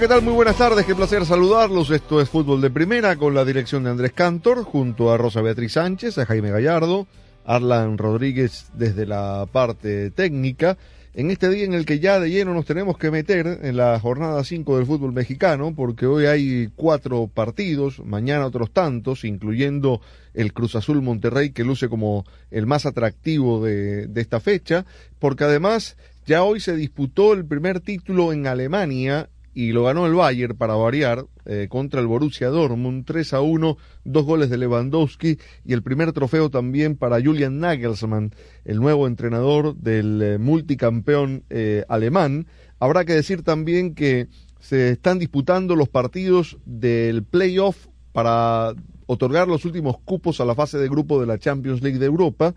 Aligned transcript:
¿Qué 0.00 0.08
tal? 0.08 0.22
Muy 0.22 0.32
buenas 0.32 0.56
tardes, 0.56 0.86
qué 0.86 0.94
placer 0.94 1.26
saludarlos. 1.26 1.90
Esto 1.90 2.22
es 2.22 2.30
Fútbol 2.30 2.62
de 2.62 2.70
Primera 2.70 3.16
con 3.16 3.34
la 3.34 3.44
dirección 3.44 3.84
de 3.84 3.90
Andrés 3.90 4.14
Cantor, 4.14 4.64
junto 4.64 5.12
a 5.12 5.18
Rosa 5.18 5.42
Beatriz 5.42 5.72
Sánchez, 5.72 6.16
a 6.16 6.24
Jaime 6.24 6.50
Gallardo, 6.50 7.06
Arlan 7.44 7.98
Rodríguez 7.98 8.70
desde 8.72 9.04
la 9.04 9.46
parte 9.52 10.10
técnica. 10.10 10.78
En 11.12 11.30
este 11.30 11.50
día 11.50 11.66
en 11.66 11.74
el 11.74 11.84
que 11.84 11.98
ya 11.98 12.18
de 12.18 12.30
lleno 12.30 12.54
nos 12.54 12.64
tenemos 12.64 12.96
que 12.96 13.10
meter 13.10 13.58
en 13.62 13.76
la 13.76 14.00
jornada 14.00 14.42
5 14.42 14.78
del 14.78 14.86
fútbol 14.86 15.12
mexicano, 15.12 15.74
porque 15.76 16.06
hoy 16.06 16.24
hay 16.24 16.70
cuatro 16.74 17.26
partidos, 17.26 17.98
mañana 18.02 18.46
otros 18.46 18.70
tantos, 18.70 19.24
incluyendo 19.24 20.00
el 20.32 20.54
Cruz 20.54 20.76
Azul 20.76 21.02
Monterrey, 21.02 21.50
que 21.50 21.62
luce 21.62 21.90
como 21.90 22.24
el 22.50 22.66
más 22.66 22.86
atractivo 22.86 23.62
de, 23.62 24.06
de 24.06 24.20
esta 24.22 24.40
fecha, 24.40 24.86
porque 25.18 25.44
además 25.44 25.98
ya 26.24 26.42
hoy 26.42 26.60
se 26.60 26.74
disputó 26.74 27.34
el 27.34 27.44
primer 27.44 27.80
título 27.80 28.32
en 28.32 28.46
Alemania 28.46 29.28
y 29.54 29.72
lo 29.72 29.84
ganó 29.84 30.06
el 30.06 30.14
Bayern 30.14 30.56
para 30.56 30.74
variar 30.74 31.26
eh, 31.44 31.66
contra 31.68 32.00
el 32.00 32.06
Borussia 32.06 32.48
Dortmund 32.48 33.04
3 33.04 33.34
a 33.34 33.40
1, 33.40 33.76
dos 34.04 34.24
goles 34.24 34.50
de 34.50 34.58
Lewandowski 34.58 35.38
y 35.64 35.72
el 35.72 35.82
primer 35.82 36.12
trofeo 36.12 36.50
también 36.50 36.96
para 36.96 37.20
Julian 37.20 37.58
Nagelsmann, 37.58 38.32
el 38.64 38.78
nuevo 38.78 39.06
entrenador 39.06 39.74
del 39.76 40.22
eh, 40.22 40.38
multicampeón 40.38 41.44
eh, 41.50 41.84
alemán. 41.88 42.46
Habrá 42.78 43.04
que 43.04 43.14
decir 43.14 43.42
también 43.42 43.94
que 43.94 44.28
se 44.60 44.90
están 44.90 45.18
disputando 45.18 45.74
los 45.74 45.88
partidos 45.88 46.58
del 46.64 47.24
playoff 47.24 47.88
para 48.12 48.74
otorgar 49.06 49.48
los 49.48 49.64
últimos 49.64 49.98
cupos 49.98 50.40
a 50.40 50.44
la 50.44 50.54
fase 50.54 50.78
de 50.78 50.88
grupo 50.88 51.20
de 51.20 51.26
la 51.26 51.38
Champions 51.38 51.82
League 51.82 51.98
de 51.98 52.06
Europa. 52.06 52.54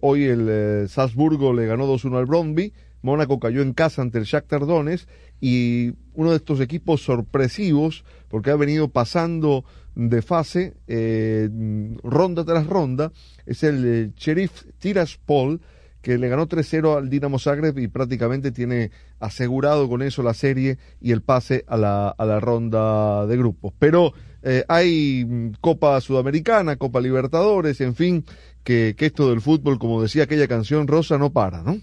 Hoy 0.00 0.24
el 0.24 0.88
Salzburgo 0.88 1.52
le 1.52 1.66
ganó 1.66 1.86
2-1 1.86 2.16
al 2.16 2.24
Brondby, 2.24 2.72
Mónaco 3.06 3.40
cayó 3.40 3.62
en 3.62 3.72
casa 3.72 4.02
ante 4.02 4.18
el 4.18 4.24
Shakhtar 4.24 4.66
Donetsk 4.66 5.08
y 5.40 5.92
uno 6.14 6.32
de 6.32 6.36
estos 6.36 6.60
equipos 6.60 7.02
sorpresivos 7.02 8.04
porque 8.28 8.50
ha 8.50 8.56
venido 8.56 8.88
pasando 8.88 9.64
de 9.94 10.20
fase 10.20 10.74
eh, 10.88 11.48
ronda 12.02 12.44
tras 12.44 12.66
ronda 12.66 13.12
es 13.46 13.62
el 13.62 13.84
eh, 13.86 14.12
Sheriff 14.16 14.64
Tiraspol 14.78 15.60
que 16.02 16.18
le 16.18 16.28
ganó 16.28 16.48
3-0 16.48 16.98
al 16.98 17.08
Dinamo 17.08 17.38
Zagreb 17.38 17.78
y 17.78 17.88
prácticamente 17.88 18.52
tiene 18.52 18.90
asegurado 19.18 19.88
con 19.88 20.02
eso 20.02 20.22
la 20.22 20.34
serie 20.34 20.78
y 21.00 21.10
el 21.10 21.22
pase 21.22 21.64
a 21.66 21.76
la, 21.76 22.10
a 22.10 22.24
la 22.24 22.38
ronda 22.38 23.26
de 23.26 23.36
grupos. 23.36 23.72
Pero 23.76 24.12
eh, 24.40 24.62
hay 24.68 25.24
mm, 25.24 25.54
Copa 25.60 26.00
Sudamericana, 26.00 26.76
Copa 26.76 27.00
Libertadores, 27.00 27.80
en 27.80 27.96
fin, 27.96 28.24
que, 28.62 28.94
que 28.96 29.06
esto 29.06 29.30
del 29.30 29.40
fútbol, 29.40 29.80
como 29.80 30.00
decía 30.00 30.22
aquella 30.22 30.46
canción 30.46 30.86
Rosa, 30.86 31.18
no 31.18 31.32
para, 31.32 31.64
¿no? 31.64 31.80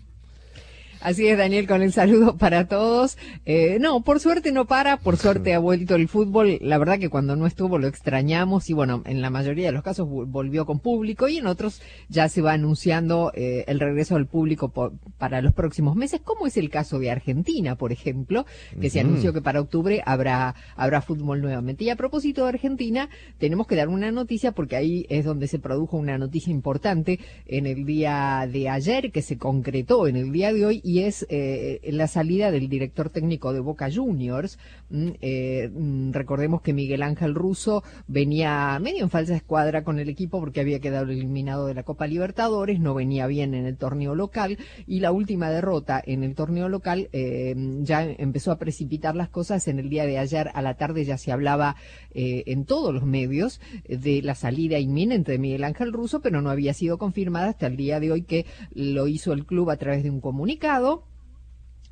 Así 1.04 1.28
es, 1.28 1.38
Daniel, 1.38 1.68
con 1.68 1.82
el 1.82 1.92
saludo 1.92 2.38
para 2.38 2.70
todos. 2.70 3.18
Eh, 3.46 3.78
no, 3.82 4.02
por 4.06 4.22
suerte 4.22 4.54
no 4.54 4.64
para, 4.68 4.96
por 4.96 5.18
suerte 5.18 5.54
ha 5.54 5.60
vuelto 5.60 5.96
el 5.96 6.08
fútbol. 6.08 6.58
La 6.62 6.78
verdad 6.78 6.98
que 6.98 7.10
cuando 7.10 7.36
no 7.36 7.46
estuvo 7.46 7.78
lo 7.78 7.88
extrañamos 7.88 8.70
y 8.70 8.74
bueno, 8.74 9.04
en 9.06 9.22
la 9.22 9.30
mayoría 9.30 9.66
de 9.66 9.74
los 9.74 9.84
casos 9.84 10.08
vol- 10.08 10.28
volvió 10.32 10.66
con 10.66 10.80
público 10.80 11.28
y 11.28 11.40
en 11.40 11.48
otros 11.48 11.82
ya 12.08 12.30
se 12.30 12.42
va 12.42 12.54
anunciando 12.54 13.34
eh, 13.36 13.66
el 13.68 13.82
regreso 13.82 14.16
al 14.16 14.28
público 14.28 14.70
por- 14.70 14.94
para 15.18 15.42
los 15.42 15.54
próximos 15.54 15.98
meses, 15.98 16.22
como 16.24 16.48
es 16.48 16.56
el 16.56 16.70
caso 16.70 17.00
de 17.00 17.12
Argentina, 17.12 17.76
por 17.76 17.92
ejemplo, 17.92 18.46
que 18.80 18.90
se 18.90 19.02
anunció 19.02 19.34
que 19.34 19.42
para 19.42 19.60
octubre 19.60 20.02
habrá, 20.06 20.56
habrá 20.78 21.02
fútbol 21.02 21.42
nuevamente. 21.42 21.84
Y 21.84 21.90
a 21.90 21.98
propósito 21.98 22.44
de 22.44 22.50
Argentina, 22.50 23.10
tenemos 23.40 23.68
que 23.68 23.76
dar 23.76 23.90
una 23.90 24.10
noticia 24.14 24.54
porque 24.54 24.78
ahí 24.78 25.06
es 25.10 25.26
donde 25.26 25.50
se 25.50 25.60
produjo 25.60 25.98
una 25.98 26.18
noticia 26.18 26.52
importante 26.54 27.20
en 27.46 27.66
el 27.68 27.84
día 27.86 28.48
de 28.50 28.70
ayer, 28.70 29.12
que 29.12 29.22
se 29.22 29.38
concretó 29.38 30.08
en 30.08 30.16
el 30.16 30.32
día 30.32 30.54
de 30.54 30.66
hoy, 30.66 30.82
y 30.82 30.93
es 31.00 31.26
eh, 31.30 31.80
la 31.92 32.08
salida 32.08 32.52
del 32.52 32.70
director 32.70 33.10
técnico 33.10 33.54
de 33.54 33.60
Boca 33.60 33.90
Juniors. 33.92 34.60
Mm, 34.90 35.10
eh, 35.22 35.72
mm, 35.74 36.12
recordemos 36.12 36.62
que 36.62 36.74
Miguel 36.74 37.04
Ángel 37.04 37.34
Russo 37.34 37.84
venía 38.08 38.78
medio 38.80 39.04
en 39.04 39.10
falsa 39.10 39.36
escuadra 39.36 39.84
con 39.84 40.00
el 40.00 40.10
equipo 40.10 40.40
porque 40.40 40.62
había 40.62 40.80
quedado 40.80 41.12
eliminado 41.12 41.68
de 41.68 41.74
la 41.74 41.84
Copa 41.84 42.08
Libertadores, 42.08 42.80
no 42.80 42.94
venía 42.94 43.28
bien 43.28 43.54
en 43.54 43.66
el 43.66 43.78
torneo 43.78 44.14
local, 44.14 44.58
y 44.86 45.00
la 45.00 45.12
última 45.12 45.50
derrota 45.50 46.02
en 46.06 46.24
el 46.24 46.36
torneo 46.36 46.70
local 46.70 47.10
eh, 47.14 47.56
ya 47.82 48.04
empezó 48.04 48.52
a 48.52 48.60
precipitar 48.60 49.16
las 49.16 49.30
cosas. 49.30 49.68
En 49.68 49.80
el 49.80 49.90
día 49.90 50.06
de 50.06 50.18
ayer 50.18 50.50
a 50.54 50.62
la 50.62 50.76
tarde 50.76 51.06
ya 51.06 51.18
se 51.18 51.32
hablaba 51.32 51.76
eh, 52.14 52.44
en 52.48 52.66
todos 52.66 52.94
los 52.94 53.04
medios 53.04 53.62
de 53.88 54.22
la 54.22 54.36
salida 54.36 54.80
inminente 54.80 55.32
de 55.32 55.40
Miguel 55.40 55.64
Ángel 55.64 55.94
Russo, 55.94 56.22
pero 56.22 56.42
no 56.42 56.50
había 56.50 56.74
sido 56.74 56.98
confirmada 56.98 57.50
hasta 57.50 57.68
el 57.68 57.78
día 57.78 58.00
de 58.00 58.12
hoy 58.12 58.24
que 58.24 58.46
lo 58.74 59.08
hizo 59.08 59.34
el 59.34 59.46
club 59.46 59.70
a 59.70 59.78
través 59.78 60.04
de 60.04 60.10
un 60.10 60.22
comunicado 60.22 60.83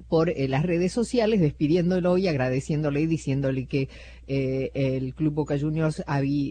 por 0.07 0.29
eh, 0.29 0.47
las 0.47 0.63
redes 0.63 0.91
sociales, 0.91 1.39
despidiéndolo 1.39 2.17
y 2.17 2.27
agradeciéndole 2.27 3.01
y 3.01 3.07
diciéndole 3.07 3.65
que 3.65 3.87
eh, 4.33 4.71
el 4.73 5.13
Club 5.13 5.33
Boca 5.33 5.59
Juniors 5.59 6.01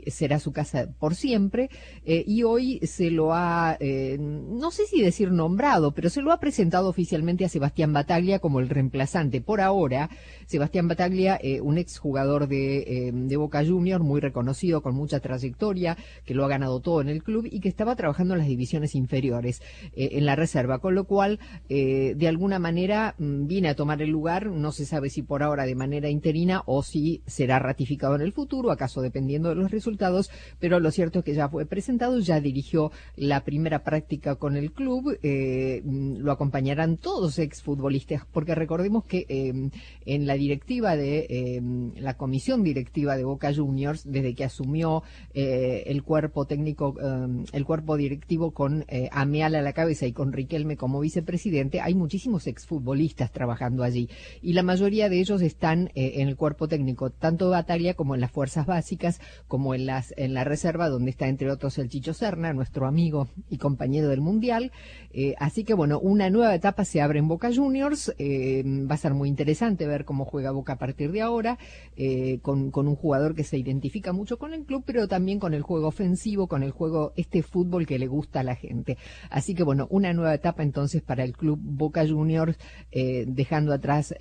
será 0.09 0.39
su 0.39 0.53
casa 0.53 0.89
por 0.99 1.15
siempre. 1.15 1.71
eh, 2.05 2.25
y 2.27 2.43
hoy 2.43 2.79
se 2.83 3.11
lo 3.11 3.33
ha, 3.33 3.79
eh, 3.81 4.19
no 4.21 4.71
sé 4.71 4.85
si 4.85 5.01
decir 5.01 5.33
nombrado, 5.33 5.93
pero 5.93 6.11
se 6.11 6.21
lo 6.21 6.31
ha 6.31 6.41
presentado 6.41 6.91
oficialmente 6.91 7.47
a 7.47 7.49
Sebastián 7.49 7.95
Bataglia 7.95 8.39
como 8.39 8.61
el 8.61 8.69
reemplazante. 8.69 9.41
Por 9.41 9.63
ahora, 9.63 10.11
Sebastián 10.45 10.89
Bataglia, 10.89 11.41
un 11.63 11.79
exjugador 11.79 12.49
de, 12.49 13.13
de 13.15 13.37
Boca 13.37 13.65
Juniors, 13.65 14.05
muy 14.05 14.21
reconocido, 14.21 14.83
con 14.83 14.95
mucha 14.95 15.21
trayectoria, 15.21 15.97
que 16.27 16.35
lo 16.35 16.45
ha 16.45 16.49
ganado 16.49 16.81
todo 16.81 17.01
en 17.01 17.09
el 17.09 17.23
club 17.23 17.49
y 17.51 17.61
que 17.61 17.69
estaba 17.69 17.97
trabajando 17.97 18.35
en 18.35 18.41
las 18.41 18.49
divisiones 18.49 18.95
inferiores, 18.95 19.63
en 19.95 20.27
la 20.27 20.37
reserva, 20.37 20.81
con 20.81 20.95
lo 20.95 21.05
cual, 21.05 21.39
de 21.69 22.29
alguna 22.29 22.59
manera, 22.59 23.15
mm, 23.17 23.47
viene 23.47 23.69
a 23.71 23.75
tomar 23.75 24.03
el 24.03 24.11
lugar, 24.11 24.47
no 24.47 24.73
se 24.73 24.85
sabe 24.85 25.09
si 25.09 25.23
por 25.23 25.43
ahora 25.43 25.65
de 25.65 25.75
manera 25.75 26.11
interina 26.11 26.63
o 26.67 26.83
si 26.83 27.23
será 27.27 27.59
ratificado 27.71 28.15
en 28.15 28.23
el 28.23 28.33
futuro, 28.33 28.71
acaso 28.71 29.01
dependiendo 29.01 29.49
de 29.49 29.55
los 29.55 29.71
resultados, 29.71 30.31
pero 30.59 30.81
lo 30.81 30.91
cierto 30.91 31.21
es 31.21 31.25
que 31.25 31.35
ya 31.35 31.49
fue 31.49 31.67
presentado, 31.67 32.19
ya 32.19 32.41
dirigió 32.41 32.91
la 33.17 33.45
primera 33.45 33.85
práctica 33.85 34.35
con 34.35 34.57
el 34.57 34.73
club, 34.73 35.19
eh, 35.23 35.83
mm, 35.85 36.19
lo 36.19 36.33
acompañarán 36.33 36.97
todos 36.97 37.39
exfutbolistas, 37.39 38.27
porque 38.33 38.55
recordemos 38.55 39.05
que 39.05 39.27
eh, 39.29 39.71
en 40.07 40.27
la 40.27 40.35
directiva 40.35 40.97
de 40.97 41.27
eh, 41.31 41.63
la 41.97 42.15
comisión 42.15 42.63
directiva 42.63 43.17
de 43.17 43.25
Boca 43.25 43.55
Juniors, 43.55 44.03
desde 44.05 44.35
que 44.35 44.45
asumió 44.45 45.03
eh, 45.35 45.85
el 45.87 46.03
cuerpo 46.03 46.47
técnico, 46.47 46.95
eh, 47.01 47.45
el 47.53 47.65
cuerpo 47.65 47.97
directivo 47.97 48.51
con 48.53 48.85
eh, 48.89 49.09
Ameal 49.13 49.55
a 49.55 49.63
la 49.63 49.73
cabeza 49.73 50.07
y 50.07 50.13
con 50.13 50.33
Riquelme 50.33 50.77
como 50.77 51.01
vicepresidente, 51.01 51.81
hay 51.81 51.95
muchísimos 51.95 52.47
exfutbolistas 52.47 53.31
trabajando 53.33 53.83
allí. 53.83 54.09
Y 54.43 54.53
la 54.55 54.63
mayoría 54.63 55.09
de 55.09 55.21
ellos 55.21 55.43
están 55.43 55.91
en 55.95 56.29
el 56.29 56.37
cuerpo 56.37 56.69
técnico, 56.69 57.11
tanto 57.11 57.51
de 57.61 57.71
Bataglia 57.71 57.95
como 57.95 58.15
en 58.15 58.21
las 58.21 58.31
fuerzas 58.31 58.67
básicas, 58.67 59.21
como 59.47 59.75
en 59.75 59.87
las 59.87 60.15
en 60.17 60.35
la 60.35 60.45
reserva 60.45 60.89
donde 60.89 61.11
está 61.11 61.29
entre 61.29 61.51
otros 61.51 61.79
el 61.79 61.89
Chicho 61.89 62.15
Serna, 62.15 62.53
nuestro 62.53 62.87
amigo 62.87 63.29
y 63.49 63.59
compañero 63.59 64.09
del 64.09 64.21
mundial. 64.21 64.73
Eh, 65.13 65.35
así 65.39 65.65
que 65.65 65.75
bueno, 65.75 65.99
una 65.99 66.31
nueva 66.31 66.55
etapa 66.55 66.85
se 66.85 67.01
abre 67.01 67.19
en 67.19 67.29
Boca 67.29 67.51
Juniors. 67.55 68.15
eh, 68.19 68.63
va 68.91 68.95
a 68.95 68.99
ser 68.99 69.15
muy 69.15 69.29
interesante 69.29 69.87
ver 69.87 70.05
cómo 70.05 70.25
juega 70.25 70.51
Boca 70.53 70.75
a 70.75 70.79
partir 70.79 71.13
de 71.13 71.21
ahora, 71.21 71.59
eh, 71.97 72.39
con, 72.43 72.71
con 72.71 72.89
un 72.89 72.97
jugador 72.97 73.35
que 73.35 73.45
se 73.45 73.59
identifica 73.59 74.13
mucho 74.13 74.39
con 74.39 74.55
el 74.55 74.65
club, 74.65 74.85
pero 74.87 75.09
también 75.09 75.39
con 75.39 75.55
el 75.55 75.63
juego 75.63 75.89
ofensivo, 75.89 76.47
con 76.47 76.63
el 76.63 76.71
juego, 76.71 77.13
este 77.17 77.43
fútbol 77.43 77.87
que 77.87 77.99
le 77.99 78.07
gusta 78.07 78.41
a 78.41 78.45
la 78.45 78.55
gente. 78.55 78.97
Así 79.31 79.55
que 79.55 79.65
bueno, 79.65 79.87
una 79.91 80.13
nueva 80.13 80.35
etapa 80.35 80.63
entonces 80.63 81.03
para 81.03 81.25
el 81.25 81.37
club 81.37 81.59
Boca 81.61 82.07
Juniors, 82.07 82.57
dejando 82.91 83.73
atrás 83.73 84.15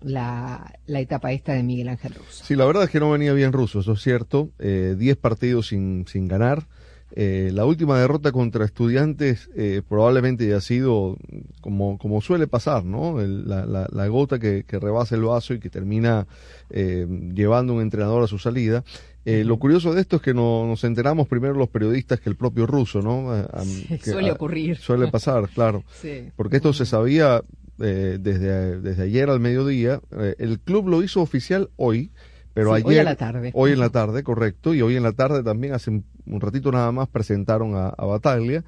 la, 0.00 0.78
la 0.86 1.00
etapa 1.00 1.32
esta 1.32 1.52
de 1.54 1.62
Miguel 1.62 1.88
Ángel 1.88 2.14
Russo. 2.14 2.41
Sí, 2.42 2.56
la 2.56 2.64
verdad 2.64 2.84
es 2.84 2.90
que 2.90 3.00
no 3.00 3.10
venía 3.10 3.32
bien 3.32 3.52
ruso, 3.52 3.80
eso 3.80 3.92
es 3.92 4.02
cierto. 4.02 4.50
Eh, 4.58 4.96
Diez 4.98 5.16
partidos 5.16 5.68
sin, 5.68 6.06
sin 6.08 6.28
ganar. 6.28 6.66
Eh, 7.14 7.50
la 7.52 7.66
última 7.66 7.98
derrota 8.00 8.32
contra 8.32 8.64
estudiantes 8.64 9.50
eh, 9.54 9.82
probablemente 9.86 10.44
haya 10.46 10.62
sido 10.62 11.18
como, 11.60 11.98
como 11.98 12.22
suele 12.22 12.46
pasar, 12.46 12.86
¿no? 12.86 13.20
El- 13.20 13.46
la, 13.46 13.66
la- 13.66 13.86
la 13.92 14.06
gota 14.08 14.38
que, 14.38 14.64
que 14.66 14.78
rebasa 14.78 15.14
el 15.14 15.22
vaso 15.22 15.52
y 15.52 15.60
que 15.60 15.68
termina 15.68 16.26
eh, 16.70 17.06
llevando 17.34 17.74
un 17.74 17.82
entrenador 17.82 18.24
a 18.24 18.26
su 18.26 18.38
salida. 18.38 18.82
Eh, 19.26 19.44
Lo 19.44 19.58
curioso 19.58 19.92
de 19.92 20.00
esto 20.00 20.16
es 20.16 20.22
que 20.22 20.32
no, 20.34 20.66
nos 20.66 20.82
enteramos 20.84 21.28
primero 21.28 21.52
los 21.54 21.68
periodistas 21.68 22.18
que 22.18 22.30
el 22.30 22.36
propio 22.36 22.66
ruso, 22.66 23.02
¿no? 23.02 23.30
A- 23.30 23.40
a- 23.42 23.62
Sí, 23.64 23.86
que- 23.88 24.10
suele 24.10 24.30
a- 24.30 24.32
ocurrir. 24.32 24.78
Suele 24.78 25.08
pasar, 25.08 25.48
claro. 25.50 25.84
Sí. 26.00 26.30
Porque 26.34 26.56
esto 26.56 26.72
se 26.72 26.86
sabía 26.86 27.42
eh, 27.78 28.16
desde, 28.20 28.80
desde 28.80 29.02
ayer 29.02 29.28
al 29.28 29.38
mediodía. 29.38 30.00
El 30.38 30.60
club 30.60 30.88
lo 30.88 31.02
hizo 31.02 31.20
oficial 31.20 31.68
hoy, 31.76 32.10
pero 32.54 32.70
Sí, 32.70 32.76
ayer. 32.76 32.86
hoy 32.86 32.98
a 32.98 33.04
la 33.04 33.16
tarde. 33.16 33.50
Hoy 33.54 33.72
en 33.72 33.80
la 33.80 33.90
tarde, 33.90 34.22
correcto. 34.22 34.74
Y 34.74 34.82
hoy 34.82 34.96
en 34.96 35.02
la 35.02 35.12
tarde 35.12 35.42
también, 35.42 35.74
hace 35.74 35.90
un, 35.90 36.04
ratito 36.40 36.70
nada 36.72 36.92
más, 36.92 37.08
presentaron 37.08 37.74
a, 37.74 37.88
a 37.88 38.04
Bataglia. 38.06 38.64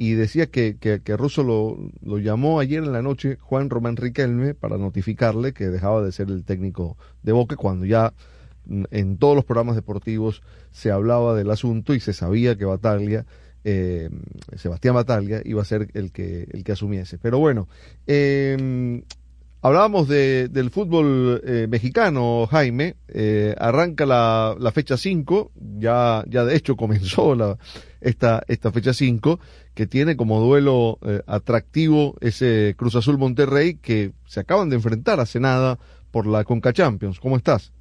Y 0.00 0.12
decía 0.12 0.46
que, 0.46 0.76
que, 0.78 1.00
que 1.02 1.16
Russo 1.16 1.42
lo, 1.42 1.76
lo 2.02 2.18
llamó 2.18 2.60
ayer 2.60 2.84
en 2.84 2.92
la 2.92 3.02
noche 3.02 3.36
Juan 3.40 3.68
Román 3.68 3.96
Riquelme 3.96 4.54
para 4.54 4.78
notificarle 4.78 5.52
que 5.52 5.68
dejaba 5.68 6.02
de 6.02 6.12
ser 6.12 6.28
el 6.28 6.44
técnico 6.44 6.96
de 7.24 7.32
Boca 7.32 7.56
cuando 7.56 7.84
ya 7.84 8.14
en 8.90 9.18
todos 9.18 9.34
los 9.34 9.44
programas 9.44 9.76
deportivos 9.76 10.42
se 10.70 10.90
hablaba 10.90 11.34
del 11.34 11.50
asunto 11.50 11.94
y 11.94 12.00
se 12.00 12.12
sabía 12.12 12.56
que 12.56 12.64
Bataglia, 12.64 13.26
eh, 13.64 14.08
Sebastián 14.56 14.94
Bataglia, 14.94 15.42
iba 15.44 15.62
a 15.62 15.64
ser 15.64 15.88
el 15.94 16.12
que, 16.12 16.46
el 16.52 16.62
que 16.64 16.72
asumiese. 16.72 17.18
Pero 17.18 17.38
bueno, 17.38 17.68
eh, 18.06 19.02
hablábamos 19.68 20.08
de, 20.08 20.48
del 20.48 20.70
fútbol 20.70 21.42
eh, 21.44 21.66
mexicano, 21.68 22.46
Jaime. 22.50 22.96
Eh, 23.08 23.54
arranca 23.58 24.06
la, 24.06 24.72
fecha 24.72 24.96
5, 24.96 25.52
ya, 25.78 26.24
ya 26.28 26.44
de 26.44 26.56
hecho 26.56 26.76
comenzó 26.76 27.34
la, 27.34 27.58
esta, 28.00 28.42
esta 28.48 28.72
fecha 28.72 28.92
5, 28.92 29.38
que 29.74 29.86
tiene 29.86 30.16
como 30.16 30.40
duelo 30.40 30.98
eh, 31.02 31.22
atractivo 31.26 32.16
ese 32.20 32.74
Cruz 32.76 32.96
Azul 32.96 33.18
Monterrey 33.18 33.74
que 33.74 34.12
se 34.26 34.40
acaban 34.40 34.70
de 34.70 34.76
enfrentar 34.76 35.20
hace 35.20 35.38
nada 35.38 35.78
por 36.10 36.26
la 36.26 36.44
Conca 36.44 36.72
Champions. 36.72 37.20
¿Cómo 37.20 37.36
estás? 37.36 37.72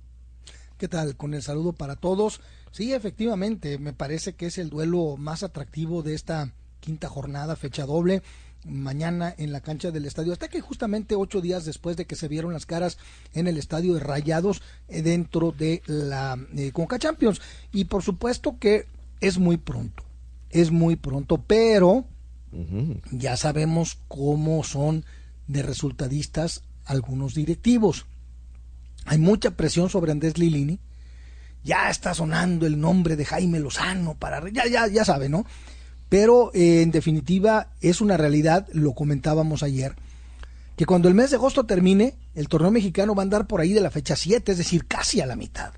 ¿Qué 0.78 0.88
tal? 0.88 1.16
Con 1.16 1.34
el 1.34 1.42
saludo 1.42 1.74
para 1.74 1.96
todos. 1.96 2.42
Sí, 2.72 2.94
efectivamente, 2.94 3.80
me 3.80 3.94
parece 3.94 4.36
que 4.36 4.48
es 4.48 4.58
el 4.58 4.70
duelo 4.70 5.16
más 5.18 5.42
atractivo 5.42 6.04
de 6.04 6.14
esta 6.14 6.54
quinta 6.80 7.10
jornada, 7.10 7.56
fecha 7.56 7.86
doble, 7.86 8.22
mañana 8.66 9.34
en 9.38 9.52
la 9.52 9.62
cancha 9.62 9.92
del 9.92 10.06
estadio. 10.06 10.34
Hasta 10.34 10.48
que 10.48 10.62
justamente 10.62 11.16
ocho 11.16 11.42
días 11.42 11.66
después 11.66 11.98
de 11.98 12.06
que 12.06 12.16
se 12.16 12.28
vieron 12.28 12.54
las 12.54 12.66
caras 12.66 12.98
en 13.34 13.48
el 13.48 13.58
estadio 13.58 13.94
de 13.94 14.00
Rayados 14.00 14.62
eh, 14.88 15.02
dentro 15.02 15.52
de 15.52 15.82
la 15.86 16.38
eh, 16.56 16.72
Conca 16.72 17.00
Champions. 17.00 17.42
Y 17.72 17.86
por 17.86 18.04
supuesto 18.04 18.58
que 18.60 18.86
es 19.22 19.38
muy 19.38 19.58
pronto, 19.58 20.04
es 20.50 20.72
muy 20.72 20.96
pronto, 20.96 21.44
pero 21.46 22.06
ya 23.12 23.38
sabemos 23.38 24.00
cómo 24.08 24.64
son 24.64 25.06
de 25.48 25.64
resultadistas 25.64 26.64
algunos 26.86 27.36
directivos. 27.36 28.06
Hay 29.06 29.18
mucha 29.18 29.52
presión 29.52 29.90
sobre 29.90 30.12
Andrés 30.12 30.38
Lilini. 30.38 30.80
Ya 31.64 31.90
está 31.90 32.14
sonando 32.14 32.66
el 32.66 32.80
nombre 32.80 33.16
de 33.16 33.26
Jaime 33.26 33.60
Lozano 33.60 34.16
para 34.16 34.48
ya 34.50 34.68
ya 34.68 34.88
ya 34.88 35.04
sabe, 35.04 35.28
¿no? 35.28 35.46
Pero 36.10 36.52
eh, 36.54 36.82
en 36.82 36.92
definitiva 36.92 37.68
es 37.82 38.00
una 38.02 38.16
realidad, 38.18 38.68
lo 38.74 38.94
comentábamos 38.94 39.62
ayer, 39.64 39.96
que 40.76 40.86
cuando 40.86 41.08
el 41.08 41.16
mes 41.16 41.32
de 41.32 41.36
agosto 41.38 41.66
termine, 41.66 42.16
el 42.36 42.48
torneo 42.48 42.72
mexicano 42.72 43.14
va 43.16 43.24
a 43.24 43.26
andar 43.26 43.48
por 43.48 43.60
ahí 43.62 43.74
de 43.74 43.82
la 43.82 43.92
fecha 43.92 44.16
7, 44.16 44.52
es 44.52 44.58
decir, 44.58 44.86
casi 44.88 45.22
a 45.22 45.26
la 45.26 45.36
mitad. 45.36 45.74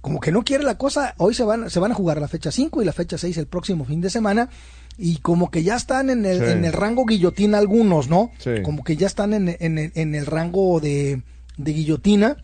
Como 0.00 0.18
que 0.20 0.32
no 0.32 0.42
quiere 0.42 0.64
la 0.64 0.78
cosa, 0.78 1.14
hoy 1.18 1.34
se 1.34 1.44
van, 1.44 1.70
se 1.70 1.78
van 1.80 1.92
a 1.92 1.94
jugar 1.94 2.20
la 2.20 2.28
fecha 2.28 2.50
5 2.50 2.82
y 2.82 2.84
la 2.84 2.92
fecha 2.92 3.18
6 3.18 3.36
el 3.38 3.46
próximo 3.46 3.84
fin 3.84 4.00
de 4.00 4.10
semana, 4.10 4.48
y 4.98 5.16
como 5.18 5.50
que 5.50 5.62
ya 5.62 5.76
están 5.76 6.10
en 6.10 6.24
el, 6.24 6.38
Sí. 6.38 6.44
en 6.52 6.64
el 6.64 6.72
rango 6.72 7.04
guillotina 7.04 7.58
algunos, 7.58 8.08
¿no? 8.08 8.30
Sí. 8.38 8.62
Como 8.64 8.82
que 8.84 8.96
ya 8.96 9.06
están 9.06 9.32
en, 9.34 9.56
en 9.60 9.78
el- 9.78 9.92
en 9.94 10.14
el 10.14 10.26
rango 10.26 10.80
de, 10.80 11.22
de 11.56 11.72
guillotina. 11.72 12.36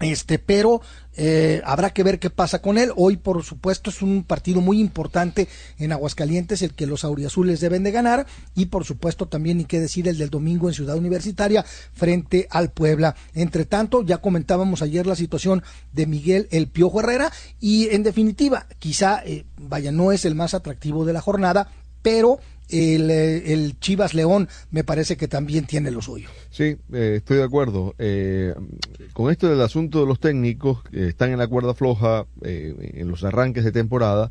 Este, 0.00 0.38
pero 0.38 0.82
eh, 1.16 1.62
habrá 1.64 1.90
que 1.90 2.02
ver 2.02 2.18
qué 2.18 2.28
pasa 2.28 2.60
con 2.60 2.76
él. 2.76 2.92
Hoy, 2.96 3.16
por 3.16 3.42
supuesto, 3.42 3.88
es 3.88 4.02
un 4.02 4.24
partido 4.24 4.60
muy 4.60 4.78
importante 4.78 5.48
en 5.78 5.92
Aguascalientes, 5.92 6.60
el 6.60 6.74
que 6.74 6.86
los 6.86 7.04
auriazules 7.04 7.60
deben 7.60 7.82
de 7.82 7.92
ganar. 7.92 8.26
Y 8.54 8.66
por 8.66 8.84
supuesto, 8.84 9.26
también, 9.26 9.58
ni 9.58 9.64
qué 9.64 9.80
decir, 9.80 10.06
el 10.08 10.18
del 10.18 10.28
domingo 10.28 10.68
en 10.68 10.74
Ciudad 10.74 10.96
Universitaria 10.96 11.64
frente 11.92 12.46
al 12.50 12.70
Puebla. 12.70 13.16
Entre 13.34 13.64
tanto, 13.64 14.02
ya 14.02 14.18
comentábamos 14.18 14.82
ayer 14.82 15.06
la 15.06 15.16
situación 15.16 15.62
de 15.92 16.06
Miguel 16.06 16.48
El 16.50 16.68
Piojo 16.68 17.00
Herrera. 17.00 17.32
Y 17.58 17.88
en 17.88 18.02
definitiva, 18.02 18.66
quizá, 18.78 19.22
eh, 19.24 19.46
vaya, 19.56 19.92
no 19.92 20.12
es 20.12 20.26
el 20.26 20.34
más 20.34 20.52
atractivo 20.52 21.06
de 21.06 21.14
la 21.14 21.22
jornada, 21.22 21.70
pero 22.02 22.38
el, 22.68 23.10
eh, 23.10 23.52
el 23.52 23.78
Chivas 23.78 24.14
León 24.14 24.48
me 24.70 24.84
parece 24.84 25.16
que 25.16 25.28
también 25.28 25.66
tiene 25.66 25.90
lo 25.90 26.02
suyo. 26.02 26.28
Sí, 26.50 26.76
eh, 26.92 27.14
estoy 27.16 27.38
de 27.38 27.44
acuerdo. 27.44 27.94
Eh, 27.98 28.54
con 29.12 29.30
esto 29.30 29.48
del 29.48 29.60
asunto 29.60 30.00
de 30.00 30.06
los 30.06 30.20
técnicos 30.20 30.82
que 30.84 31.08
están 31.08 31.30
en 31.32 31.38
la 31.38 31.46
cuerda 31.46 31.74
floja 31.74 32.26
eh, 32.42 32.92
en 32.94 33.08
los 33.08 33.24
arranques 33.24 33.64
de 33.64 33.72
temporada, 33.72 34.30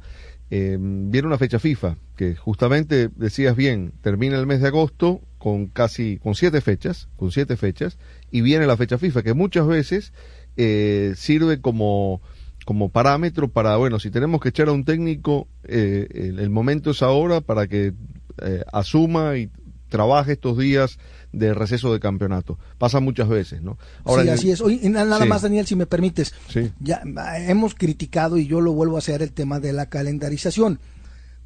eh, 0.52 0.78
viene 0.80 1.28
una 1.28 1.40
fecha 1.40 1.60
FIFA 1.60 1.98
que 2.16 2.36
justamente 2.36 3.10
decías 3.16 3.56
bien, 3.56 3.94
termina 4.02 4.38
el 4.38 4.46
mes 4.46 4.62
de 4.62 4.68
agosto 4.68 5.22
con 5.40 5.68
casi 5.68 6.18
con 6.18 6.36
siete 6.36 6.62
fechas, 6.62 7.10
con 7.16 7.32
siete 7.32 7.58
fechas 7.58 7.98
y 8.32 8.42
viene 8.42 8.68
la 8.68 8.78
fecha 8.78 8.98
FIFA 8.98 9.24
que 9.24 9.34
muchas 9.34 9.66
veces 9.66 10.14
eh, 10.56 11.14
sirve 11.16 11.62
como 11.62 12.22
como 12.64 12.90
parámetro 12.90 13.48
para 13.48 13.76
bueno 13.78 14.00
si 14.00 14.10
tenemos 14.12 14.40
que 14.42 14.50
echar 14.50 14.70
a 14.70 14.72
un 14.72 14.86
técnico 14.86 15.48
eh, 15.66 16.34
el 16.38 16.50
momento 16.50 16.92
es 16.92 17.02
ahora 17.02 17.42
para 17.42 17.68
que 17.68 17.94
eh, 18.42 18.64
asuma 18.72 19.38
y 19.38 19.50
trabaje 19.90 20.34
estos 20.34 20.58
días 20.58 20.98
de 21.32 21.54
receso 21.54 21.94
de 21.94 22.00
campeonato. 22.00 22.58
Pasa 22.78 23.00
muchas 23.00 23.28
veces, 23.30 23.62
¿no? 23.62 23.78
sí, 24.06 24.14
en 24.14 24.20
el- 24.22 24.30
así 24.30 24.52
es. 24.52 24.62
Nada 24.90 25.20
Sí. 25.22 25.28
más, 25.28 25.42
Daniel, 25.42 25.66
si 25.68 25.76
me 25.76 25.86
permites. 25.86 26.34
Sí. 26.50 26.72
Ya 26.80 27.02
ah, 27.18 27.40
hemos 27.40 27.76
criticado 27.76 28.38
y 28.38 28.48
yo 28.48 28.62
lo 28.62 28.74
vuelvo 28.74 28.96
a 28.96 29.00
hacer 29.00 29.22
el 29.22 29.32
tema 29.32 29.60
de 29.60 29.74
la 29.74 29.88
calendarización. 29.88 30.80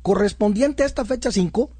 Correspondiente 0.01 0.83
a 0.83 0.85
esta 0.85 1.05
fecha 1.05 1.31
5 1.31 1.71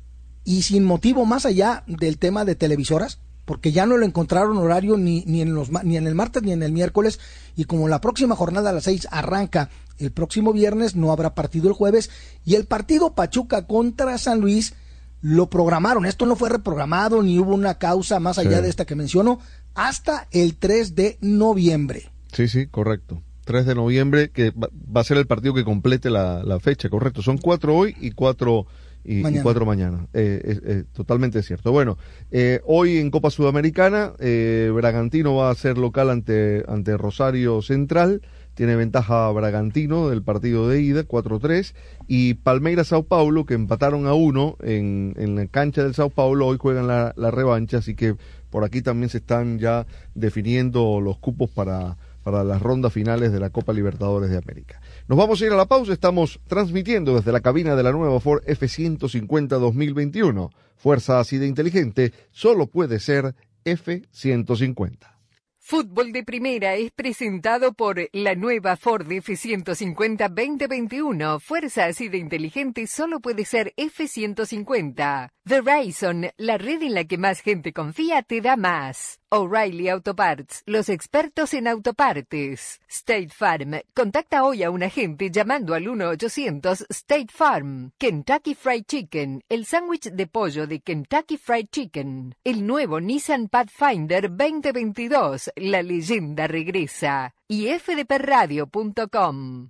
y 0.44 0.64
sin 0.64 0.84
motivo 0.84 1.26
más 1.26 1.46
allá 1.46 1.84
del 1.88 2.18
tema 2.18 2.44
de 2.46 2.56
televisoras, 2.56 3.20
porque 3.46 3.72
ya 3.72 3.86
no 3.86 3.98
lo 3.98 4.06
encontraron 4.06 4.58
horario 4.58 4.98
ni, 4.98 5.24
ni, 5.26 5.42
en 5.42 5.54
los, 5.54 5.72
ni 5.84 5.98
en 5.98 6.06
el 6.08 6.16
martes 6.16 6.44
ni 6.44 6.52
en 6.52 6.62
el 6.64 6.72
miércoles, 6.72 7.20
y 7.56 7.64
como 7.66 7.88
la 7.88 8.02
próxima 8.02 8.36
jornada 8.36 8.70
a 8.72 8.74
las 8.74 8.84
6 8.84 9.08
arranca 9.12 9.70
el 9.98 10.12
próximo 10.12 10.54
viernes, 10.54 10.96
no 10.96 11.12
habrá 11.12 11.34
partido 11.36 11.68
el 11.68 11.74
jueves, 11.74 12.10
y 12.46 12.56
el 12.56 12.66
partido 12.66 13.14
Pachuca 13.16 13.66
contra 13.68 14.18
San 14.18 14.40
Luis 14.42 14.74
lo 15.21 15.50
programaron. 15.50 16.06
Esto 16.06 16.25
no 16.25 16.36
fue 16.36 16.50
reprogramado 16.50 17.22
ni 17.24 17.39
hubo 17.39 17.53
una 17.53 17.75
causa 17.77 18.20
más 18.20 18.38
allá 18.38 18.58
Sí. 18.58 18.63
de 18.63 18.70
esta 18.70 18.86
que 18.86 18.96
menciono 18.96 19.39
hasta 19.75 20.27
el 20.32 20.55
3 20.55 20.96
de 20.96 21.17
noviembre. 21.22 22.10
Sí, 22.32 22.48
sí, 22.48 22.67
correcto. 22.67 23.22
3 23.46 23.65
de 23.65 23.74
noviembre, 23.75 24.29
que 24.29 24.51
va, 24.51 24.70
a 25.01 25.03
ser 25.03 25.17
el 25.17 25.25
partido 25.25 25.53
que 25.55 25.63
complete 25.63 26.10
la, 26.10 26.44
la 26.44 26.60
fecha, 26.60 26.89
correcto. 26.89 27.22
Son 27.24 27.38
cuatro 27.39 27.75
hoy 27.75 27.96
y 28.00 28.12
cuatro, 28.12 28.67
y, 29.03 29.20
y 29.20 29.24
Mañana. 29.24 29.41
cuatro 29.44 29.65
mañana. 29.65 30.08
Eh, 30.13 30.41
es- 30.44 30.62
es 30.63 30.86
totalmente 30.94 31.41
cierto. 31.41 31.72
Bueno, 31.72 31.98
eh, 32.29 32.62
hoy 32.65 32.98
en 33.00 33.10
Copa 33.10 33.32
Sudamericana, 33.32 34.13
eh, 34.20 34.70
Bragantino 34.74 35.34
va 35.36 35.50
a 35.50 35.55
ser 35.55 35.79
local 35.79 36.12
ante, 36.12 36.63
ante 36.67 36.96
Rosario 36.98 37.62
Central. 37.63 38.22
Tiene 38.60 38.75
ventaja 38.75 39.32
Bragantino 39.32 40.10
del 40.10 40.22
partido 40.22 40.68
de 40.68 40.82
ida, 40.82 41.04
4-3. 41.04 41.74
Y 42.10 42.34
Palmeiras 42.34 42.88
Sao 42.88 43.04
Paulo, 43.04 43.46
que 43.46 43.54
empataron 43.54 44.06
a 44.06 44.13
uno 44.13 44.58
en, 44.62 45.13
en 45.16 45.38
la 45.38 45.48
cancha 45.48 45.82
del 45.82 45.96
Sao 45.96 46.10
Paulo, 46.10 46.46
hoy 46.46 46.58
juegan 46.60 46.86
la, 46.86 47.13
la 47.16 47.32
revancha. 47.32 47.78
Así 47.78 47.96
que 47.96 48.18
por 48.50 48.66
aquí 48.66 48.82
también 48.82 49.10
se 49.10 49.20
están 49.20 49.60
ya 49.60 49.88
definiendo 50.13 51.00
los 51.00 51.18
cupos 51.20 51.50
para, 51.50 51.96
para 52.22 52.44
las 52.44 52.62
rondas 52.62 52.92
finales 52.92 53.32
de 53.32 53.39
la 53.39 53.50
Copa 53.50 53.72
Libertadores 53.72 54.30
de 54.30 54.39
América. 54.39 54.82
Nos 55.08 55.18
vamos 55.18 55.42
a 55.42 55.46
ir 55.46 55.54
a 55.54 55.56
la 55.56 55.68
pausa. 55.68 55.94
Estamos 55.94 56.42
transmitiendo 56.50 57.16
desde 57.16 57.32
la 57.32 57.39
cabina 57.39 57.78
de 57.78 57.84
la 57.84 57.94
nueva 57.94 58.20
Ford 58.20 58.44
F-150 58.46 59.48
2021. 59.48 60.50
Fuerza 60.75 61.22
así 61.22 61.38
de 61.38 61.48
inteligente 61.48 62.12
solo 62.32 62.68
puede 62.68 63.00
ser 63.00 63.36
F-150. 63.63 65.19
Fútbol 65.70 66.12
de 66.12 66.24
Primera 66.24 66.74
es 66.74 66.90
presentado 66.90 67.74
por 67.74 68.10
la 68.12 68.34
nueva 68.34 68.76
Ford 68.76 69.06
F150 69.08 70.28
2021. 70.28 71.40
Fuerza 71.40 71.86
así 71.86 72.10
de 72.10 72.18
inteligente 72.18 72.88
solo 72.88 73.20
puede 73.20 73.46
ser 73.46 73.76
F150. 73.78 75.30
Verizon, 75.46 76.32
la 76.38 76.58
red 76.58 76.82
en 76.82 76.96
la 76.96 77.04
que 77.04 77.20
más 77.20 77.42
gente 77.42 77.72
confía, 77.72 78.24
te 78.24 78.42
da 78.42 78.56
más. 78.56 79.20
O'Reilly 79.31 79.89
Auto 79.89 80.15
Parts, 80.15 80.63
los 80.65 80.89
expertos 80.89 81.53
en 81.53 81.67
autopartes. 81.67 82.81
State 82.88 83.29
Farm, 83.29 83.79
contacta 83.93 84.43
hoy 84.43 84.63
a 84.63 84.71
un 84.71 84.81
agente 84.81 85.29
llamando 85.29 85.75
al 85.75 85.86
1-800 85.86 86.88
State 86.89 87.27
Farm. 87.31 87.91
Kentucky 88.00 88.55
Fried 88.55 88.86
Chicken, 88.88 89.43
el 89.48 89.65
sándwich 89.65 90.09
de 90.09 90.25
pollo 90.25 90.65
de 90.65 90.79
Kentucky 90.79 91.38
Fried 91.38 91.67
Chicken. 91.71 92.33
El 92.43 92.65
nuevo 92.65 93.00
Nissan 93.00 93.50
Pathfinder 93.50 94.36
2022, 94.36 95.51
la 95.57 95.83
leyenda 95.83 96.48
regresa. 96.48 97.36
Y 97.48 97.67
fdpradio.com. 97.67 99.69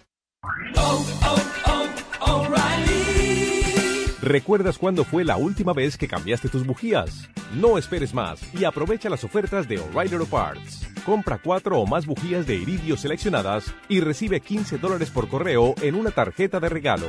¿Recuerdas 4.31 4.77
cuándo 4.77 5.03
fue 5.03 5.25
la 5.25 5.35
última 5.35 5.73
vez 5.73 5.97
que 5.97 6.07
cambiaste 6.07 6.47
tus 6.47 6.65
bujías? 6.65 7.27
No 7.53 7.77
esperes 7.77 8.13
más 8.13 8.41
y 8.53 8.63
aprovecha 8.63 9.09
las 9.09 9.25
ofertas 9.25 9.67
de 9.67 9.79
O'Reilly 9.79 10.13
Auto 10.13 10.25
Parts. 10.27 10.87
Compra 11.05 11.37
cuatro 11.43 11.79
o 11.79 11.85
más 11.85 12.05
bujías 12.05 12.47
de 12.47 12.55
iridio 12.55 12.95
seleccionadas 12.95 13.73
y 13.89 13.99
recibe 13.99 14.39
15 14.39 14.77
dólares 14.77 15.09
por 15.09 15.27
correo 15.27 15.73
en 15.81 15.95
una 15.95 16.11
tarjeta 16.11 16.61
de 16.61 16.69
regalo. 16.69 17.07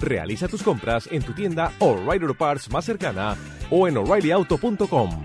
Realiza 0.00 0.48
tus 0.48 0.64
compras 0.64 1.08
en 1.12 1.22
tu 1.22 1.32
tienda 1.32 1.70
O'Reilly 1.78 2.24
Auto 2.24 2.34
Parts 2.34 2.68
más 2.70 2.84
cercana 2.84 3.36
o 3.70 3.86
en 3.86 3.98
o'ReillyAuto.com. 3.98 5.24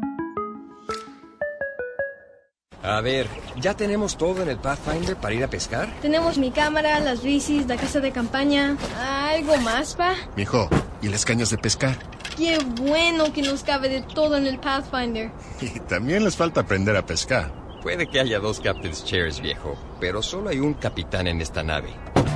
A 2.83 2.99
ver, 3.01 3.27
¿ya 3.59 3.75
tenemos 3.75 4.17
todo 4.17 4.41
en 4.41 4.49
el 4.49 4.57
Pathfinder 4.57 5.15
para 5.15 5.35
ir 5.35 5.43
a 5.43 5.49
pescar? 5.49 5.93
Tenemos 6.01 6.37
mi 6.37 6.51
cámara, 6.51 6.99
las 6.99 7.21
bicis, 7.21 7.67
la 7.67 7.77
casa 7.77 7.99
de 7.99 8.11
campaña. 8.11 8.75
¿Algo 8.99 9.55
más, 9.57 9.93
pa? 9.95 10.15
Mijo, 10.35 10.67
¿y 11.01 11.09
las 11.09 11.23
cañas 11.23 11.51
de 11.51 11.57
pescar? 11.59 11.95
Qué 12.35 12.57
bueno 12.81 13.31
que 13.33 13.43
nos 13.43 13.63
cabe 13.63 13.89
de 13.89 14.01
todo 14.01 14.35
en 14.37 14.47
el 14.47 14.59
Pathfinder. 14.59 15.31
Y 15.61 15.79
también 15.81 16.23
les 16.23 16.35
falta 16.35 16.61
aprender 16.61 16.95
a 16.95 17.05
pescar. 17.05 17.51
Puede 17.83 18.07
que 18.07 18.19
haya 18.19 18.39
dos 18.39 18.59
Captain's 18.59 19.03
Chairs, 19.05 19.41
viejo, 19.41 19.75
pero 19.99 20.21
solo 20.23 20.49
hay 20.49 20.59
un 20.59 20.73
capitán 20.73 21.27
en 21.27 21.41
esta 21.41 21.63
nave. 21.63 21.89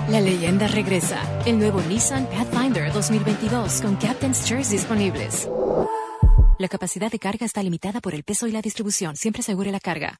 La 0.09 0.21
leyenda 0.21 0.67
regresa. 0.67 1.21
El 1.45 1.57
nuevo 1.57 1.81
Nissan 1.81 2.27
Pathfinder 2.27 2.93
2022 2.93 3.81
con 3.81 3.95
Captain's 3.95 4.45
Chairs 4.45 4.69
disponibles. 4.69 5.49
La 6.59 6.67
capacidad 6.67 7.11
de 7.11 7.19
carga 7.19 7.45
está 7.45 7.61
limitada 7.63 7.99
por 7.99 8.13
el 8.13 8.23
peso 8.23 8.47
y 8.47 8.51
la 8.51 8.61
distribución. 8.61 9.15
Siempre 9.15 9.41
asegure 9.41 9.71
la 9.71 9.79
carga. 9.79 10.19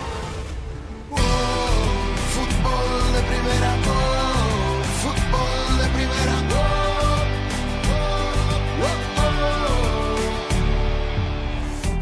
Fútbol 5.01 5.77
de 5.77 5.87
primera, 5.95 6.35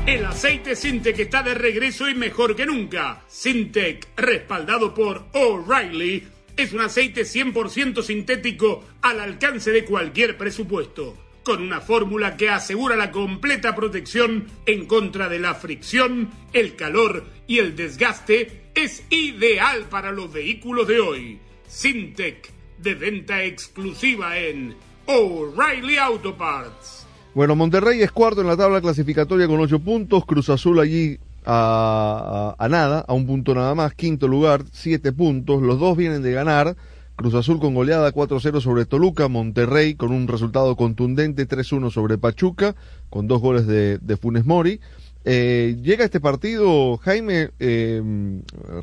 El 0.06 0.26
aceite 0.26 0.76
Sintec 0.76 1.20
está 1.20 1.44
de 1.44 1.54
regreso 1.54 2.10
y 2.10 2.16
mejor 2.16 2.56
que 2.56 2.66
nunca. 2.66 3.24
Sintec, 3.28 4.08
respaldado 4.18 4.94
por 4.94 5.28
O'Reilly, 5.34 6.28
es 6.58 6.74
un 6.74 6.82
aceite 6.82 7.22
100% 7.22 8.02
sintético 8.02 8.84
al 9.02 9.20
alcance 9.20 9.72
de 9.72 9.86
cualquier 9.86 10.36
presupuesto. 10.38 11.16
Con 11.44 11.62
una 11.62 11.80
fórmula 11.80 12.36
que 12.38 12.50
asegura 12.50 12.96
la 12.96 13.12
completa 13.12 13.76
protección 13.76 14.48
en 14.66 14.88
contra 14.88 15.30
de 15.30 15.40
la 15.40 15.56
fricción, 15.56 16.30
el 16.54 16.76
calor 16.76 17.26
y 17.48 17.60
el 17.60 17.76
desgaste, 17.76 18.69
es 18.84 19.04
ideal 19.10 19.88
para 19.90 20.12
los 20.12 20.32
vehículos 20.32 20.88
de 20.88 21.00
hoy. 21.00 21.40
Sintec, 21.68 22.52
de 22.78 22.96
venta 22.96 23.44
exclusiva 23.44 24.38
en 24.38 24.76
O'Reilly 25.06 25.98
Auto 25.98 26.38
Parts. 26.38 27.06
Bueno, 27.34 27.56
Monterrey 27.56 28.02
es 28.02 28.12
cuarto 28.12 28.42
en 28.42 28.48
la 28.48 28.58
tabla 28.58 28.82
clasificatoria 28.82 29.48
con 29.48 29.60
ocho 29.60 29.80
puntos, 29.80 30.26
Cruz 30.26 30.50
Azul 30.50 30.80
allí 30.80 31.20
a, 31.46 32.68
nada, 32.70 33.06
a 33.08 33.14
un 33.14 33.28
punto 33.28 33.54
nada 33.54 33.76
más, 33.76 33.94
quinto 33.94 34.28
lugar, 34.28 34.64
siete 34.72 35.12
puntos, 35.12 35.62
los 35.62 35.80
dos 35.80 35.98
vienen 35.98 36.22
de 36.22 36.32
ganar, 36.32 36.76
Cruz 37.16 37.34
Azul 37.34 37.60
con 37.60 37.76
goleada 37.76 38.14
4-0 38.14 38.62
sobre 38.62 38.86
Toluca, 38.86 39.28
Monterrey 39.28 39.96
con 39.96 40.12
un 40.12 40.28
resultado 40.28 40.76
contundente 40.76 41.48
3-1 41.48 41.92
sobre 41.92 42.18
Pachuca, 42.18 42.76
con 43.10 43.28
dos 43.28 43.42
goles 43.42 43.68
de 43.68 44.18
Funes 44.18 44.46
Mori. 44.46 44.80
Eh, 45.26 45.78
llega 45.82 46.06
este 46.06 46.20
partido, 46.20 46.98
Jaime, 46.98 47.52
eh, 47.60 48.02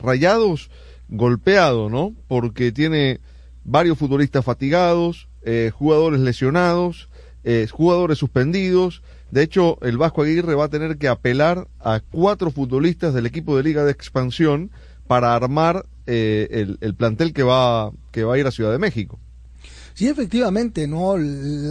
Rayados 0.02 0.70
golpeado, 1.08 1.88
¿no? 1.88 2.14
Porque 2.28 2.72
tiene 2.72 3.20
varios 3.64 3.98
futbolistas 3.98 4.44
fatigados, 4.44 5.28
eh, 5.42 5.70
jugadores 5.74 6.20
lesionados, 6.20 7.08
eh, 7.44 7.66
jugadores 7.70 8.18
suspendidos. 8.18 9.02
De 9.30 9.42
hecho, 9.42 9.78
el 9.82 9.98
Vasco 9.98 10.22
Aguirre 10.22 10.54
va 10.54 10.66
a 10.66 10.68
tener 10.68 10.98
que 10.98 11.08
apelar 11.08 11.68
a 11.80 12.00
cuatro 12.00 12.50
futbolistas 12.50 13.14
del 13.14 13.26
equipo 13.26 13.56
de 13.56 13.62
Liga 13.62 13.84
de 13.84 13.92
Expansión 13.92 14.70
para 15.06 15.34
armar 15.34 15.86
eh, 16.06 16.48
el, 16.50 16.78
el 16.80 16.94
plantel 16.94 17.32
que 17.32 17.42
va, 17.42 17.92
que 18.12 18.24
va 18.24 18.34
a 18.34 18.38
ir 18.38 18.46
a 18.46 18.52
Ciudad 18.52 18.72
de 18.72 18.78
México. 18.78 19.18
Sí, 19.94 20.08
efectivamente, 20.08 20.86
no, 20.86 21.14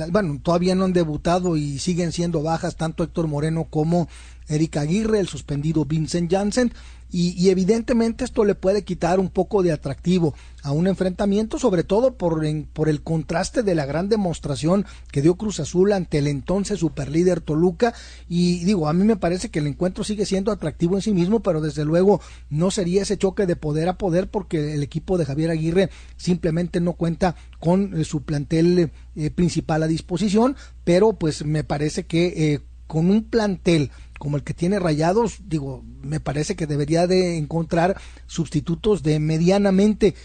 bueno, 0.10 0.39
todavía 0.41 0.74
no 0.74 0.86
han 0.86 0.93
debutado 0.93 1.55
y 1.57 1.77
siguen 1.77 2.12
siendo 2.12 2.41
bajas 2.41 2.75
tanto 2.75 3.03
Héctor 3.03 3.27
Moreno 3.27 3.67
como 3.69 4.10
Erika 4.47 4.81
Aguirre, 4.81 5.19
el 5.19 5.27
suspendido 5.27 5.85
Vincent 5.85 6.31
Janssen, 6.31 6.71
y, 7.11 7.31
y 7.41 7.49
evidentemente 7.49 8.25
esto 8.25 8.43
le 8.43 8.55
puede 8.55 8.83
quitar 8.83 9.19
un 9.19 9.29
poco 9.29 9.63
de 9.63 9.71
atractivo 9.71 10.33
a 10.63 10.71
un 10.71 10.87
enfrentamiento, 10.87 11.59
sobre 11.59 11.83
todo 11.83 12.15
por, 12.15 12.43
en- 12.45 12.65
por 12.65 12.89
el 12.89 13.03
contraste 13.03 13.61
de 13.63 13.75
la 13.75 13.85
gran 13.85 14.09
demostración 14.09 14.85
que 15.11 15.21
dio 15.21 15.35
Cruz 15.35 15.59
Azul 15.59 15.93
ante 15.93 16.17
el 16.17 16.27
entonces 16.27 16.79
superlíder 16.79 17.41
Toluca, 17.41 17.93
y 18.27 18.63
digo, 18.65 18.89
a 18.89 18.93
mí 18.93 19.03
me 19.05 19.15
parece 19.15 19.49
que 19.49 19.59
el 19.59 19.67
encuentro 19.67 20.03
sigue 20.03 20.25
siendo 20.25 20.51
atractivo 20.51 20.95
en 20.95 21.01
sí 21.03 21.11
mismo, 21.13 21.41
pero 21.41 21.61
desde 21.61 21.85
luego 21.85 22.19
no 22.49 22.69
sería 22.71 23.03
ese 23.03 23.17
choque 23.17 23.45
de 23.45 23.55
poder 23.55 23.87
a 23.87 23.97
poder 23.97 24.29
porque 24.29 24.73
el 24.73 24.83
equipo 24.83 25.17
de 25.17 25.25
Javier 25.25 25.51
Aguirre 25.51 25.89
simplemente 26.17 26.81
no 26.81 26.93
cuenta 26.93 27.35
con 27.59 27.99
eh, 27.99 28.03
su 28.03 28.23
plantel 28.23 28.91
eh, 29.15 29.29
principal 29.29 29.83
a 29.83 29.87
disposición, 29.87 30.55
pero 30.83 31.13
pues 31.13 31.45
me 31.45 31.63
parece 31.63 32.05
que 32.05 32.53
eh, 32.55 32.59
con 32.87 33.09
un 33.09 33.23
plantel 33.23 33.91
como 34.17 34.38
el 34.38 34.43
que 34.43 34.53
tiene 34.53 34.79
Rayados, 34.79 35.39
digo, 35.48 35.84
me 36.01 36.19
parece 36.19 36.55
que 36.55 36.67
debería 36.67 37.07
de 37.07 37.38
encontrar 37.38 37.98
sustitutos 38.27 39.03
de 39.03 39.19
medianamente 39.19 40.15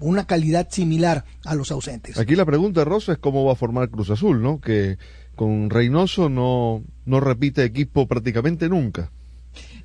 una 0.00 0.26
calidad 0.26 0.68
similar 0.70 1.24
a 1.44 1.54
los 1.54 1.70
ausentes. 1.70 2.18
Aquí 2.18 2.34
la 2.34 2.46
pregunta, 2.46 2.84
Rosa, 2.84 3.12
es 3.12 3.18
cómo 3.18 3.44
va 3.44 3.52
a 3.52 3.56
formar 3.56 3.90
Cruz 3.90 4.10
Azul, 4.10 4.42
¿no? 4.42 4.60
Que 4.60 4.98
con 5.34 5.70
Reynoso 5.70 6.28
no, 6.28 6.82
no 7.04 7.20
repite 7.20 7.64
equipo 7.64 8.06
prácticamente 8.06 8.68
nunca. 8.68 9.10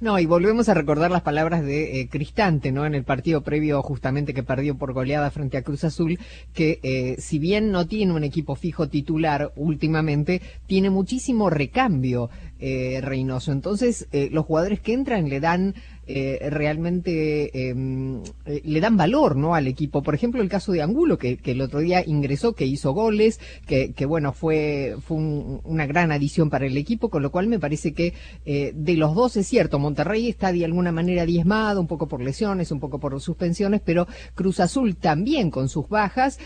No, 0.01 0.17
y 0.17 0.25
volvemos 0.25 0.69
a 0.69 0.73
recordar 0.73 1.11
las 1.11 1.23
palabras 1.23 1.61
de 1.61 1.99
eh, 1.99 2.07
Cristante, 2.07 2.71
¿no? 2.71 2.85
En 2.85 2.95
el 2.95 3.03
partido 3.03 3.41
previo 3.41 3.81
justamente 3.81 4.33
que 4.33 4.43
perdió 4.43 4.77
por 4.77 4.93
goleada 4.93 5.29
frente 5.29 5.57
a 5.57 5.61
Cruz 5.61 5.83
Azul, 5.83 6.17
que 6.53 6.79
eh, 6.83 7.17
si 7.19 7.37
bien 7.37 7.71
no 7.71 7.85
tiene 7.85 8.13
un 8.13 8.23
equipo 8.23 8.55
fijo 8.55 8.87
titular 8.87 9.51
últimamente, 9.57 10.41
tiene 10.67 10.89
muchísimo 10.89 11.49
recambio 11.49 12.29
eh, 12.61 12.99
Reynoso. 13.01 13.53
Entonces, 13.53 14.07
eh, 14.11 14.29
los 14.31 14.45
jugadores 14.45 14.81
que 14.81 14.93
entran 14.93 15.29
le 15.29 15.39
dan 15.39 15.75
eh, 16.11 16.49
realmente 16.49 17.69
eh, 17.69 17.75
eh, 18.45 18.61
le 18.63 18.81
dan 18.81 18.97
valor 18.97 19.35
no 19.35 19.53
al 19.55 19.67
equipo. 19.67 20.01
Por 20.01 20.15
ejemplo 20.15 20.41
el 20.41 20.49
caso 20.49 20.71
de 20.71 20.81
Angulo 20.81 21.17
que, 21.17 21.39
el 21.43 21.61
otro 21.61 21.79
día 21.79 22.03
ingresó 22.05 22.53
que 22.53 22.65
hizo 22.65 22.93
goles 22.93 23.39
que, 23.65 23.93
que 23.93 24.05
bueno 24.05 24.33
fue 24.33 24.95
fue 25.05 25.17
un- 25.17 25.61
una 25.63 25.85
gran 25.85 26.11
adición 26.11 26.49
para 26.49 26.65
el 26.65 26.77
equipo 26.77 27.09
con 27.09 27.21
lo 27.21 27.31
cual 27.31 27.47
me 27.47 27.59
parece 27.59 27.93
que 27.93 28.13
eh, 28.45 28.71
de 28.75 28.93
los 28.95 29.13
dos 29.15 29.37
es 29.37 29.47
cierto 29.47 29.79
Monterrey 29.79 30.27
está 30.29 30.51
de 30.51 30.65
alguna 30.65 30.91
manera 30.91 31.25
diezmado 31.25 31.79
un 31.81 31.87
poco 31.87 32.07
por 32.07 32.21
lesiones 32.21 32.71
un 32.71 32.79
poco 32.79 32.99
por 32.99 33.19
suspensiones 33.21 33.81
pero 33.83 34.07
Cruz 34.35 34.59
Azul 34.59 34.95
también 34.95 35.51
con 35.51 35.69
sus 35.69 35.87
bajas 35.89 36.39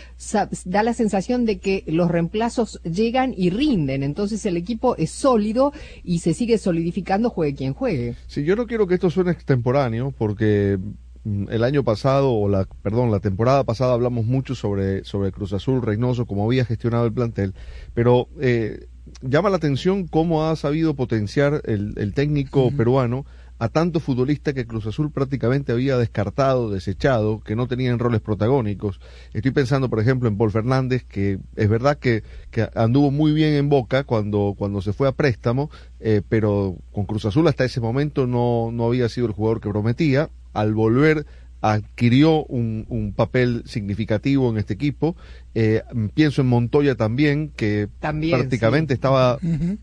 da 0.64 0.82
la 0.82 0.94
sensación 0.94 1.44
de 1.44 1.58
que 1.58 1.84
los 1.86 2.10
reemplazos 2.10 2.80
llegan 2.82 3.34
y 3.36 3.50
rinden. 3.50 4.02
Entonces 4.02 4.44
el 4.46 4.56
equipo 4.56 4.96
es 4.96 5.10
sólido 5.10 5.72
y 6.02 6.18
se 6.20 6.34
sigue 6.34 6.58
solidificando 6.58 7.30
juegue 7.30 7.54
quien 7.54 7.74
juegue. 7.74 8.16
Sí, 8.26 8.44
yo 8.44 8.56
no 8.56 8.66
quiero 8.66 8.86
que 8.86 8.94
esto 8.94 9.10
suene 9.10 9.32
extemporáneo, 9.54 10.12
porque 10.16 10.78
mm, 11.24 11.46
el 11.50 11.64
año 11.64 11.84
pasado, 11.84 12.32
o 12.32 12.48
la, 12.48 12.66
perdón, 12.82 13.10
la 13.10 13.20
temporada 13.20 13.64
pasada 13.64 13.94
hablamos 13.94 14.24
mucho 14.26 14.54
sobre, 14.54 15.04
sobre 15.04 15.32
Cruz 15.32 15.52
Azul, 15.52 15.82
Reynoso, 15.82 16.26
cómo 16.26 16.44
había 16.44 16.64
gestionado 16.64 17.06
el 17.06 17.12
plantel, 17.12 17.54
pero 17.94 18.28
eh, 18.40 18.86
llama 19.22 19.50
la 19.50 19.56
atención 19.56 20.06
cómo 20.08 20.46
ha 20.46 20.56
sabido 20.56 20.94
potenciar 20.94 21.62
el, 21.64 21.94
el 21.96 22.14
técnico 22.14 22.70
peruano 22.76 23.24
a 23.58 23.68
tanto 23.68 24.00
futbolista 24.00 24.52
que 24.52 24.66
Cruz 24.66 24.86
Azul 24.86 25.10
prácticamente 25.12 25.72
había 25.72 25.96
descartado, 25.96 26.70
desechado, 26.70 27.40
que 27.40 27.54
no 27.54 27.68
tenían 27.68 27.98
roles 27.98 28.20
protagónicos. 28.20 29.00
Estoy 29.32 29.52
pensando, 29.52 29.88
por 29.88 30.00
ejemplo, 30.00 30.28
en 30.28 30.36
Paul 30.36 30.50
Fernández, 30.50 31.04
que 31.04 31.38
es 31.54 31.68
verdad 31.68 31.98
que, 31.98 32.24
que 32.50 32.68
anduvo 32.74 33.10
muy 33.12 33.32
bien 33.32 33.54
en 33.54 33.68
Boca 33.68 34.04
cuando, 34.04 34.54
cuando 34.58 34.82
se 34.82 34.92
fue 34.92 35.06
a 35.08 35.12
préstamo, 35.12 35.70
eh, 36.00 36.20
pero 36.28 36.76
con 36.92 37.06
Cruz 37.06 37.24
Azul 37.26 37.46
hasta 37.46 37.64
ese 37.64 37.80
momento 37.80 38.26
no, 38.26 38.70
no 38.72 38.86
había 38.86 39.08
sido 39.08 39.26
el 39.28 39.32
jugador 39.32 39.60
que 39.60 39.70
prometía. 39.70 40.30
Al 40.52 40.74
volver 40.74 41.24
adquirió 41.60 42.44
un, 42.44 42.84
un 42.90 43.14
papel 43.14 43.62
significativo 43.64 44.50
en 44.50 44.58
este 44.58 44.74
equipo. 44.74 45.16
Eh, 45.54 45.82
pienso 46.12 46.42
en 46.42 46.48
Montoya 46.48 46.94
también, 46.94 47.50
que 47.56 47.88
También, 48.00 48.38
prácticamente 48.38 48.92
sí. 48.92 48.96
estaba 48.96 49.38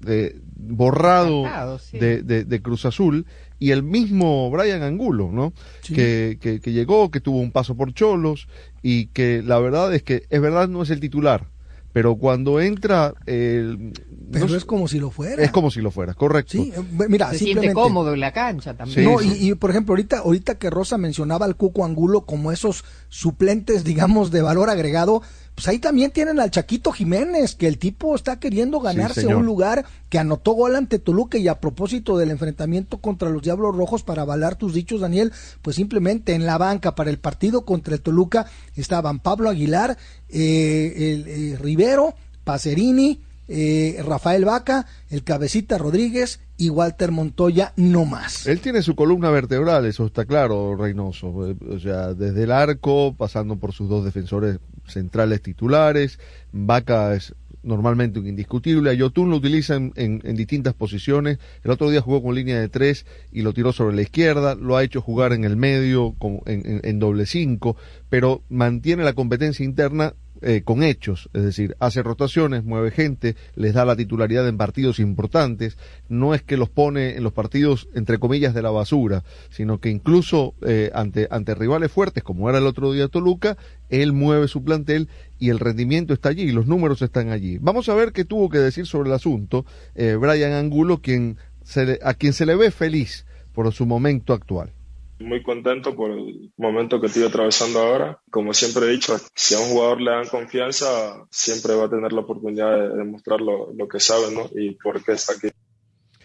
eh, 0.05 0.39
borrado 0.55 1.41
Descartado, 1.43 1.79
sí. 1.79 1.97
de, 1.97 2.21
de- 2.21 2.43
de 2.45 2.61
Cruz 2.61 2.85
Azul 2.85 3.25
y 3.61 3.71
el 3.71 3.83
mismo 3.83 4.49
Brian 4.49 4.81
Angulo, 4.81 5.29
¿no? 5.31 5.53
Sí. 5.81 5.93
Que, 5.93 6.37
que, 6.41 6.59
que 6.59 6.71
llegó, 6.73 7.11
que 7.11 7.21
tuvo 7.21 7.37
un 7.37 7.51
paso 7.51 7.75
por 7.75 7.93
Cholos 7.93 8.47
y 8.81 9.05
que 9.07 9.41
la 9.41 9.59
verdad 9.59 9.93
es 9.93 10.01
que 10.03 10.23
es 10.29 10.41
verdad 10.41 10.67
no 10.67 10.81
es 10.81 10.89
el 10.89 10.99
titular, 10.99 11.47
pero 11.93 12.15
cuando 12.15 12.59
entra 12.59 13.13
el- 13.27 13.93
Pero 14.31 14.47
no 14.47 14.55
es 14.55 14.65
como 14.65 14.87
si 14.87 14.97
lo 14.99 15.11
fuera. 15.11 15.43
es 15.43 15.51
como 15.51 15.69
si 15.69 15.79
lo 15.81 15.91
fuera, 15.91 16.13
correcto. 16.15 16.53
Sí, 16.53 16.73
eh, 16.75 16.81
mira, 17.07 17.29
se 17.31 17.37
siente 17.39 17.71
cómodo 17.73 18.13
en 18.13 18.19
la 18.21 18.31
cancha 18.33 18.73
también. 18.75 19.03
no, 19.03 19.21
y, 19.21 19.49
y, 19.49 19.53
por 19.55 19.69
ejemplo, 19.69 19.91
ahorita, 19.93 20.19
ahorita 20.19 20.55
que 20.55 20.69
Rosa 20.71 20.97
mencionaba 20.97 21.45
al 21.45 21.55
Cuco 21.55 21.85
Angulo 21.85 22.21
como 22.21 22.51
esos 22.51 22.83
suplentes, 23.09 23.83
digamos, 23.83 24.31
de 24.31 24.41
valor 24.41 24.69
agregado, 24.69 25.21
pues 25.61 25.67
ahí 25.67 25.77
también 25.77 26.09
tienen 26.09 26.39
al 26.39 26.49
Chaquito 26.49 26.91
Jiménez, 26.91 27.53
que 27.53 27.67
el 27.67 27.77
tipo 27.77 28.15
está 28.15 28.39
queriendo 28.39 28.79
ganarse 28.79 29.27
un 29.27 29.45
lugar, 29.45 29.85
que 30.09 30.17
anotó 30.17 30.53
gol 30.53 30.75
ante 30.75 30.97
Toluca 30.97 31.37
y 31.37 31.47
a 31.47 31.59
propósito 31.59 32.17
del 32.17 32.31
enfrentamiento 32.31 32.97
contra 32.97 33.29
los 33.29 33.43
Diablos 33.43 33.75
Rojos, 33.75 34.01
para 34.01 34.23
avalar 34.23 34.55
tus 34.55 34.73
dichos, 34.73 35.01
Daniel, 35.01 35.31
pues 35.61 35.75
simplemente 35.75 36.33
en 36.33 36.47
la 36.47 36.57
banca 36.57 36.95
para 36.95 37.11
el 37.11 37.19
partido 37.19 37.63
contra 37.63 37.93
el 37.93 38.01
Toluca 38.01 38.47
estaban 38.75 39.19
Pablo 39.19 39.51
Aguilar, 39.51 39.99
eh, 40.29 40.93
el, 40.97 41.27
eh, 41.27 41.57
Rivero, 41.61 42.15
Pacerini, 42.43 43.21
eh, 43.47 44.01
Rafael 44.03 44.45
Vaca, 44.45 44.87
el 45.09 45.23
Cabecita 45.23 45.77
Rodríguez 45.77 46.39
y 46.57 46.69
Walter 46.69 47.11
Montoya, 47.11 47.73
no 47.75 48.05
más. 48.05 48.47
Él 48.47 48.61
tiene 48.61 48.81
su 48.81 48.95
columna 48.95 49.29
vertebral, 49.29 49.85
eso 49.85 50.05
está 50.05 50.25
claro, 50.25 50.75
Reynoso. 50.75 51.47
Eh, 51.47 51.55
O 51.69 51.79
sea, 51.79 52.13
desde 52.13 52.43
el 52.43 52.51
arco, 52.51 53.13
pasando 53.17 53.57
por 53.57 53.73
sus 53.73 53.89
dos 53.89 54.05
defensores 54.05 54.59
centrales 54.93 55.41
titulares. 55.41 56.19
Vaca 56.51 57.13
es 57.15 57.35
normalmente 57.63 58.19
un 58.19 58.27
indiscutible. 58.27 58.89
A 58.89 58.93
Yotun 58.93 59.29
lo 59.29 59.35
utiliza 59.37 59.75
en, 59.75 59.93
en- 59.95 60.35
distintas 60.35 60.73
posiciones. 60.73 61.37
El 61.63 61.71
otro 61.71 61.89
día 61.89 62.01
jugó 62.01 62.23
con 62.23 62.33
línea 62.35 62.59
de 62.59 62.69
tres 62.69 63.05
y 63.31 63.41
lo 63.41 63.53
tiró 63.53 63.71
sobre 63.71 63.95
la 63.95 64.01
izquierda. 64.01 64.55
Lo 64.55 64.77
ha 64.77 64.83
hecho 64.83 65.01
jugar 65.01 65.33
en 65.33 65.43
el 65.43 65.57
medio, 65.57 66.15
con- 66.17 66.41
en- 66.45 66.81
en 66.83 66.99
doble 66.99 67.25
cinco, 67.25 67.75
pero 68.09 68.41
mantiene 68.49 69.03
la 69.03 69.13
competencia 69.13 69.63
interna 69.63 70.13
eh, 70.41 70.61
con 70.63 70.83
hechos, 70.83 71.29
es 71.33 71.43
decir, 71.43 71.75
hace 71.79 72.03
rotaciones, 72.03 72.63
mueve 72.63 72.91
gente, 72.91 73.35
les 73.55 73.73
da 73.73 73.85
la 73.85 73.95
titularidad 73.95 74.47
en 74.47 74.57
partidos 74.57 74.99
importantes, 74.99 75.77
no 76.09 76.33
es 76.33 76.41
que 76.41 76.57
los 76.57 76.69
pone 76.69 77.15
en 77.15 77.23
los 77.23 77.33
partidos 77.33 77.87
entre 77.93 78.19
comillas 78.19 78.53
de 78.53 78.61
la 78.61 78.71
basura, 78.71 79.23
sino 79.49 79.79
que 79.79 79.89
incluso 79.89 80.55
eh, 80.65 80.91
ante, 80.93 81.27
ante 81.29 81.55
rivales 81.55 81.91
fuertes 81.91 82.23
como 82.23 82.49
era 82.49 82.57
el 82.57 82.67
otro 82.67 82.91
día 82.91 83.07
Toluca, 83.07 83.57
él 83.89 84.13
mueve 84.13 84.47
su 84.47 84.63
plantel 84.63 85.09
y 85.39 85.49
el 85.49 85.59
rendimiento 85.59 86.13
está 86.13 86.29
allí, 86.29 86.51
los 86.51 86.67
números 86.67 87.01
están 87.01 87.29
allí. 87.29 87.57
Vamos 87.59 87.89
a 87.89 87.95
ver 87.95 88.11
qué 88.11 88.25
tuvo 88.25 88.49
que 88.49 88.59
decir 88.59 88.85
sobre 88.85 89.09
el 89.09 89.15
asunto 89.15 89.65
eh, 89.95 90.15
Brian 90.19 90.53
Angulo, 90.53 91.01
quien 91.01 91.37
se 91.63 91.99
a 92.03 92.13
quien 92.13 92.33
se 92.33 92.45
le 92.45 92.55
ve 92.55 92.71
feliz 92.71 93.25
por 93.53 93.71
su 93.73 93.85
momento 93.85 94.33
actual. 94.33 94.73
Muy 95.21 95.43
contento 95.43 95.95
por 95.95 96.11
el 96.11 96.51
momento 96.57 96.99
que 96.99 97.07
estoy 97.07 97.23
atravesando 97.23 97.79
ahora. 97.79 98.19
Como 98.29 98.53
siempre 98.53 98.85
he 98.85 98.91
dicho, 98.91 99.15
si 99.35 99.55
a 99.55 99.59
un 99.59 99.69
jugador 99.69 100.01
le 100.01 100.11
dan 100.11 100.27
confianza, 100.27 101.25
siempre 101.29 101.75
va 101.75 101.85
a 101.85 101.89
tener 101.89 102.11
la 102.11 102.21
oportunidad 102.21 102.77
de 102.77 102.97
demostrar 102.97 103.41
lo, 103.41 103.71
lo 103.73 103.87
que 103.87 103.99
sabe 103.99 104.33
¿no? 104.33 104.49
y 104.55 104.75
por 104.75 105.03
qué 105.03 105.13
está 105.13 105.33
aquí. 105.33 105.49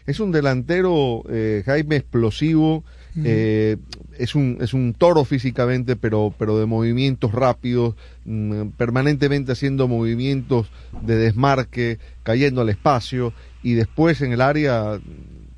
Es 0.06 0.20
un 0.20 0.30
delantero, 0.30 1.24
eh, 1.28 1.64
Jaime, 1.66 1.96
explosivo, 1.96 2.84
eh, 3.24 3.76
es, 4.18 4.36
un, 4.36 4.58
es 4.60 4.72
un 4.72 4.94
toro 4.94 5.24
físicamente, 5.24 5.96
pero, 5.96 6.32
pero 6.38 6.58
de 6.58 6.66
movimientos 6.66 7.32
rápidos, 7.32 7.96
mm, 8.24 8.68
permanentemente 8.76 9.52
haciendo 9.52 9.88
movimientos 9.88 10.70
de 11.02 11.16
desmarque, 11.16 11.98
cayendo 12.22 12.60
al 12.60 12.68
espacio, 12.68 13.32
y 13.64 13.74
después 13.74 14.20
en 14.20 14.32
el 14.32 14.42
área 14.42 15.00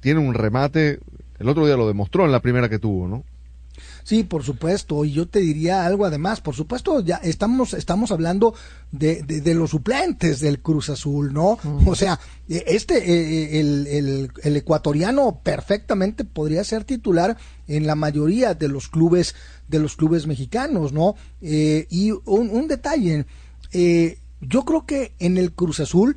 tiene 0.01 0.20
un 0.20 0.33
remate, 0.33 1.01
el 1.38 1.48
otro 1.48 1.66
día 1.66 1.77
lo 1.77 1.87
demostró 1.87 2.24
en 2.24 2.33
la 2.33 2.40
primera 2.40 2.68
que 2.68 2.79
tuvo, 2.79 3.09
¿no? 3.09 3.24
Sí, 4.03 4.24
por 4.24 4.42
supuesto, 4.42 5.05
y 5.05 5.12
yo 5.12 5.29
te 5.29 5.40
diría 5.40 5.85
algo 5.85 6.05
además, 6.05 6.40
por 6.40 6.55
supuesto, 6.55 7.01
ya 7.01 7.16
estamos, 7.16 7.74
estamos 7.74 8.11
hablando 8.11 8.55
de, 8.90 9.22
de, 9.22 9.40
de 9.40 9.55
los 9.55 9.70
suplentes 9.70 10.40
del 10.40 10.61
Cruz 10.61 10.88
Azul, 10.88 11.33
¿no? 11.33 11.59
O 11.87 11.94
sea, 11.94 12.18
eh, 12.48 12.64
este, 12.66 12.96
eh, 12.96 13.61
el, 13.61 13.87
el, 13.87 14.31
el 14.42 14.57
ecuatoriano 14.57 15.40
perfectamente 15.42 16.24
podría 16.24 16.64
ser 16.64 16.85
titular 16.85 17.37
en 17.66 17.87
la 17.87 17.94
mayoría 17.94 18.55
de 18.55 18.68
los 18.68 18.88
clubes, 18.88 19.35
de 19.68 19.79
los 19.79 19.94
clubes 19.94 20.27
mexicanos, 20.27 20.92
¿no? 20.92 21.14
Eh, 21.40 21.87
y 21.90 22.11
un, 22.11 22.51
un 22.51 22.66
detalle, 22.66 23.27
eh, 23.72 24.18
yo 24.40 24.64
creo 24.64 24.87
que 24.87 25.12
en 25.18 25.37
el 25.37 25.53
Cruz 25.53 25.81
Azul, 25.81 26.16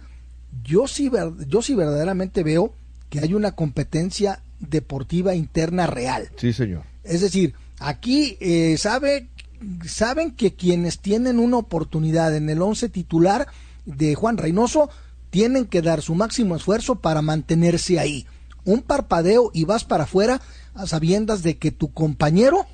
yo 0.64 0.88
sí, 0.88 1.12
yo 1.48 1.62
sí 1.62 1.76
verdaderamente 1.76 2.44
veo 2.44 2.74
que 3.10 3.20
hay 3.20 3.34
una 3.34 3.52
competencia 3.52 4.44
deportiva 4.62 5.36
interna 5.36 5.88
real. 5.88 6.30
Sí, 6.38 6.54
señor. 6.54 6.84
Es 7.04 7.22
decir, 7.22 7.54
aquí 7.80 8.38
eh, 8.40 8.78
sabe, 8.78 9.28
saben 9.86 10.32
que 10.32 10.54
quienes 10.54 11.00
tienen 11.00 11.40
una 11.40 11.58
oportunidad 11.58 12.36
en 12.36 12.50
el 12.50 12.62
once 12.62 12.90
titular 12.90 13.48
de 13.86 14.16
Juan 14.16 14.38
Reynoso 14.38 14.90
tienen 15.30 15.66
que 15.66 15.82
dar 15.82 16.02
su 16.02 16.16
máximo 16.16 16.56
esfuerzo 16.56 16.96
para 16.96 17.22
mantenerse 17.22 18.00
ahí. 18.00 18.26
Un 18.64 18.82
parpadeo 18.82 19.50
y 19.54 19.66
vas 19.66 19.84
para 19.84 20.04
afuera 20.04 20.42
a 20.76 20.86
sabiendas 20.86 21.42
de 21.42 21.58
que 21.58 21.72
tu 21.72 21.92
compañero 21.92 22.68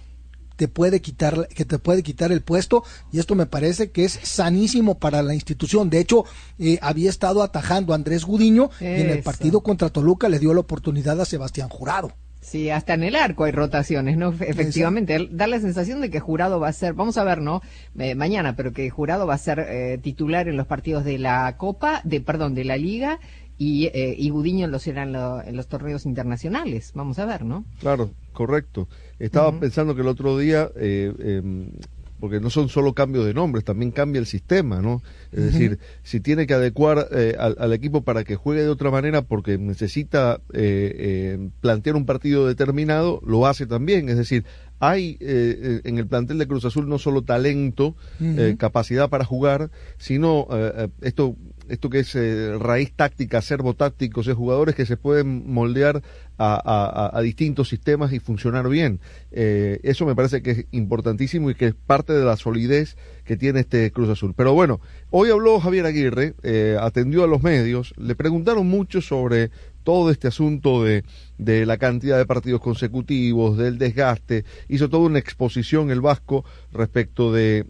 te 0.58 0.67
puede 0.67 1.02
quitar 1.02 1.48
que 1.48 1.63
te 1.63 1.80
puede 1.80 2.04
quitar 2.04 2.34
el 2.34 2.41
puesto 2.41 2.84
y 3.13 3.20
esto 3.20 3.36
me 3.36 3.46
parece 3.46 3.91
que 3.91 4.04
es 4.04 4.20
sanísimo 4.24 5.00
para 5.00 5.22
la 5.22 5.34
institución. 5.34 5.89
De 5.89 6.00
hecho, 6.00 6.26
eh, 6.60 6.78
había 6.82 7.10
estado 7.10 7.41
atajando 7.43 7.93
a 7.93 7.96
Andrés 7.96 8.26
Gudiño 8.26 8.70
y 8.82 8.86
en 8.86 9.10
el 9.10 9.20
Eso. 9.20 9.24
partido 9.24 9.62
contra 9.62 9.89
Toluca 9.89 10.28
le 10.28 10.39
dio 10.39 10.54
la 10.54 10.60
oportunidad 10.60 11.22
a 11.22 11.26
Sebastián 11.26 11.70
Jurado. 11.70 12.12
Sí, 12.41 12.70
hasta 12.70 12.93
en 12.93 13.04
el 13.04 13.15
arco 13.17 13.43
hay 13.43 13.52
rotaciones, 13.52 14.15
¿no? 14.17 14.30
Efectivamente, 14.39 15.15
él- 15.15 15.30
da 15.34 15.48
la 15.48 15.60
sensación 15.60 16.00
de 16.02 16.10
que 16.10 16.20
Jurado 16.22 16.60
va 16.62 16.70
a 16.70 16.74
ser, 16.74 16.93
vamos 16.93 17.17
a 17.17 17.24
ver, 17.26 17.41
¿no? 17.41 17.62
Eh, 18.00 18.15
mañana, 18.15 18.56
pero 18.56 18.72
que 18.72 18.89
Jurado 18.89 19.28
va 19.28 19.34
a 19.34 19.38
ser 19.38 19.60
eh, 19.60 20.00
titular 20.02 20.48
en 20.48 20.56
los 20.56 20.65
partidos 20.65 21.04
de 21.04 21.17
la 21.17 21.56
Copa, 21.58 22.00
de 22.06 22.22
perdón, 22.22 22.56
de 22.56 22.63
la 22.63 22.78
Liga 22.78 23.20
y, 23.58 23.88
eh, 23.88 24.15
y 24.17 24.30
Gudiño 24.30 24.65
en 24.65 24.72
los, 24.72 24.84
serán 24.84 25.12
lo- 25.12 25.41
en 25.43 25.58
los 25.58 25.67
torneos 25.67 26.06
internacionales. 26.06 26.91
Vamos 26.93 27.20
a 27.20 27.26
ver, 27.26 27.43
¿no? 27.43 27.65
Claro, 27.82 28.12
correcto. 28.38 28.88
Estaba 29.17 29.60
pensando 29.60 29.95
que 29.95 30.02
el 30.02 30.08
otro 30.08 30.38
día, 30.38 30.69
eh, 30.76 31.12
em, 31.17 31.71
porque 32.19 32.39
no 32.39 32.52
son 32.52 32.69
solo 32.69 32.93
cambios 32.93 33.26
de 33.26 33.34
nombres, 33.34 33.65
también 33.65 33.89
cambia 33.89 34.19
el 34.19 34.28
sistema, 34.28 34.80
¿no? 34.80 35.02
Es 35.32 35.43
decir, 35.52 35.80
si 36.04 36.19
tiene 36.19 36.45
que 36.45 36.54
adecuar 36.54 37.08
eh, 37.12 37.36
al, 37.39 37.56
al 37.60 37.73
equipo 37.73 38.04
para 38.04 38.23
que 38.23 38.36
juegue 38.36 38.62
de 38.62 38.69
otra 38.69 38.91
manera 38.91 39.23
porque 39.23 39.58
necesita 39.58 40.39
eh, 40.54 40.93
eh, 41.00 41.50
plantear 41.62 41.95
un 41.95 42.06
partido 42.06 42.45
determinado, 42.45 43.21
lo 43.26 43.47
hace 43.47 43.65
también. 43.65 44.08
Es 44.08 44.17
decir, 44.17 44.45
hay 44.79 45.17
eh, 45.19 45.19
eh, 45.21 45.81
en 45.85 45.97
el 45.97 46.07
plantel 46.07 46.37
de 46.37 46.47
Cruz 46.47 46.65
Azul 46.65 46.87
no 46.87 46.97
solo 46.99 47.23
talento, 47.23 47.95
eh, 48.19 48.55
capacidad 48.57 49.09
para 49.09 49.25
jugar, 49.25 49.71
sino 49.97 50.47
eh, 50.51 50.71
eh, 50.77 50.87
esto 51.01 51.35
esto 51.69 51.89
que 51.89 51.99
es 51.99 52.15
eh, 52.15 52.57
raíz 52.57 52.93
táctica, 52.95 53.41
servo 53.41 53.73
tácticos, 53.73 54.25
es 54.27 54.35
jugadores 54.35 54.73
que 54.73 54.85
se 54.85 54.95
pueden 54.95 55.51
moldear 55.51 56.01
a, 56.37 56.53
a- 56.55 57.17
a- 57.17 57.21
distintos 57.21 57.67
sistemas 57.67 58.13
y 58.13 58.19
funcionar 58.19 58.69
bien. 58.69 59.01
Eso 59.31 60.05
me 60.05 60.15
parece 60.15 60.41
que 60.41 60.51
es 60.51 60.65
importantísimo 60.71 61.49
y 61.49 61.55
que 61.55 61.65
es 61.67 61.75
parte 61.75 62.13
de 62.13 62.23
la 62.23 62.37
solidez 62.37 62.95
que 63.25 63.35
tiene 63.35 63.59
este 63.61 63.91
Cruz 63.91 64.07
Azul. 64.07 64.33
Pero 64.33 64.53
bueno, 64.53 64.79
hoy 65.09 65.29
habló 65.29 65.59
Javier 65.59 65.85
Aguirre, 65.87 66.35
eh, 66.43 66.77
atendió 66.79 67.25
a 67.25 67.27
los 67.27 67.43
medios, 67.43 67.93
le 67.97 68.15
preguntaron 68.15 68.65
mucho 68.67 69.01
sobre 69.01 69.51
todo 69.88 70.12
este 70.12 70.28
asunto 70.28 70.84
de, 70.84 71.06
de 71.38 71.65
la 71.65 71.78
cantidad 71.78 72.17
de 72.17 72.26
partidos 72.26 72.60
consecutivos, 72.60 73.58
del 73.58 73.78
desgaste, 73.78 74.43
hizo 74.67 74.89
toda 74.89 75.06
una 75.06 75.19
exposición 75.19 75.91
el 75.91 76.02
Vasco 76.02 76.43
respecto 76.73 77.32
de, 77.32 77.65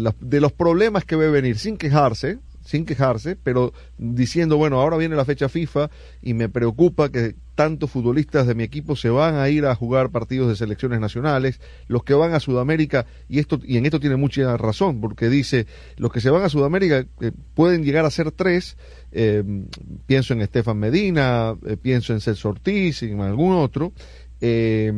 las- 0.00 0.16
de 0.20 0.40
los 0.40 0.50
problemas 0.52 1.04
que 1.04 1.14
ve 1.14 1.30
venir, 1.30 1.56
sin 1.56 1.76
quejarse, 1.76 2.38
sin 2.64 2.84
quejarse, 2.84 3.36
pero 3.36 3.72
diciendo, 3.96 4.56
bueno, 4.56 4.80
ahora 4.80 4.96
viene 4.96 5.14
la 5.14 5.24
fecha 5.24 5.48
FIFA 5.48 5.88
y 6.20 6.34
me 6.34 6.48
preocupa 6.48 7.10
que 7.10 7.36
tantos 7.54 7.90
futbolistas 7.90 8.46
de 8.46 8.54
mi 8.54 8.62
equipo 8.64 8.96
se 8.96 9.08
van 9.10 9.34
a 9.36 9.48
ir 9.50 9.66
a 9.66 9.74
jugar 9.74 10.10
partidos 10.10 10.48
de 10.48 10.56
selecciones 10.56 10.98
nacionales, 10.98 11.60
los 11.88 12.04
que 12.04 12.14
van 12.14 12.32
a 12.32 12.40
Sudamérica, 12.40 13.06
y 13.28 13.38
esto 13.38 13.60
y 13.62 13.76
en 13.76 13.84
esto 13.84 14.00
tiene 14.00 14.16
mucha 14.16 14.56
razón, 14.56 15.00
porque 15.00 15.28
dice, 15.28 15.66
los 15.96 16.10
que 16.10 16.20
se 16.20 16.30
van 16.30 16.42
a 16.42 16.48
Sudamérica 16.48 17.04
eh, 17.20 17.32
pueden 17.54 17.84
llegar 17.84 18.04
a 18.06 18.10
ser 18.10 18.30
tres, 18.32 18.76
eh, 19.12 19.42
pienso 20.06 20.34
en 20.34 20.42
Estefan 20.42 20.78
Medina, 20.78 21.56
eh, 21.66 21.76
pienso 21.76 22.12
en 22.12 22.20
Celso 22.20 22.50
Ortiz 22.50 23.02
y 23.02 23.10
en 23.10 23.20
algún 23.20 23.54
otro, 23.54 23.92
eh, 24.40 24.92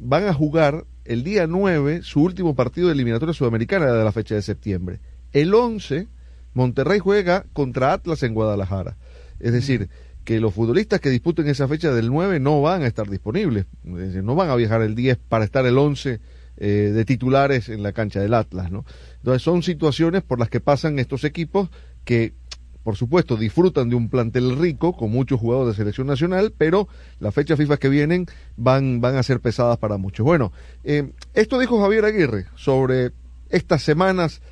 van 0.00 0.26
a 0.26 0.34
jugar 0.34 0.84
el 1.04 1.24
día 1.24 1.46
9 1.46 2.00
su 2.02 2.22
último 2.22 2.54
partido 2.54 2.88
de 2.88 2.94
eliminatoria 2.94 3.34
sudamericana 3.34 3.92
de 3.92 4.04
la 4.04 4.12
fecha 4.12 4.34
de 4.34 4.42
septiembre. 4.42 5.00
El 5.32 5.54
11 5.54 6.08
Monterrey 6.54 6.98
juega 6.98 7.46
contra 7.52 7.92
Atlas 7.92 8.22
en 8.22 8.34
Guadalajara. 8.34 8.96
Es 9.40 9.52
decir, 9.52 9.88
que 10.24 10.40
los 10.40 10.54
futbolistas 10.54 11.00
que 11.00 11.10
disputen 11.10 11.48
esa 11.48 11.66
fecha 11.66 11.92
del 11.92 12.08
9 12.08 12.40
no 12.40 12.60
van 12.62 12.82
a 12.82 12.86
estar 12.86 13.08
disponibles. 13.08 13.66
Es 13.84 13.96
decir, 13.96 14.22
no 14.22 14.34
van 14.34 14.50
a 14.50 14.56
viajar 14.56 14.82
el 14.82 14.94
10 14.94 15.18
para 15.28 15.44
estar 15.44 15.66
el 15.66 15.78
11 15.78 16.20
eh, 16.58 16.66
de 16.66 17.04
titulares 17.04 17.68
en 17.68 17.82
la 17.82 17.92
cancha 17.92 18.20
del 18.20 18.34
Atlas, 18.34 18.70
¿no? 18.70 18.84
Entonces 19.16 19.42
son 19.42 19.62
situaciones 19.62 20.22
por 20.22 20.38
las 20.38 20.48
que 20.48 20.60
pasan 20.60 20.98
estos 20.98 21.24
equipos 21.24 21.70
que, 22.04 22.34
por 22.82 22.96
supuesto, 22.96 23.36
disfrutan 23.36 23.88
de 23.88 23.96
un 23.96 24.08
plantel 24.08 24.58
rico 24.58 24.96
con 24.96 25.10
muchos 25.10 25.40
jugadores 25.40 25.76
de 25.76 25.82
selección 25.82 26.06
nacional, 26.06 26.52
pero 26.56 26.88
las 27.20 27.34
fechas 27.34 27.58
FIFA 27.58 27.76
que 27.76 27.88
vienen 27.88 28.26
van, 28.56 29.00
van 29.00 29.16
a 29.16 29.22
ser 29.22 29.40
pesadas 29.40 29.78
para 29.78 29.96
muchos. 29.98 30.24
Bueno, 30.24 30.52
eh, 30.84 31.12
esto 31.34 31.58
dijo 31.58 31.80
Javier 31.80 32.04
Aguirre 32.04 32.46
sobre 32.56 33.12
estas 33.50 33.82
semanas 33.82 34.42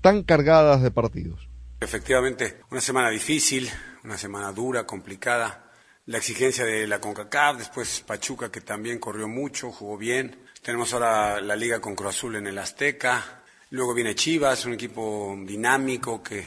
tan 0.00 0.22
cargadas 0.22 0.82
de 0.82 0.90
partidos. 0.90 1.48
Efectivamente, 1.80 2.60
una 2.70 2.80
semana 2.80 3.08
difícil, 3.08 3.68
una 4.04 4.18
semana 4.18 4.52
dura, 4.52 4.84
complicada. 4.84 5.64
La 6.06 6.18
exigencia 6.18 6.64
de 6.64 6.86
la 6.86 7.00
CONCACAF, 7.00 7.58
después 7.58 8.02
Pachuca 8.06 8.50
que 8.50 8.62
también 8.62 8.98
corrió 8.98 9.28
mucho, 9.28 9.70
jugó 9.70 9.96
bien. 9.96 10.44
Tenemos 10.62 10.92
ahora 10.92 11.40
la 11.40 11.54
liga 11.54 11.80
con 11.80 11.94
Cruz 11.94 12.16
Azul 12.16 12.36
en 12.36 12.46
el 12.46 12.58
Azteca. 12.58 13.42
Luego 13.70 13.94
viene 13.94 14.14
Chivas, 14.14 14.64
un 14.64 14.72
equipo 14.72 15.36
dinámico 15.46 16.22
que 16.22 16.46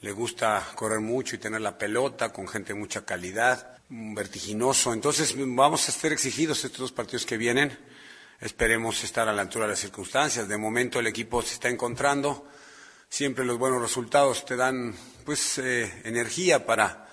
le 0.00 0.12
gusta 0.12 0.66
correr 0.74 1.00
mucho 1.00 1.36
y 1.36 1.38
tener 1.38 1.60
la 1.60 1.76
pelota 1.76 2.32
con 2.32 2.48
gente 2.48 2.72
de 2.72 2.78
mucha 2.78 3.04
calidad, 3.04 3.78
vertiginoso. 3.88 4.92
Entonces 4.92 5.34
vamos 5.36 5.88
a 5.88 5.92
estar 5.92 6.12
exigidos 6.12 6.64
estos 6.64 6.80
dos 6.80 6.92
partidos 6.92 7.26
que 7.26 7.36
vienen. 7.36 7.76
Esperemos 8.40 9.02
estar 9.02 9.28
a 9.28 9.32
la 9.32 9.42
altura 9.42 9.64
de 9.64 9.72
las 9.72 9.80
circunstancias. 9.80 10.46
De 10.46 10.56
momento 10.56 11.00
el 11.00 11.06
equipo 11.06 11.42
se 11.42 11.54
está 11.54 11.68
encontrando 11.68 12.46
siempre 13.08 13.44
los 13.44 13.58
buenos 13.58 13.80
resultados 13.80 14.44
te 14.44 14.56
dan 14.56 14.94
pues 15.24 15.58
eh, 15.58 16.02
energía 16.04 16.64
para, 16.64 17.08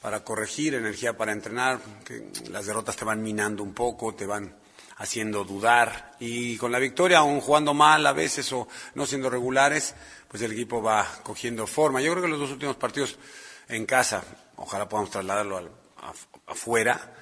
para 0.00 0.24
corregir, 0.24 0.74
energía 0.74 1.16
para 1.16 1.32
entrenar, 1.32 1.80
que 2.04 2.30
las 2.50 2.66
derrotas 2.66 2.96
te 2.96 3.04
van 3.04 3.22
minando 3.22 3.62
un 3.62 3.74
poco, 3.74 4.14
te 4.14 4.26
van 4.26 4.56
haciendo 5.04 5.44
dudar 5.44 6.16
y 6.20 6.56
con 6.56 6.72
la 6.72 6.78
victoria, 6.78 7.18
aún 7.18 7.40
jugando 7.40 7.72
mal 7.74 8.04
a 8.06 8.12
veces 8.12 8.52
o 8.52 8.66
no 8.94 9.06
siendo 9.06 9.30
regulares, 9.30 9.94
pues 10.28 10.42
el 10.42 10.52
equipo 10.52 10.82
va 10.82 11.06
cogiendo 11.22 11.66
forma. 11.66 12.00
Yo 12.02 12.10
creo 12.12 12.24
que 12.24 12.28
los 12.30 12.40
dos 12.40 12.50
últimos 12.50 12.76
partidos 12.76 13.16
en 13.68 13.86
casa, 13.86 14.24
ojalá 14.56 14.88
podamos 14.88 15.10
trasladarlo 15.10 15.56
al- 15.58 15.70
af- 16.02 16.26
afuera, 16.46 17.14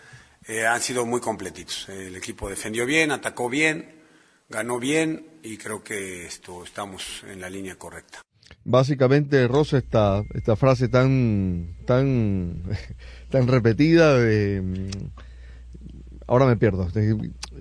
eh, 0.49 0.67
han 0.67 0.81
sido 0.81 1.05
muy 1.07 1.21
completitos. 1.21 1.89
El 1.89 2.17
equipo 2.17 2.49
defendió 2.49 2.87
bien, 2.87 3.11
atacó 3.13 3.49
bien, 3.49 4.01
ganó 4.49 4.79
bien 4.79 5.39
y 5.43 5.57
creo 5.57 5.83
que 5.85 6.27
esto 6.27 6.65
estamos 6.65 7.23
en 7.29 7.41
la 7.41 7.49
línea 7.51 7.77
correcta. 7.77 8.21
Básicamente, 8.65 9.49
Rosa, 9.49 9.79
esta, 9.79 10.23
esta 10.35 10.57
frase 10.57 10.89
tan, 10.89 11.77
tan, 11.87 12.63
tan 13.31 13.49
repetida 13.49 14.19
de... 14.19 14.61
mm, 14.63 14.91
Ahora 16.29 16.47
me 16.47 16.57
pierdo. 16.57 16.89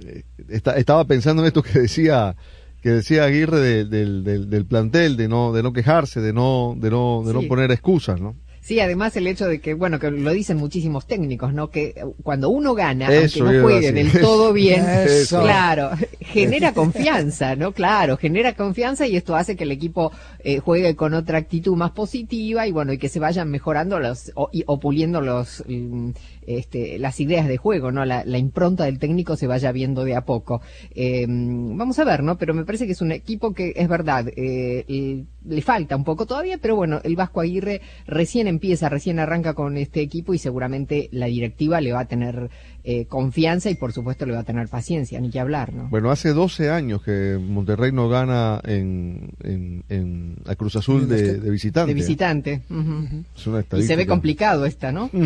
Eh, 0.05 0.23
esta- 0.49 0.77
estaba 0.77 1.05
pensando 1.05 1.41
en 1.41 1.47
esto 1.47 1.61
que 1.63 1.79
decía 1.79 2.35
que 2.81 2.89
decía 2.89 3.25
Aguirre 3.25 3.59
de- 3.59 3.85
del, 3.85 4.23
del, 4.23 4.49
del 4.49 4.65
plantel, 4.65 5.15
de 5.15 5.27
no, 5.27 5.51
de 5.53 5.61
no 5.61 5.71
quejarse, 5.71 6.19
de 6.19 6.33
no, 6.33 6.75
de 6.77 6.89
no, 6.89 7.21
de 7.25 7.33
no 7.33 7.43
poner 7.43 7.71
excusas, 7.71 8.19
¿no? 8.19 8.35
Sí, 8.63 8.79
además 8.79 9.15
el 9.17 9.25
hecho 9.25 9.47
de 9.47 9.59
que, 9.59 9.73
bueno, 9.73 9.97
que 9.99 10.11
lo 10.11 10.31
dicen 10.31 10.57
muchísimos 10.57 11.07
técnicos, 11.07 11.51
¿no? 11.51 11.71
Que 11.71 11.93
eh, 11.95 12.03
cuando 12.21 12.49
uno 12.49 12.75
gana, 12.75 13.11
Eso 13.11 13.43
aunque 13.43 13.57
no 13.57 13.63
juegue 13.63 13.91
del 13.91 14.11
todo 14.19 14.53
bien, 14.53 14.83
Eso. 14.87 15.41
claro, 15.41 15.89
genera 16.19 16.71
confianza, 16.75 17.55
¿no? 17.55 17.71
Claro, 17.71 18.17
genera 18.17 18.53
confianza 18.55 19.07
y 19.07 19.15
esto 19.15 19.35
hace 19.35 19.55
que 19.55 19.63
el 19.63 19.71
equipo 19.71 20.11
eh, 20.43 20.59
juegue 20.59 20.95
con 20.95 21.15
otra 21.15 21.39
actitud 21.39 21.75
más 21.75 21.89
positiva 21.91 22.67
y 22.67 22.71
bueno, 22.71 22.93
y 22.93 22.99
que 22.99 23.09
se 23.09 23.19
vayan 23.19 23.49
mejorando 23.49 23.99
los, 23.99 24.31
o, 24.35 24.49
y- 24.51 24.63
o 24.67 24.79
puliendo 24.79 25.21
los, 25.21 25.63
mm, 25.67 26.09
este, 26.47 26.99
las 26.99 27.19
ideas 27.19 27.47
de 27.47 27.57
juego, 27.57 27.91
¿no? 27.91 28.05
La, 28.05 28.23
la 28.25 28.37
impronta 28.37 28.85
del 28.85 28.99
técnico 28.99 29.35
se 29.35 29.47
vaya 29.47 29.71
viendo 29.71 30.03
de 30.03 30.15
a 30.15 30.21
poco. 30.25 30.61
Eh, 30.95 31.25
vamos 31.27 31.99
a 31.99 32.03
ver, 32.03 32.23
¿no? 32.23 32.37
Pero 32.37 32.53
me 32.53 32.65
parece 32.65 32.85
que 32.85 32.93
es 32.93 33.01
un 33.01 33.11
equipo 33.11 33.53
que 33.53 33.73
es 33.75 33.87
verdad, 33.87 34.27
eh, 34.35 35.23
le 35.45 35.61
falta 35.61 35.95
un 35.95 36.03
poco 36.03 36.25
todavía, 36.25 36.57
pero 36.59 36.75
bueno, 36.75 37.01
el 37.03 37.15
Vasco 37.15 37.41
Aguirre 37.41 37.81
recién 38.05 38.47
empieza, 38.47 38.89
recién 38.89 39.19
arranca 39.19 39.53
con 39.53 39.77
este 39.77 40.01
equipo 40.01 40.33
y 40.33 40.37
seguramente 40.37 41.09
la 41.11 41.25
directiva 41.27 41.81
le 41.81 41.93
va 41.93 42.01
a 42.01 42.05
tener 42.05 42.49
eh, 42.83 43.05
confianza 43.05 43.69
y 43.69 43.75
por 43.75 43.91
supuesto 43.93 44.25
le 44.25 44.33
va 44.33 44.39
a 44.39 44.43
tener 44.43 44.67
paciencia, 44.67 45.19
ni 45.19 45.29
que 45.29 45.39
hablar, 45.39 45.73
¿no? 45.73 45.87
Bueno, 45.89 46.11
hace 46.11 46.33
12 46.33 46.69
años 46.69 47.01
que 47.03 47.39
Monterrey 47.39 47.91
no 47.91 48.09
gana 48.09 48.61
en, 48.63 49.31
en, 49.43 49.83
en 49.89 50.35
a 50.45 50.55
Cruz 50.55 50.75
Azul 50.75 51.07
de, 51.07 51.39
de 51.39 51.49
visitante. 51.49 51.93
De 51.93 51.93
visitante. 51.93 52.61
ujú. 52.69 53.23
Es 53.35 53.47
una 53.47 53.63
Y 53.77 53.83
se 53.83 53.95
ve 53.95 54.05
complicado 54.07 54.65
esta, 54.65 54.91
¿no? 54.91 55.09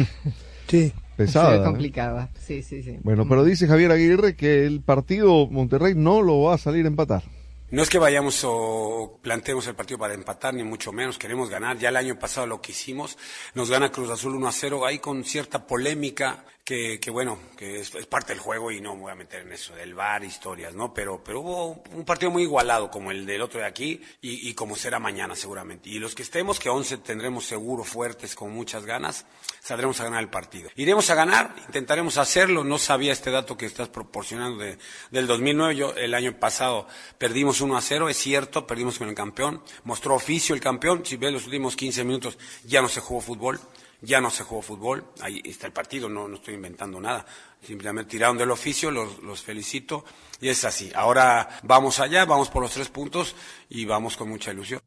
Sí. 0.68 0.92
Pesada, 1.16 1.56
Se 1.56 1.62
¿eh? 1.62 1.64
complicada, 1.64 2.30
sí, 2.40 2.62
sí, 2.62 2.84
sí. 2.84 2.98
Bueno, 3.04 3.28
pero 3.28 3.44
dice 3.44 3.68
Javier 3.68 3.92
Aguirre 3.92 4.36
que 4.36 4.66
el 4.66 4.82
partido 4.82 5.48
Monterrey 5.48 5.94
no 5.96 6.22
lo 6.22 6.42
va 6.42 6.56
a 6.56 6.58
salir 6.58 6.86
a 6.86 6.90
empatar. 6.90 7.24
No 7.72 7.82
es 7.82 7.90
que 7.90 7.98
vayamos 7.98 8.42
o 8.46 9.20
planteemos 9.22 9.66
el 9.68 9.76
partido 9.76 9.98
para 9.98 10.14
empatar, 10.14 10.54
ni 10.54 10.64
mucho 10.64 10.92
menos, 10.92 11.18
queremos 11.18 11.50
ganar. 11.50 11.78
Ya 11.78 11.90
el 11.90 11.98
año 11.98 12.18
pasado 12.20 12.46
lo 12.46 12.62
que 12.62 12.72
hicimos, 12.72 13.18
nos 13.54 13.70
gana 13.70 13.92
Cruz 13.92 14.10
Azul 14.12 14.36
1 14.36 14.48
a 14.48 14.52
0, 14.52 14.86
ahí 14.86 15.00
con 15.00 15.24
cierta 15.24 15.66
polémica, 15.66 16.46
que, 16.66 17.00
que 17.00 17.12
bueno, 17.12 17.38
que 17.56 17.80
es, 17.80 17.92
parte 18.08 18.34
del 18.34 18.40
juego 18.40 18.72
y 18.72 18.82
no 18.82 18.96
me 18.96 19.02
voy 19.02 19.12
a 19.12 19.16
meter 19.16 19.44
en 19.44 19.52
eso, 19.52 19.76
del 19.76 19.94
bar, 19.94 20.24
historias, 20.24 20.74
¿no? 20.74 20.92
Pero, 20.96 21.24
pero 21.24 21.42
hubo 21.42 21.84
un 21.94 22.04
partido 22.04 22.32
muy 22.32 22.42
igualado, 22.42 22.90
como 22.90 23.12
el 23.12 23.28
del 23.28 23.44
otro 23.44 23.60
de 23.60 23.68
aquí, 23.68 24.02
y, 24.20 24.50
y 24.50 24.56
como 24.56 24.76
será 24.76 24.98
mañana 24.98 25.36
seguramente. 25.36 25.90
Y 25.92 26.00
los 26.00 26.16
que 26.16 26.24
estemos, 26.24 26.60
que 26.60 26.70
11 26.70 26.98
tendremos 26.98 27.46
seguro 27.46 27.84
fuertes, 27.84 28.34
con 28.34 28.52
muchas 28.52 28.84
ganas, 28.84 29.28
saldremos 29.62 30.00
a 30.00 30.06
ganar 30.06 30.22
el 30.22 30.30
partido. 30.30 30.72
Iremos 30.76 31.08
a 31.12 31.16
ganar, 31.16 31.56
intentaremos 31.68 32.18
hacerlo, 32.18 32.64
no 32.64 32.80
sabía 32.80 33.14
este 33.14 33.30
dato 33.30 33.56
que 33.56 33.68
estás 33.68 33.90
proporcionando 33.90 34.64
de, 34.64 34.80
del 35.12 35.28
2009, 35.28 35.76
yo 35.76 35.94
el 35.94 36.16
año 36.16 36.40
pasado 36.40 36.88
perdimos 37.20 37.62
1 37.62 37.78
a 37.78 37.82
0, 37.82 38.10
es 38.10 38.18
cierto, 38.18 38.66
perdimos 38.66 38.98
con 38.98 39.08
el 39.08 39.14
campeón, 39.14 39.62
mostró 39.84 40.16
oficio 40.16 40.56
el 40.56 40.62
campeón, 40.62 41.06
si 41.06 41.16
ves 41.18 41.32
los 41.32 41.46
últimos 41.46 41.76
15 41.76 42.04
minutos 42.04 42.40
ya 42.64 42.82
no 42.82 42.90
se 42.90 43.02
jugó 43.02 43.22
fútbol, 43.22 43.60
ya 44.02 44.22
no 44.22 44.30
se 44.30 44.44
jugó 44.44 44.62
fútbol, 44.62 45.06
ahí 45.22 45.42
está 45.44 45.68
el 45.68 45.74
partido, 45.74 46.10
no, 46.10 46.28
no 46.28 46.36
estoy 46.36 46.54
inventando 46.54 47.00
nada, 47.00 47.26
simplemente 47.62 48.12
tiraron 48.12 48.38
del 48.38 48.52
oficio, 48.52 48.92
los, 48.92 49.42
felicito 49.42 50.06
y 50.40 50.50
es 50.50 50.64
así. 50.66 50.92
Ahora 50.96 51.60
vamos 51.64 52.00
allá, 52.00 52.26
vamos 52.26 52.50
por 52.50 52.62
los 52.62 52.72
tres 52.72 52.90
puntos 52.90 53.36
y 53.70 53.86
vamos 53.86 54.18
con 54.18 54.30
mucha 54.30 54.52
ilusión. 54.52 54.82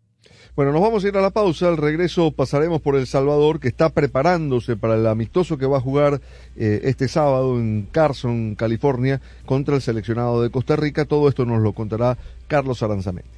Bueno, 0.55 0.73
nos 0.73 0.83
vamos 0.83 1.05
a 1.05 1.09
ir 1.09 1.16
a 1.16 1.21
la 1.21 1.31
pausa. 1.31 1.68
Al 1.68 1.77
regreso 1.77 2.33
pasaremos 2.33 2.81
por 2.81 2.97
El 2.97 3.07
Salvador, 3.07 3.61
que 3.61 3.68
está 3.68 3.90
preparándose 3.90 4.77
para 4.77 4.97
el 4.97 5.07
amistoso 5.07 5.57
que 5.57 5.66
va 5.66 5.79
a 5.79 5.81
jugar 5.81 6.21
eh, 6.57 6.81
este 6.83 7.07
sábado 7.07 7.61
en 7.61 7.88
Carson, 7.92 8.57
California, 8.57 9.21
contra 9.47 9.77
el 9.77 9.83
seleccionado 9.83 10.42
de 10.42 10.51
Costa 10.51 10.75
Rica. 10.75 11.05
Todo 11.05 11.29
esto 11.29 11.44
nos 11.44 11.62
lo 11.62 11.75
contará 11.75 12.18
Carlos 12.49 12.83
Aranzamendi. 12.83 13.38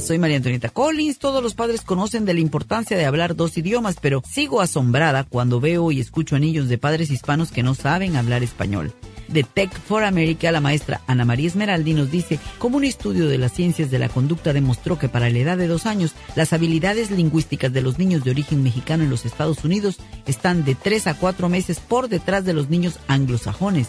Soy 0.00 0.18
María 0.18 0.36
Antonieta 0.36 0.68
Collins. 0.68 1.18
Todos 1.18 1.42
los 1.42 1.54
padres 1.54 1.82
conocen 1.82 2.24
de 2.24 2.34
la 2.34 2.40
importancia 2.40 2.96
de 2.96 3.06
hablar 3.06 3.34
dos 3.34 3.56
idiomas, 3.58 3.96
pero 4.00 4.22
sigo 4.28 4.60
asombrada 4.60 5.24
cuando 5.24 5.60
veo 5.60 5.90
y 5.90 6.00
escucho 6.00 6.36
a 6.36 6.38
niños 6.38 6.68
de 6.68 6.78
padres 6.78 7.10
hispanos 7.10 7.50
que 7.50 7.62
no 7.62 7.74
saben 7.74 8.16
hablar 8.16 8.42
español. 8.42 8.92
De 9.28 9.42
Tech 9.42 9.70
for 9.72 10.04
America, 10.04 10.50
la 10.52 10.60
maestra 10.60 11.02
Ana 11.06 11.24
María 11.24 11.48
Esmeraldi 11.48 11.92
nos 11.94 12.10
dice 12.10 12.38
cómo 12.58 12.78
un 12.78 12.84
estudio 12.84 13.28
de 13.28 13.38
las 13.38 13.52
ciencias 13.52 13.90
de 13.90 13.98
la 13.98 14.08
conducta 14.08 14.52
demostró 14.52 14.98
que 14.98 15.08
para 15.08 15.28
la 15.28 15.38
edad 15.38 15.58
de 15.58 15.66
dos 15.66 15.84
años, 15.84 16.14
las 16.34 16.52
habilidades 16.52 17.10
lingüísticas 17.10 17.72
de 17.72 17.82
los 17.82 17.98
niños 17.98 18.24
de 18.24 18.30
origen 18.30 18.62
mexicano 18.62 19.04
en 19.04 19.10
los 19.10 19.26
Estados 19.26 19.64
Unidos 19.64 19.98
están 20.26 20.64
de 20.64 20.74
tres 20.74 21.06
a 21.06 21.14
cuatro 21.14 21.48
meses 21.48 21.80
por 21.80 22.08
detrás 22.08 22.44
de 22.44 22.54
los 22.54 22.70
niños 22.70 22.98
anglosajones. 23.06 23.88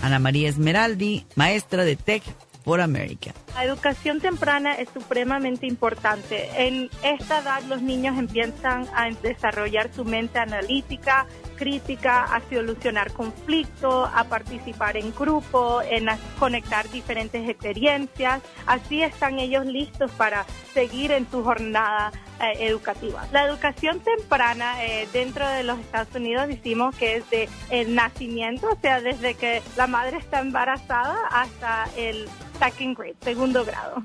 Ana 0.00 0.18
María 0.18 0.48
Esmeraldi, 0.48 1.26
maestra 1.36 1.84
de 1.84 1.96
Tech 1.96 2.22
for 2.64 2.80
America. 2.80 3.32
La 3.54 3.64
educación 3.64 4.20
temprana 4.20 4.74
es 4.74 4.88
supremamente 4.94 5.66
importante. 5.66 6.48
En 6.56 6.90
esta 7.02 7.40
edad 7.40 7.62
los 7.68 7.82
niños 7.82 8.18
empiezan 8.18 8.86
a 8.94 9.10
desarrollar 9.22 9.90
su 9.92 10.04
mente 10.04 10.38
analítica, 10.38 11.26
crítica, 11.62 12.24
a 12.24 12.40
solucionar 12.50 13.12
conflictos, 13.12 14.10
a 14.12 14.24
participar 14.24 14.96
en 14.96 15.14
grupo, 15.14 15.80
en 15.80 16.08
conectar 16.36 16.90
diferentes 16.90 17.48
experiencias. 17.48 18.42
Así 18.66 19.00
están 19.00 19.38
ellos 19.38 19.64
listos 19.64 20.10
para 20.12 20.44
seguir 20.74 21.12
en 21.12 21.30
su 21.30 21.44
jornada 21.44 22.10
eh, 22.40 22.66
educativa. 22.66 23.28
La 23.30 23.44
educación 23.44 24.00
temprana 24.00 24.84
eh, 24.84 25.06
dentro 25.12 25.46
de 25.46 25.62
los 25.62 25.78
Estados 25.78 26.12
Unidos 26.16 26.48
decimos 26.48 26.96
que 26.96 27.18
es 27.18 27.30
de 27.30 27.48
el 27.70 27.94
nacimiento, 27.94 28.68
o 28.68 28.80
sea, 28.80 29.00
desde 29.00 29.34
que 29.34 29.62
la 29.76 29.86
madre 29.86 30.16
está 30.16 30.40
embarazada 30.40 31.16
hasta 31.30 31.88
el 31.96 32.28
second 32.58 32.98
grade, 32.98 33.14
segundo 33.20 33.64
grado. 33.64 34.04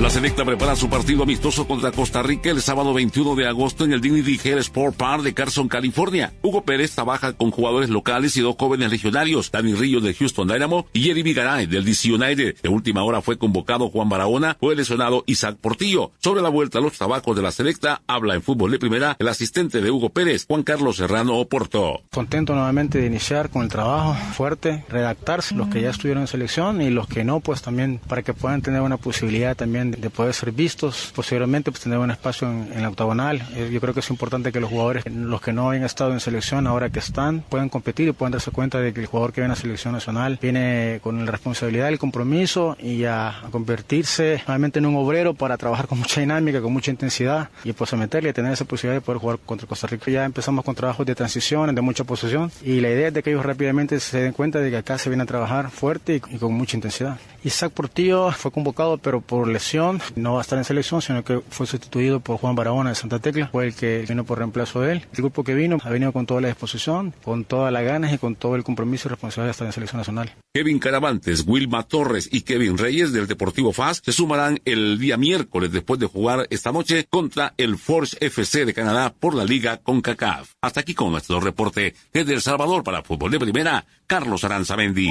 La 0.00 0.08
selecta 0.08 0.46
prepara 0.46 0.76
su 0.76 0.88
partido 0.88 1.24
amistoso 1.24 1.68
contra 1.68 1.92
Costa 1.92 2.22
Rica 2.22 2.48
el 2.48 2.62
sábado 2.62 2.94
21 2.94 3.34
de 3.34 3.46
agosto 3.46 3.84
en 3.84 3.92
el 3.92 4.00
Dignity 4.00 4.40
Head 4.42 4.56
Sport 4.60 4.96
Park 4.96 5.22
de 5.22 5.34
Carson, 5.34 5.68
California. 5.68 6.32
Hugo 6.40 6.64
Pérez 6.64 6.94
trabaja 6.94 7.34
con 7.34 7.50
jugadores 7.50 7.90
locales 7.90 8.34
y 8.38 8.40
dos 8.40 8.56
jóvenes 8.58 8.90
legionarios, 8.90 9.52
Dani 9.52 9.74
Ríos 9.74 10.02
del 10.02 10.14
Houston 10.14 10.48
Dynamo 10.48 10.86
y 10.94 11.02
Jerry 11.02 11.22
Vigaray 11.22 11.66
del 11.66 11.84
DC 11.84 12.14
United. 12.14 12.56
De 12.62 12.68
última 12.70 13.04
hora 13.04 13.20
fue 13.20 13.36
convocado 13.36 13.90
Juan 13.90 14.08
Barahona, 14.08 14.56
fue 14.58 14.74
lesionado 14.74 15.22
Isaac 15.26 15.58
Portillo. 15.60 16.12
Sobre 16.18 16.40
la 16.40 16.48
vuelta 16.48 16.78
a 16.78 16.80
los 16.80 16.94
trabajos 16.94 17.36
de 17.36 17.42
la 17.42 17.52
selecta, 17.52 18.00
habla 18.06 18.34
en 18.34 18.42
fútbol 18.42 18.70
de 18.70 18.78
primera 18.78 19.16
el 19.18 19.28
asistente 19.28 19.82
de 19.82 19.90
Hugo 19.90 20.08
Pérez, 20.08 20.46
Juan 20.48 20.62
Carlos 20.62 20.96
Serrano 20.96 21.36
Oporto. 21.36 22.00
Contento 22.10 22.54
nuevamente 22.54 23.00
de 23.00 23.06
iniciar 23.06 23.50
con 23.50 23.64
el 23.64 23.68
trabajo 23.68 24.14
fuerte, 24.32 24.82
redactarse 24.88 25.54
los 25.54 25.68
que 25.68 25.82
ya 25.82 25.90
estuvieron 25.90 26.22
en 26.22 26.26
selección 26.26 26.80
y 26.80 26.88
los 26.88 27.06
que 27.06 27.22
no, 27.22 27.40
pues 27.40 27.60
también 27.60 28.00
para 28.08 28.22
que 28.22 28.32
puedan 28.32 28.62
tener 28.62 28.80
una 28.80 28.96
posibilidad 28.96 29.54
también 29.54 29.89
de 29.90 30.10
poder 30.10 30.34
ser 30.34 30.52
vistos, 30.52 31.12
posiblemente 31.14 31.70
pues 31.70 31.82
tener 31.82 31.98
un 31.98 32.10
espacio 32.10 32.48
en, 32.48 32.72
en 32.72 32.82
la 32.82 32.88
octagonal. 32.88 33.42
Eh, 33.54 33.70
yo 33.72 33.80
creo 33.80 33.94
que 33.94 34.00
es 34.00 34.10
importante 34.10 34.52
que 34.52 34.60
los 34.60 34.70
jugadores, 34.70 35.04
los 35.06 35.40
que 35.40 35.52
no 35.52 35.68
habían 35.68 35.84
estado 35.84 36.12
en 36.12 36.20
selección, 36.20 36.66
ahora 36.66 36.90
que 36.90 36.98
están, 36.98 37.40
puedan 37.48 37.68
competir 37.68 38.08
y 38.08 38.12
puedan 38.12 38.32
darse 38.32 38.50
cuenta 38.50 38.80
de 38.80 38.92
que 38.92 39.00
el 39.00 39.06
jugador 39.06 39.32
que 39.32 39.40
viene 39.40 39.52
a 39.52 39.56
selección 39.56 39.92
nacional 39.92 40.38
viene 40.40 41.00
con 41.02 41.24
la 41.24 41.30
responsabilidad, 41.30 41.88
el 41.88 41.98
compromiso 41.98 42.76
y 42.80 43.04
a, 43.04 43.28
a 43.28 43.50
convertirse 43.50 44.42
nuevamente 44.46 44.78
en 44.78 44.86
un 44.86 44.96
obrero 44.96 45.34
para 45.34 45.56
trabajar 45.56 45.86
con 45.86 45.98
mucha 45.98 46.20
dinámica, 46.20 46.60
con 46.60 46.72
mucha 46.72 46.90
intensidad 46.90 47.48
y 47.64 47.72
pues 47.72 47.92
a 47.92 47.96
meterle 47.96 48.30
y 48.30 48.32
tener 48.32 48.52
esa 48.52 48.64
posibilidad 48.64 49.00
de 49.00 49.04
poder 49.04 49.20
jugar 49.20 49.38
contra 49.44 49.66
Costa 49.66 49.86
Rica. 49.86 50.10
Ya 50.10 50.24
empezamos 50.24 50.64
con 50.64 50.74
trabajos 50.74 51.06
de 51.06 51.14
transición, 51.14 51.74
de 51.74 51.80
mucha 51.80 52.04
posesión 52.04 52.50
y 52.62 52.80
la 52.80 52.90
idea 52.90 53.08
es 53.08 53.14
de 53.14 53.22
que 53.22 53.30
ellos 53.30 53.44
rápidamente 53.44 54.00
se 54.00 54.20
den 54.20 54.32
cuenta 54.32 54.60
de 54.60 54.70
que 54.70 54.76
acá 54.76 54.98
se 54.98 55.10
viene 55.10 55.22
a 55.22 55.26
trabajar 55.26 55.70
fuerte 55.70 56.16
y, 56.16 56.36
y 56.36 56.38
con 56.38 56.52
mucha 56.52 56.76
intensidad. 56.76 57.18
Isaac 57.42 57.72
Portillo 57.72 58.30
fue 58.32 58.50
convocado 58.50 58.98
pero 58.98 59.20
por 59.20 59.48
lesión, 59.48 59.79
no 60.16 60.34
va 60.34 60.38
a 60.38 60.42
estar 60.42 60.58
en 60.58 60.64
selección, 60.64 61.02
sino 61.02 61.24
que 61.24 61.40
fue 61.48 61.66
sustituido 61.66 62.20
por 62.20 62.38
Juan 62.38 62.54
Barahona 62.54 62.90
de 62.90 62.96
Santa 62.96 63.18
Tecla, 63.18 63.48
fue 63.48 63.68
el 63.68 63.74
que 63.74 64.04
vino 64.08 64.24
por 64.24 64.38
reemplazo 64.38 64.80
de 64.80 64.92
él. 64.92 65.06
El 65.12 65.16
grupo 65.16 65.44
que 65.44 65.54
vino 65.54 65.78
ha 65.82 65.90
venido 65.90 66.12
con 66.12 66.26
toda 66.26 66.40
la 66.40 66.48
disposición, 66.48 67.14
con 67.24 67.44
todas 67.44 67.72
las 67.72 67.82
ganas 67.82 68.12
y 68.12 68.18
con 68.18 68.36
todo 68.36 68.56
el 68.56 68.64
compromiso 68.64 69.08
y 69.08 69.10
responsabilidad 69.10 69.48
de 69.48 69.52
estar 69.52 69.66
en 69.66 69.72
selección 69.72 69.98
nacional. 69.98 70.32
Kevin 70.52 70.78
Caravantes, 70.78 71.44
Wilma 71.46 71.84
Torres 71.84 72.28
y 72.30 72.42
Kevin 72.42 72.76
Reyes 72.76 73.12
del 73.12 73.26
Deportivo 73.26 73.72
FAS 73.72 74.02
se 74.04 74.12
sumarán 74.12 74.60
el 74.64 74.98
día 74.98 75.16
miércoles 75.16 75.72
después 75.72 76.00
de 76.00 76.06
jugar 76.06 76.46
esta 76.50 76.72
noche 76.72 77.06
contra 77.08 77.54
el 77.56 77.78
Forge 77.78 78.16
FC 78.20 78.64
de 78.64 78.74
Canadá 78.74 79.14
por 79.18 79.34
la 79.34 79.44
Liga 79.44 79.78
CONCACAF. 79.78 80.52
Hasta 80.60 80.80
aquí 80.80 80.94
con 80.94 81.12
nuestro 81.12 81.40
reporte 81.40 81.94
desde 82.12 82.34
El 82.34 82.42
Salvador 82.42 82.82
para 82.82 83.02
Fútbol 83.02 83.30
de 83.30 83.38
Primera, 83.38 83.84
Carlos 84.06 84.44
Aranzamendi. 84.44 85.10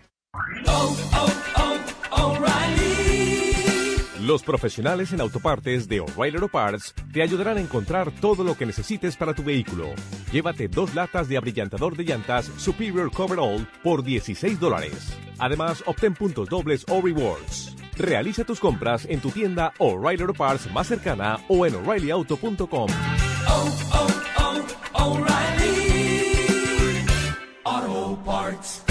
Los 4.21 4.43
profesionales 4.43 5.11
en 5.13 5.19
autopartes 5.19 5.89
de 5.89 5.99
O'Reilly 5.99 6.37
Auto 6.37 6.47
Parts 6.47 6.93
te 7.11 7.21
ayudarán 7.21 7.57
a 7.57 7.59
encontrar 7.59 8.11
todo 8.11 8.43
lo 8.43 8.55
que 8.55 8.65
necesites 8.65 9.17
para 9.17 9.33
tu 9.33 9.43
vehículo. 9.43 9.89
Llévate 10.31 10.67
dos 10.67 10.93
latas 10.93 11.27
de 11.27 11.37
abrillantador 11.37 11.97
de 11.97 12.03
llantas 12.03 12.45
Superior 12.57 13.11
Coverall 13.11 13.67
por 13.83 14.03
16 14.03 14.59
dólares. 14.59 15.11
Además, 15.39 15.83
obtén 15.87 16.13
puntos 16.13 16.47
dobles 16.47 16.85
o 16.87 17.01
rewards. 17.01 17.75
Realiza 17.97 18.45
tus 18.45 18.59
compras 18.59 19.05
en 19.09 19.19
tu 19.19 19.31
tienda 19.31 19.73
O'Reilly 19.79 20.21
Auto 20.21 20.33
Parts 20.35 20.71
más 20.71 20.87
cercana 20.87 21.39
o 21.49 21.65
en 21.65 21.75
o'ReillyAuto.com. 21.75 22.87
Auto 27.65 28.23
Parts. 28.23 28.90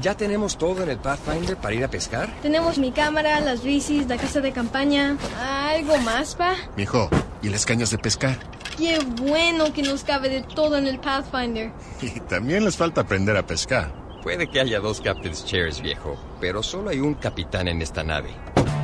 ¿ya 0.00 0.16
tenemos 0.16 0.58
todo 0.58 0.82
en 0.82 0.90
el 0.90 0.98
Pathfinder 0.98 1.56
para 1.56 1.74
ir 1.74 1.84
a 1.84 1.88
pescar? 1.88 2.32
Tenemos 2.42 2.78
mi 2.78 2.92
cámara, 2.92 3.40
las 3.40 3.62
bicis, 3.62 4.06
la 4.06 4.16
casa 4.16 4.40
de 4.40 4.52
campaña. 4.52 5.16
¿Algo 5.40 5.96
más, 5.98 6.34
pa? 6.34 6.54
Mijo, 6.76 7.08
¿y 7.42 7.48
las 7.48 7.64
cañas 7.66 7.90
de 7.90 7.98
pescar? 7.98 8.38
Qué 8.76 8.98
bueno 9.22 9.72
que 9.72 9.82
nos 9.82 10.02
cabe 10.04 10.28
de 10.28 10.42
todo 10.42 10.76
en 10.76 10.86
el 10.86 10.98
Pathfinder. 10.98 11.72
Y 12.02 12.20
también 12.20 12.64
les 12.64 12.76
falta 12.76 13.02
aprender 13.02 13.36
a 13.36 13.46
pescar. 13.46 14.04
Puede 14.22 14.48
que 14.48 14.60
haya 14.60 14.80
dos 14.80 15.00
Captain's 15.00 15.44
Chairs, 15.44 15.82
viejo, 15.82 16.16
pero 16.40 16.62
solo 16.62 16.90
hay 16.90 16.98
un 17.00 17.14
capitán 17.14 17.68
en 17.68 17.82
esta 17.82 18.02
nave. 18.02 18.30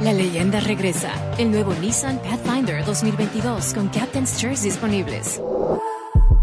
La 0.03 0.13
leyenda 0.13 0.61
regresa. 0.61 1.13
El 1.39 1.51
nuevo 1.51 1.75
Nissan 1.75 2.19
Pathfinder 2.19 2.85
2022 2.85 3.75
con 3.75 3.89
Captain's 3.89 4.37
Chairs 4.39 4.63
disponibles. 4.63 5.41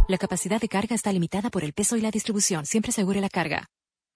La 0.08 0.18
capacidad 0.18 0.62
de 0.62 0.68
carga 0.68 0.96
está 0.96 1.12
limitada 1.12 1.50
por 1.50 1.64
el 1.64 1.74
peso 1.74 1.98
y 1.98 2.02
la 2.02 2.12
distribución. 2.12 2.66
Siempre 2.66 2.92
asegure 2.92 3.20
la 3.20 3.30
carga. 3.30 3.68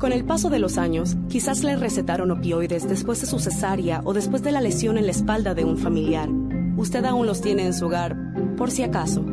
Con 0.00 0.12
el 0.14 0.24
paso 0.24 0.48
de 0.48 0.58
los 0.58 0.78
años, 0.78 1.14
quizás 1.28 1.62
le 1.62 1.76
recetaron 1.76 2.30
opioides 2.30 2.88
después 2.88 3.20
de 3.20 3.26
su 3.26 3.38
cesárea 3.38 4.00
o 4.04 4.14
después 4.14 4.42
de 4.42 4.50
la 4.50 4.62
lesión 4.62 4.96
en 4.96 5.04
la 5.04 5.10
espalda 5.10 5.52
de 5.52 5.66
un 5.66 5.76
familiar. 5.76 6.30
Usted 6.78 7.04
aún 7.04 7.26
los 7.26 7.42
tiene 7.42 7.66
en 7.66 7.74
su 7.74 7.84
hogar, 7.84 8.16
por 8.56 8.70
si 8.70 8.82
acaso. 8.82 9.26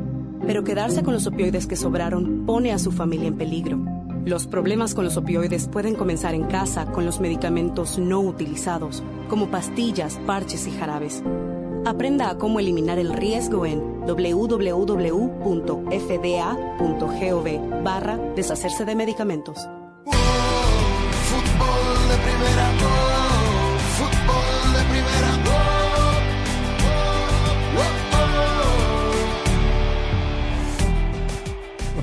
Pero 0.45 0.65
quedarse 0.65 1.03
con 1.03 1.13
los 1.13 1.25
opioides 1.25 1.67
que 1.67 1.77
sobraron 1.77 2.45
pone 2.45 2.73
a 2.73 2.79
su 2.79 2.91
familia 2.91 3.29
en 3.29 3.37
peligro. 3.37 3.79
Los 4.25 4.45
problemas 4.45 4.93
con 4.93 5.05
los 5.05 5.15
opioides 5.15 5.69
pueden 5.69 5.95
comenzar 5.95 6.33
en 6.33 6.43
casa 6.43 6.85
con 6.87 7.05
los 7.05 7.21
medicamentos 7.21 7.97
no 7.97 8.19
utilizados, 8.19 9.01
como 9.29 9.49
pastillas, 9.49 10.19
parches 10.25 10.67
y 10.67 10.71
jarabes. 10.71 11.23
Aprenda 11.85 12.29
a 12.29 12.37
cómo 12.37 12.59
eliminar 12.59 12.99
el 12.99 13.13
riesgo 13.13 13.65
en 13.65 14.01
www.fda.gov 14.05 14.63
barra 17.83 18.17
deshacerse 18.35 18.83
de 18.83 18.95
medicamentos. 18.95 19.69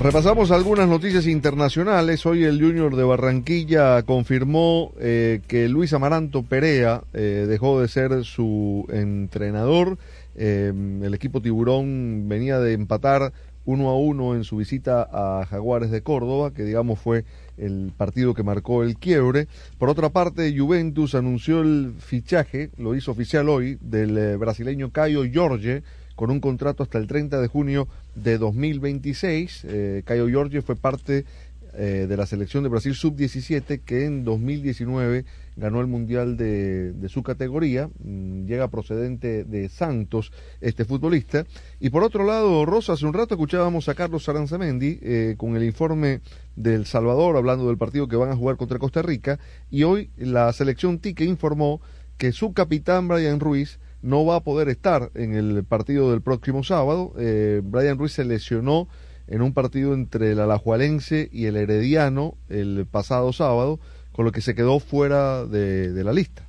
Repasamos 0.05 0.51
algunas 0.51 0.87
noticias 0.87 1.25
internacionales. 1.25 2.27
Hoy 2.27 2.43
el 2.43 2.61
Junior 2.61 2.95
de 2.95 3.03
Barranquilla 3.03 4.03
confirmó 4.03 4.93
eh, 4.99 5.41
que 5.47 5.67
Luis 5.67 5.93
Amaranto 5.93 6.43
Perea 6.43 7.01
eh, 7.15 7.47
dejó 7.49 7.81
de 7.81 7.87
ser 7.87 8.23
su 8.23 8.85
entrenador. 8.91 9.97
Eh, 10.35 10.71
el 11.01 11.11
equipo 11.15 11.41
Tiburón 11.41 12.29
venía 12.29 12.59
de 12.59 12.73
empatar 12.73 13.33
uno 13.65 13.89
a 13.89 13.97
uno 13.97 14.35
en 14.35 14.43
su 14.43 14.57
visita 14.57 15.09
a 15.11 15.47
Jaguares 15.47 15.89
de 15.89 16.03
Córdoba, 16.03 16.53
que 16.53 16.61
digamos 16.61 16.99
fue 16.99 17.25
el 17.57 17.91
partido 17.95 18.33
que 18.33 18.43
marcó 18.43 18.83
el 18.83 18.97
quiebre. 18.97 19.47
Por 19.77 19.89
otra 19.89 20.09
parte, 20.09 20.53
Juventus 20.57 21.15
anunció 21.15 21.61
el 21.61 21.93
fichaje, 21.99 22.69
lo 22.77 22.95
hizo 22.95 23.11
oficial 23.11 23.49
hoy, 23.49 23.77
del 23.81 24.17
eh, 24.17 24.35
brasileño 24.35 24.91
Caio 24.91 25.23
Jorge, 25.31 25.83
con 26.15 26.31
un 26.31 26.39
contrato 26.39 26.83
hasta 26.83 26.97
el 26.97 27.07
30 27.07 27.41
de 27.41 27.47
junio 27.47 27.87
de 28.15 28.37
2026. 28.37 29.65
Eh, 29.67 30.01
Caio 30.05 30.27
Jorge 30.31 30.61
fue 30.61 30.75
parte 30.75 31.25
eh, 31.77 32.05
de 32.07 32.17
la 32.17 32.25
selección 32.25 32.63
de 32.63 32.69
Brasil 32.69 32.95
sub-17 32.95 33.81
que 33.83 34.05
en 34.05 34.23
2019 34.23 35.25
ganó 35.55 35.81
el 35.81 35.87
Mundial 35.87 36.37
de, 36.37 36.93
de 36.93 37.09
su 37.09 37.23
categoría, 37.23 37.89
mm, 38.03 38.45
llega 38.45 38.69
procedente 38.69 39.43
de 39.43 39.69
Santos 39.69 40.31
este 40.61 40.85
futbolista. 40.85 41.45
Y 41.79 41.89
por 41.89 42.03
otro 42.03 42.25
lado, 42.25 42.65
Rosa, 42.65 42.93
hace 42.93 43.05
un 43.05 43.13
rato 43.13 43.35
escuchábamos 43.35 43.89
a 43.89 43.95
Carlos 43.95 44.27
Aranzamendi 44.27 44.99
eh, 45.01 45.35
con 45.37 45.55
el 45.55 45.63
informe 45.63 46.21
del 46.55 46.85
Salvador 46.85 47.37
hablando 47.37 47.67
del 47.67 47.77
partido 47.77 48.07
que 48.07 48.15
van 48.15 48.31
a 48.31 48.35
jugar 48.35 48.57
contra 48.57 48.79
Costa 48.79 49.01
Rica 49.01 49.39
y 49.69 49.83
hoy 49.83 50.09
la 50.17 50.51
selección 50.53 50.99
Tique 50.99 51.25
informó 51.25 51.81
que 52.17 52.31
su 52.31 52.53
capitán 52.53 53.07
Brian 53.07 53.39
Ruiz 53.39 53.79
no 54.01 54.25
va 54.25 54.37
a 54.37 54.43
poder 54.43 54.69
estar 54.69 55.11
en 55.15 55.33
el 55.33 55.63
partido 55.63 56.11
del 56.11 56.21
próximo 56.21 56.63
sábado. 56.63 57.13
Eh, 57.17 57.61
Brian 57.63 57.97
Ruiz 57.97 58.13
se 58.13 58.23
lesionó 58.23 58.87
en 59.27 59.41
un 59.41 59.53
partido 59.53 59.93
entre 59.93 60.31
el 60.31 60.39
Alajualense 60.39 61.29
y 61.31 61.45
el 61.45 61.55
Herediano 61.55 62.35
el 62.49 62.85
pasado 62.89 63.33
sábado, 63.33 63.79
con 64.11 64.25
lo 64.25 64.31
que 64.31 64.41
se 64.41 64.55
quedó 64.55 64.79
fuera 64.79 65.45
de, 65.45 65.91
de 65.91 66.03
la 66.03 66.13
lista. 66.13 66.47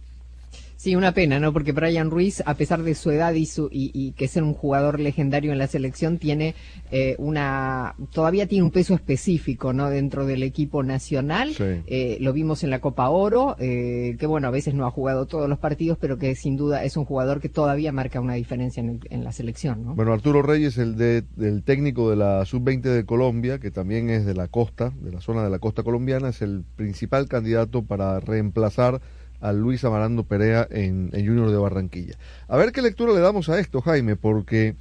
Sí, 0.86 0.94
una 0.94 1.10
pena, 1.10 1.40
¿no? 1.40 1.52
Porque 1.52 1.72
Brian 1.72 2.12
Ruiz, 2.12 2.44
a 2.46 2.54
pesar 2.54 2.84
de 2.84 2.94
su 2.94 3.10
edad 3.10 3.32
y, 3.34 3.46
su, 3.46 3.68
y, 3.72 3.90
y 3.92 4.12
que 4.12 4.28
ser 4.28 4.44
un 4.44 4.54
jugador 4.54 5.00
legendario 5.00 5.50
en 5.50 5.58
la 5.58 5.66
selección, 5.66 6.18
tiene 6.18 6.54
eh, 6.92 7.16
una, 7.18 7.96
todavía 8.12 8.46
tiene 8.46 8.62
un 8.62 8.70
peso 8.70 8.94
específico, 8.94 9.72
¿no? 9.72 9.90
Dentro 9.90 10.26
del 10.26 10.44
equipo 10.44 10.84
nacional. 10.84 11.54
Sí. 11.54 11.64
Eh, 11.88 12.18
lo 12.20 12.32
vimos 12.32 12.62
en 12.62 12.70
la 12.70 12.78
Copa 12.80 13.08
Oro, 13.08 13.56
eh, 13.58 14.14
que 14.16 14.26
bueno, 14.26 14.46
a 14.46 14.52
veces 14.52 14.74
no 14.74 14.86
ha 14.86 14.92
jugado 14.92 15.26
todos 15.26 15.48
los 15.48 15.58
partidos, 15.58 15.98
pero 16.00 16.18
que 16.18 16.36
sin 16.36 16.56
duda 16.56 16.84
es 16.84 16.96
un 16.96 17.04
jugador 17.04 17.40
que 17.40 17.48
todavía 17.48 17.90
marca 17.90 18.20
una 18.20 18.34
diferencia 18.34 18.80
en, 18.80 18.90
el- 18.90 19.00
en 19.10 19.24
la 19.24 19.32
selección, 19.32 19.82
¿no? 19.82 19.96
Bueno, 19.96 20.12
Arturo 20.12 20.40
Reyes, 20.40 20.78
el 20.78 20.94
de, 20.96 21.24
del 21.34 21.64
técnico 21.64 22.10
de 22.10 22.14
la 22.14 22.44
sub-20 22.44 22.82
de 22.82 23.04
Colombia, 23.04 23.58
que 23.58 23.72
también 23.72 24.08
es 24.08 24.24
de 24.24 24.34
la 24.34 24.46
costa, 24.46 24.92
de 25.00 25.10
la 25.10 25.20
zona 25.20 25.42
de 25.42 25.50
la 25.50 25.58
costa 25.58 25.82
colombiana, 25.82 26.28
es 26.28 26.42
el 26.42 26.62
principal 26.76 27.26
candidato 27.28 27.82
para 27.82 28.20
reemplazar 28.20 29.00
a 29.40 29.52
Luis 29.52 29.84
Amarando 29.84 30.24
Perea 30.24 30.66
en, 30.70 31.10
en 31.12 31.26
Junior 31.26 31.50
de 31.50 31.56
Barranquilla. 31.56 32.16
A 32.48 32.56
ver 32.56 32.72
qué 32.72 32.82
lectura 32.82 33.12
le 33.12 33.20
damos 33.20 33.48
a 33.48 33.58
esto, 33.58 33.80
Jaime, 33.80 34.16
porque 34.16 34.76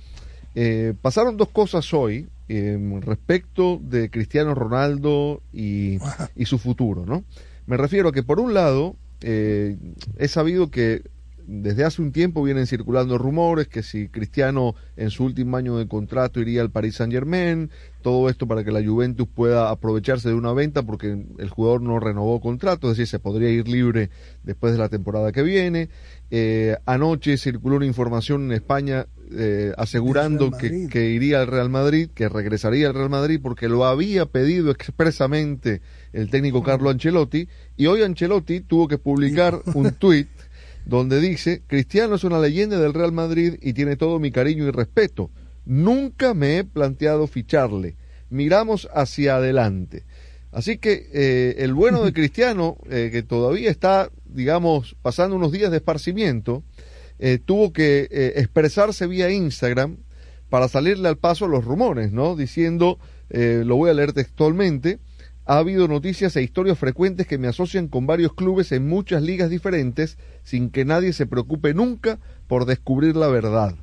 eh, 0.55 0.93
pasaron 1.01 1.37
dos 1.37 1.49
cosas 1.49 1.93
hoy 1.93 2.27
eh, 2.47 2.77
respecto 3.01 3.79
de 3.81 4.09
Cristiano 4.09 4.55
Ronaldo 4.55 5.41
y, 5.51 5.97
y 6.35 6.45
su 6.45 6.57
futuro, 6.59 7.05
¿no? 7.05 7.23
Me 7.65 7.77
refiero 7.77 8.09
a 8.09 8.11
que 8.11 8.23
por 8.23 8.39
un 8.39 8.53
lado 8.53 8.95
eh, 9.21 9.77
he 10.17 10.27
sabido 10.27 10.69
que 10.69 11.01
desde 11.47 11.83
hace 11.83 12.01
un 12.01 12.11
tiempo 12.11 12.43
vienen 12.43 12.67
circulando 12.67 13.17
rumores 13.17 13.67
que 13.67 13.83
si 13.83 14.07
Cristiano 14.07 14.75
en 14.97 15.09
su 15.09 15.23
último 15.25 15.57
año 15.57 15.77
de 15.77 15.87
contrato 15.87 16.39
iría 16.39 16.61
al 16.61 16.71
Paris 16.71 16.95
Saint 16.95 17.13
Germain, 17.13 17.69
todo 18.01 18.29
esto 18.29 18.47
para 18.47 18.63
que 18.63 18.71
la 18.71 18.83
Juventus 18.83 19.27
pueda 19.27 19.69
aprovecharse 19.69 20.29
de 20.29 20.35
una 20.35 20.53
venta 20.53 20.83
porque 20.83 21.25
el 21.37 21.49
jugador 21.49 21.81
no 21.81 21.99
renovó 21.99 22.39
contrato, 22.39 22.87
es 22.91 22.97
decir, 22.97 23.07
se 23.07 23.19
podría 23.19 23.49
ir 23.49 23.67
libre 23.67 24.09
después 24.43 24.73
de 24.73 24.79
la 24.79 24.89
temporada 24.89 25.31
que 25.31 25.43
viene. 25.43 25.89
Eh, 26.31 26.75
anoche 26.85 27.37
circuló 27.37 27.77
una 27.77 27.85
información 27.85 28.45
en 28.45 28.51
España 28.53 29.07
eh, 29.31 29.73
asegurando 29.77 30.51
que, 30.51 30.87
que 30.87 31.09
iría 31.09 31.41
al 31.41 31.47
Real 31.47 31.69
Madrid, 31.69 32.09
que 32.13 32.29
regresaría 32.29 32.87
al 32.87 32.93
Real 32.93 33.09
Madrid 33.09 33.39
porque 33.41 33.67
lo 33.67 33.85
había 33.85 34.25
pedido 34.25 34.71
expresamente 34.71 35.81
el 36.13 36.29
técnico 36.29 36.63
Carlo 36.63 36.89
Ancelotti 36.89 37.47
y 37.75 37.87
hoy 37.87 38.03
Ancelotti 38.03 38.61
tuvo 38.61 38.87
que 38.87 38.97
publicar 38.97 39.61
un 39.73 39.91
tuit 39.93 40.27
donde 40.85 41.19
dice, 41.19 41.63
Cristiano 41.67 42.15
es 42.15 42.23
una 42.23 42.39
leyenda 42.39 42.79
del 42.79 42.93
Real 42.93 43.11
Madrid 43.11 43.55
y 43.61 43.73
tiene 43.73 43.95
todo 43.95 44.19
mi 44.19 44.31
cariño 44.31 44.67
y 44.67 44.71
respeto. 44.71 45.31
Nunca 45.65 46.33
me 46.33 46.59
he 46.59 46.63
planteado 46.63 47.25
ficharle. 47.27 47.95
Miramos 48.29 48.87
hacia 48.93 49.37
adelante. 49.37 50.03
Así 50.51 50.77
que 50.77 51.09
eh, 51.11 51.55
el 51.59 51.73
bueno 51.73 52.03
de 52.03 52.13
Cristiano, 52.13 52.77
eh, 52.89 53.09
que 53.11 53.23
todavía 53.23 53.71
está, 53.71 54.11
digamos, 54.25 54.95
pasando 55.01 55.35
unos 55.35 55.51
días 55.51 55.71
de 55.71 55.77
esparcimiento, 55.77 56.63
eh, 57.17 57.39
tuvo 57.43 57.73
que 57.73 58.07
expresarse 58.35 59.07
vía 59.07 59.31
Instagram 59.31 59.97
para 60.49 60.67
salirle 60.67 61.09
al 61.09 61.17
paso 61.17 61.45
a 61.45 61.47
los 61.47 61.65
rumores, 61.65 62.11
¿no? 62.11 62.35
Diciendo, 62.35 62.99
lo 63.29 63.75
voy 63.75 63.89
a 63.89 63.93
leer 63.93 64.13
textualmente, 64.13 64.99
ha 65.45 65.59
habido 65.59 65.87
noticias 65.87 66.35
e 66.35 66.41
historias 66.41 66.77
frecuentes 66.79 67.27
que 67.27 67.37
me 67.37 67.47
asocian 67.47 67.87
con 67.87 68.07
varios 68.07 68.33
clubes 68.33 68.71
en 68.71 68.87
muchas 68.87 69.21
ligas 69.21 69.49
diferentes 69.49 70.17
sin 70.43 70.71
que 70.71 70.85
nadie 70.85 71.13
se 71.13 71.27
preocupe 71.27 71.73
nunca 71.75 72.19
por 72.47 72.65
descubrir 72.65 73.15
la 73.15 73.27
verdad. 73.27 73.75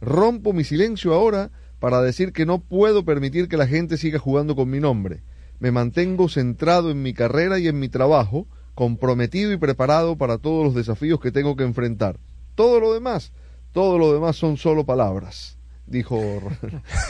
Rompo 0.00 0.54
mi 0.54 0.64
silencio 0.64 1.12
ahora 1.12 1.50
para 1.78 2.00
decir 2.00 2.32
que 2.32 2.46
no 2.46 2.58
puedo 2.58 3.04
permitir 3.04 3.48
que 3.48 3.58
la 3.58 3.66
gente 3.66 3.98
siga 3.98 4.18
jugando 4.18 4.56
con 4.56 4.70
mi 4.70 4.80
nombre. 4.80 5.22
Me 5.58 5.70
mantengo 5.70 6.30
centrado 6.30 6.90
en 6.90 7.02
mi 7.02 7.12
carrera 7.12 7.58
y 7.58 7.68
en 7.68 7.78
mi 7.78 7.90
trabajo, 7.90 8.46
comprometido 8.74 9.52
y 9.52 9.58
preparado 9.58 10.16
para 10.16 10.38
todos 10.38 10.64
los 10.64 10.74
desafíos 10.74 11.20
que 11.20 11.32
tengo 11.32 11.54
que 11.54 11.64
enfrentar. 11.64 12.18
Todo 12.54 12.80
lo 12.80 12.94
demás, 12.94 13.32
todo 13.72 13.98
lo 13.98 14.14
demás 14.14 14.36
son 14.36 14.56
solo 14.56 14.86
palabras 14.86 15.59
dijo. 15.90 16.18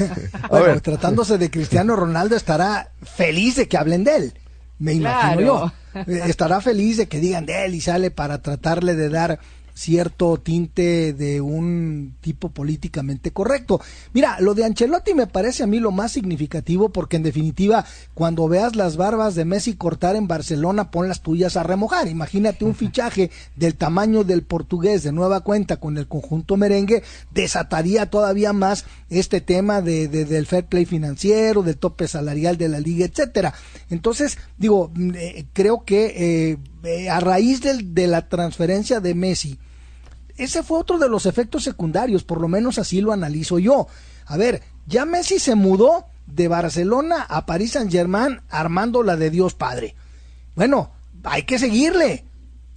a 0.42 0.48
bueno, 0.48 0.66
ver. 0.66 0.80
tratándose 0.80 1.38
de 1.38 1.50
Cristiano 1.50 1.94
Ronaldo, 1.94 2.34
estará 2.34 2.90
feliz 3.02 3.56
de 3.56 3.68
que 3.68 3.76
hablen 3.76 4.02
de 4.02 4.16
él. 4.16 4.34
Me 4.78 4.94
imagino 4.94 5.40
yo. 5.42 5.72
Estará 6.06 6.60
feliz 6.60 6.96
de 6.96 7.06
que 7.06 7.20
digan 7.20 7.44
de 7.44 7.66
él 7.66 7.74
y 7.74 7.80
sale 7.82 8.10
para 8.10 8.40
tratarle 8.40 8.94
de 8.94 9.10
dar 9.10 9.38
cierto 9.74 10.38
tinte 10.38 11.12
de 11.12 11.40
un 11.40 12.14
tipo 12.20 12.50
políticamente 12.50 13.30
correcto. 13.32 13.80
Mira, 14.12 14.40
lo 14.40 14.54
de 14.54 14.64
Ancelotti 14.64 15.14
me 15.14 15.26
parece 15.26 15.62
a 15.62 15.66
mí 15.66 15.80
lo 15.80 15.90
más 15.90 16.12
significativo 16.12 16.90
porque 16.90 17.16
en 17.16 17.22
definitiva, 17.22 17.84
cuando 18.14 18.48
veas 18.48 18.76
las 18.76 18.96
barbas 18.96 19.34
de 19.34 19.44
Messi 19.44 19.74
cortar 19.74 20.16
en 20.16 20.28
Barcelona, 20.28 20.90
pon 20.90 21.08
las 21.08 21.22
tuyas 21.22 21.56
a 21.56 21.62
remojar. 21.62 22.08
Imagínate 22.08 22.64
un 22.64 22.74
fichaje 22.80 23.30
del 23.56 23.74
tamaño 23.74 24.24
del 24.24 24.42
portugués 24.42 25.02
de 25.02 25.12
nueva 25.12 25.40
cuenta 25.40 25.78
con 25.78 25.98
el 25.98 26.06
conjunto 26.06 26.56
merengue, 26.56 27.02
desataría 27.32 28.06
todavía 28.06 28.52
más 28.52 28.84
este 29.08 29.40
tema 29.40 29.80
de, 29.82 30.08
del 30.08 30.46
fair 30.46 30.66
play 30.66 30.84
financiero, 30.84 31.62
del 31.62 31.76
tope 31.76 32.08
salarial 32.08 32.56
de 32.56 32.68
la 32.68 32.80
liga, 32.80 33.06
etcétera. 33.06 33.54
Entonces, 33.88 34.38
digo, 34.58 34.92
eh, 35.14 35.46
creo 35.52 35.84
que 35.84 36.14
eh, 36.16 36.58
a 37.10 37.20
raíz 37.20 37.60
del, 37.60 37.94
de 37.94 38.06
la 38.06 38.28
transferencia 38.28 39.00
de 39.00 39.14
Messi, 39.14 39.58
ese 40.36 40.62
fue 40.62 40.78
otro 40.78 40.98
de 40.98 41.08
los 41.08 41.26
efectos 41.26 41.64
secundarios, 41.64 42.24
por 42.24 42.40
lo 42.40 42.48
menos 42.48 42.78
así 42.78 43.02
lo 43.02 43.12
analizo 43.12 43.58
yo. 43.58 43.88
A 44.24 44.36
ver, 44.38 44.62
ya 44.86 45.04
Messi 45.04 45.38
se 45.38 45.54
mudó 45.54 46.06
de 46.26 46.48
Barcelona 46.48 47.26
a 47.28 47.44
París 47.44 47.72
Saint 47.72 47.92
Germain 47.92 48.40
armando 48.48 49.02
la 49.02 49.16
de 49.16 49.30
Dios 49.30 49.54
Padre. 49.54 49.94
Bueno, 50.54 50.92
hay 51.24 51.42
que 51.42 51.58
seguirle, 51.58 52.24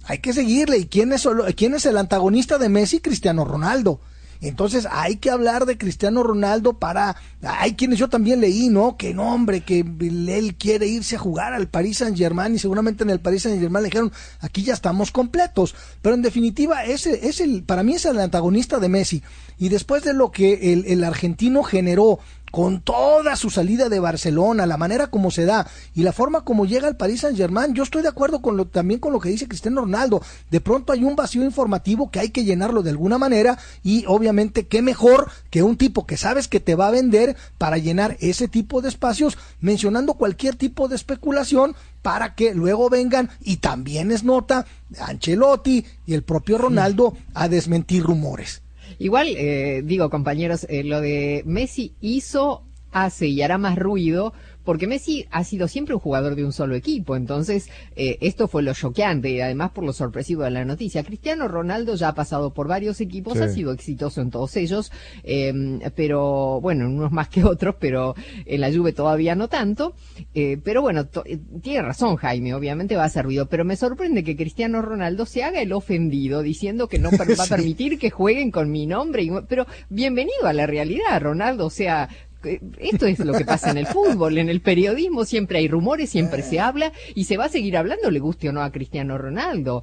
hay 0.04 0.18
que 0.18 0.32
seguirle. 0.32 0.78
¿Y 0.78 0.86
quién 0.86 1.12
es, 1.12 1.26
quién 1.56 1.74
es 1.74 1.86
el 1.86 1.96
antagonista 1.96 2.58
de 2.58 2.68
Messi? 2.68 3.00
Cristiano 3.00 3.44
Ronaldo. 3.44 4.00
Entonces 4.44 4.86
hay 4.90 5.16
que 5.16 5.30
hablar 5.30 5.64
de 5.64 5.78
Cristiano 5.78 6.22
Ronaldo 6.22 6.74
para... 6.74 7.16
Hay 7.42 7.74
quienes 7.74 7.98
yo 7.98 8.08
también 8.08 8.40
leí, 8.40 8.68
¿no? 8.68 8.96
Que 8.96 9.14
no, 9.14 9.34
hombre, 9.34 9.62
que 9.62 9.80
él 9.80 10.56
quiere 10.58 10.86
irse 10.86 11.16
a 11.16 11.18
jugar 11.18 11.54
al 11.54 11.68
Paris 11.68 11.98
Saint 11.98 12.16
Germain 12.16 12.54
y 12.54 12.58
seguramente 12.58 13.04
en 13.04 13.10
el 13.10 13.20
Paris 13.20 13.42
Saint 13.42 13.60
Germain 13.60 13.82
le 13.82 13.88
dijeron, 13.88 14.12
aquí 14.40 14.62
ya 14.62 14.74
estamos 14.74 15.10
completos. 15.10 15.74
Pero 16.02 16.14
en 16.14 16.22
definitiva, 16.22 16.84
ese 16.84 17.26
es 17.26 17.40
el, 17.40 17.62
para 17.62 17.82
mí 17.82 17.94
es 17.94 18.04
el 18.04 18.20
antagonista 18.20 18.78
de 18.78 18.88
Messi. 18.88 19.22
Y 19.58 19.70
después 19.70 20.04
de 20.04 20.12
lo 20.12 20.30
que 20.30 20.72
el, 20.72 20.84
el 20.86 21.04
argentino 21.04 21.62
generó 21.62 22.18
con 22.54 22.82
toda 22.82 23.34
su 23.34 23.50
salida 23.50 23.88
de 23.88 23.98
Barcelona, 23.98 24.64
la 24.64 24.76
manera 24.76 25.08
como 25.08 25.32
se 25.32 25.44
da 25.44 25.66
y 25.92 26.04
la 26.04 26.12
forma 26.12 26.44
como 26.44 26.66
llega 26.66 26.86
al 26.86 26.96
Paris 26.96 27.22
Saint 27.22 27.36
Germain, 27.36 27.74
yo 27.74 27.82
estoy 27.82 28.02
de 28.02 28.08
acuerdo 28.08 28.40
con 28.42 28.56
lo, 28.56 28.64
también 28.66 29.00
con 29.00 29.12
lo 29.12 29.18
que 29.18 29.28
dice 29.28 29.48
Cristiano 29.48 29.80
Ronaldo. 29.80 30.22
De 30.52 30.60
pronto 30.60 30.92
hay 30.92 31.02
un 31.02 31.16
vacío 31.16 31.42
informativo 31.42 32.12
que 32.12 32.20
hay 32.20 32.28
que 32.28 32.44
llenarlo 32.44 32.84
de 32.84 32.90
alguna 32.90 33.18
manera 33.18 33.58
y 33.82 34.04
obviamente 34.06 34.68
qué 34.68 34.82
mejor 34.82 35.32
que 35.50 35.64
un 35.64 35.76
tipo 35.76 36.06
que 36.06 36.16
sabes 36.16 36.46
que 36.46 36.60
te 36.60 36.76
va 36.76 36.86
a 36.86 36.92
vender 36.92 37.34
para 37.58 37.76
llenar 37.76 38.16
ese 38.20 38.46
tipo 38.46 38.80
de 38.82 38.88
espacios 38.88 39.36
mencionando 39.60 40.14
cualquier 40.14 40.54
tipo 40.54 40.86
de 40.86 40.94
especulación 40.94 41.74
para 42.02 42.36
que 42.36 42.54
luego 42.54 42.88
vengan 42.88 43.30
y 43.40 43.56
también 43.56 44.12
es 44.12 44.22
nota 44.22 44.64
Ancelotti 45.00 45.84
y 46.06 46.14
el 46.14 46.22
propio 46.22 46.56
Ronaldo 46.58 47.16
a 47.34 47.48
desmentir 47.48 48.04
rumores. 48.04 48.62
Igual, 48.98 49.28
eh, 49.36 49.82
digo, 49.84 50.10
compañeros, 50.10 50.66
eh, 50.68 50.84
lo 50.84 51.00
de 51.00 51.42
Messi 51.46 51.94
hizo, 52.00 52.64
hace 52.92 53.26
y 53.26 53.42
hará 53.42 53.58
más 53.58 53.76
ruido 53.76 54.32
porque 54.64 54.86
Messi 54.86 55.26
ha 55.30 55.44
sido 55.44 55.68
siempre 55.68 55.94
un 55.94 56.00
jugador 56.00 56.34
de 56.34 56.44
un 56.44 56.52
solo 56.52 56.74
equipo, 56.74 57.16
entonces 57.16 57.68
eh, 57.96 58.18
esto 58.20 58.48
fue 58.48 58.62
lo 58.62 58.74
choqueante 58.74 59.30
y 59.30 59.40
además 59.40 59.70
por 59.70 59.84
lo 59.84 59.92
sorpresivo 59.92 60.42
de 60.42 60.50
la 60.50 60.64
noticia. 60.64 61.04
Cristiano 61.04 61.48
Ronaldo 61.48 61.94
ya 61.94 62.08
ha 62.08 62.14
pasado 62.14 62.52
por 62.52 62.68
varios 62.68 63.00
equipos, 63.00 63.38
ha 63.38 63.48
sido 63.48 63.72
exitoso 63.72 64.20
en 64.20 64.30
todos 64.30 64.56
ellos, 64.56 64.90
eh, 65.22 65.52
pero 65.94 66.60
bueno, 66.60 66.86
unos 66.86 67.12
más 67.12 67.28
que 67.28 67.44
otros, 67.44 67.76
pero 67.78 68.14
en 68.46 68.60
la 68.60 68.72
Juve 68.72 68.92
todavía 68.92 69.34
no 69.34 69.48
tanto. 69.48 69.94
Eh, 70.34 70.58
pero 70.62 70.82
bueno, 70.82 71.06
eh, 71.24 71.38
tiene 71.62 71.82
razón 71.82 72.16
Jaime, 72.16 72.54
obviamente 72.54 72.96
va 72.96 73.04
a 73.04 73.08
ser 73.08 73.24
ruido, 73.24 73.46
pero 73.46 73.64
me 73.64 73.76
sorprende 73.76 74.24
que 74.24 74.36
Cristiano 74.36 74.82
Ronaldo 74.82 75.26
se 75.26 75.44
haga 75.44 75.60
el 75.60 75.72
ofendido 75.72 76.42
diciendo 76.42 76.88
que 76.88 76.98
no 76.98 77.10
va 77.18 77.44
a 77.44 77.46
permitir 77.46 77.98
que 77.98 78.10
jueguen 78.10 78.50
con 78.50 78.70
mi 78.70 78.86
nombre, 78.86 79.28
pero 79.48 79.66
bienvenido 79.88 80.46
a 80.46 80.52
la 80.52 80.66
realidad, 80.66 81.20
Ronaldo, 81.20 81.66
o 81.66 81.70
sea, 81.70 82.08
esto 82.78 83.06
es 83.06 83.18
lo 83.18 83.32
que 83.32 83.44
pasa 83.44 83.70
en 83.70 83.78
el 83.78 83.86
fútbol, 83.86 84.38
en 84.38 84.48
el 84.48 84.60
periodismo 84.60 85.24
siempre 85.24 85.58
hay 85.58 85.68
rumores, 85.68 86.10
siempre 86.10 86.42
se 86.42 86.60
habla 86.60 86.92
y 87.14 87.24
se 87.24 87.36
va 87.36 87.46
a 87.46 87.48
seguir 87.48 87.76
hablando, 87.76 88.10
le 88.10 88.20
guste 88.20 88.48
o 88.48 88.52
no 88.52 88.62
a 88.62 88.72
Cristiano 88.72 89.18
Ronaldo. 89.18 89.82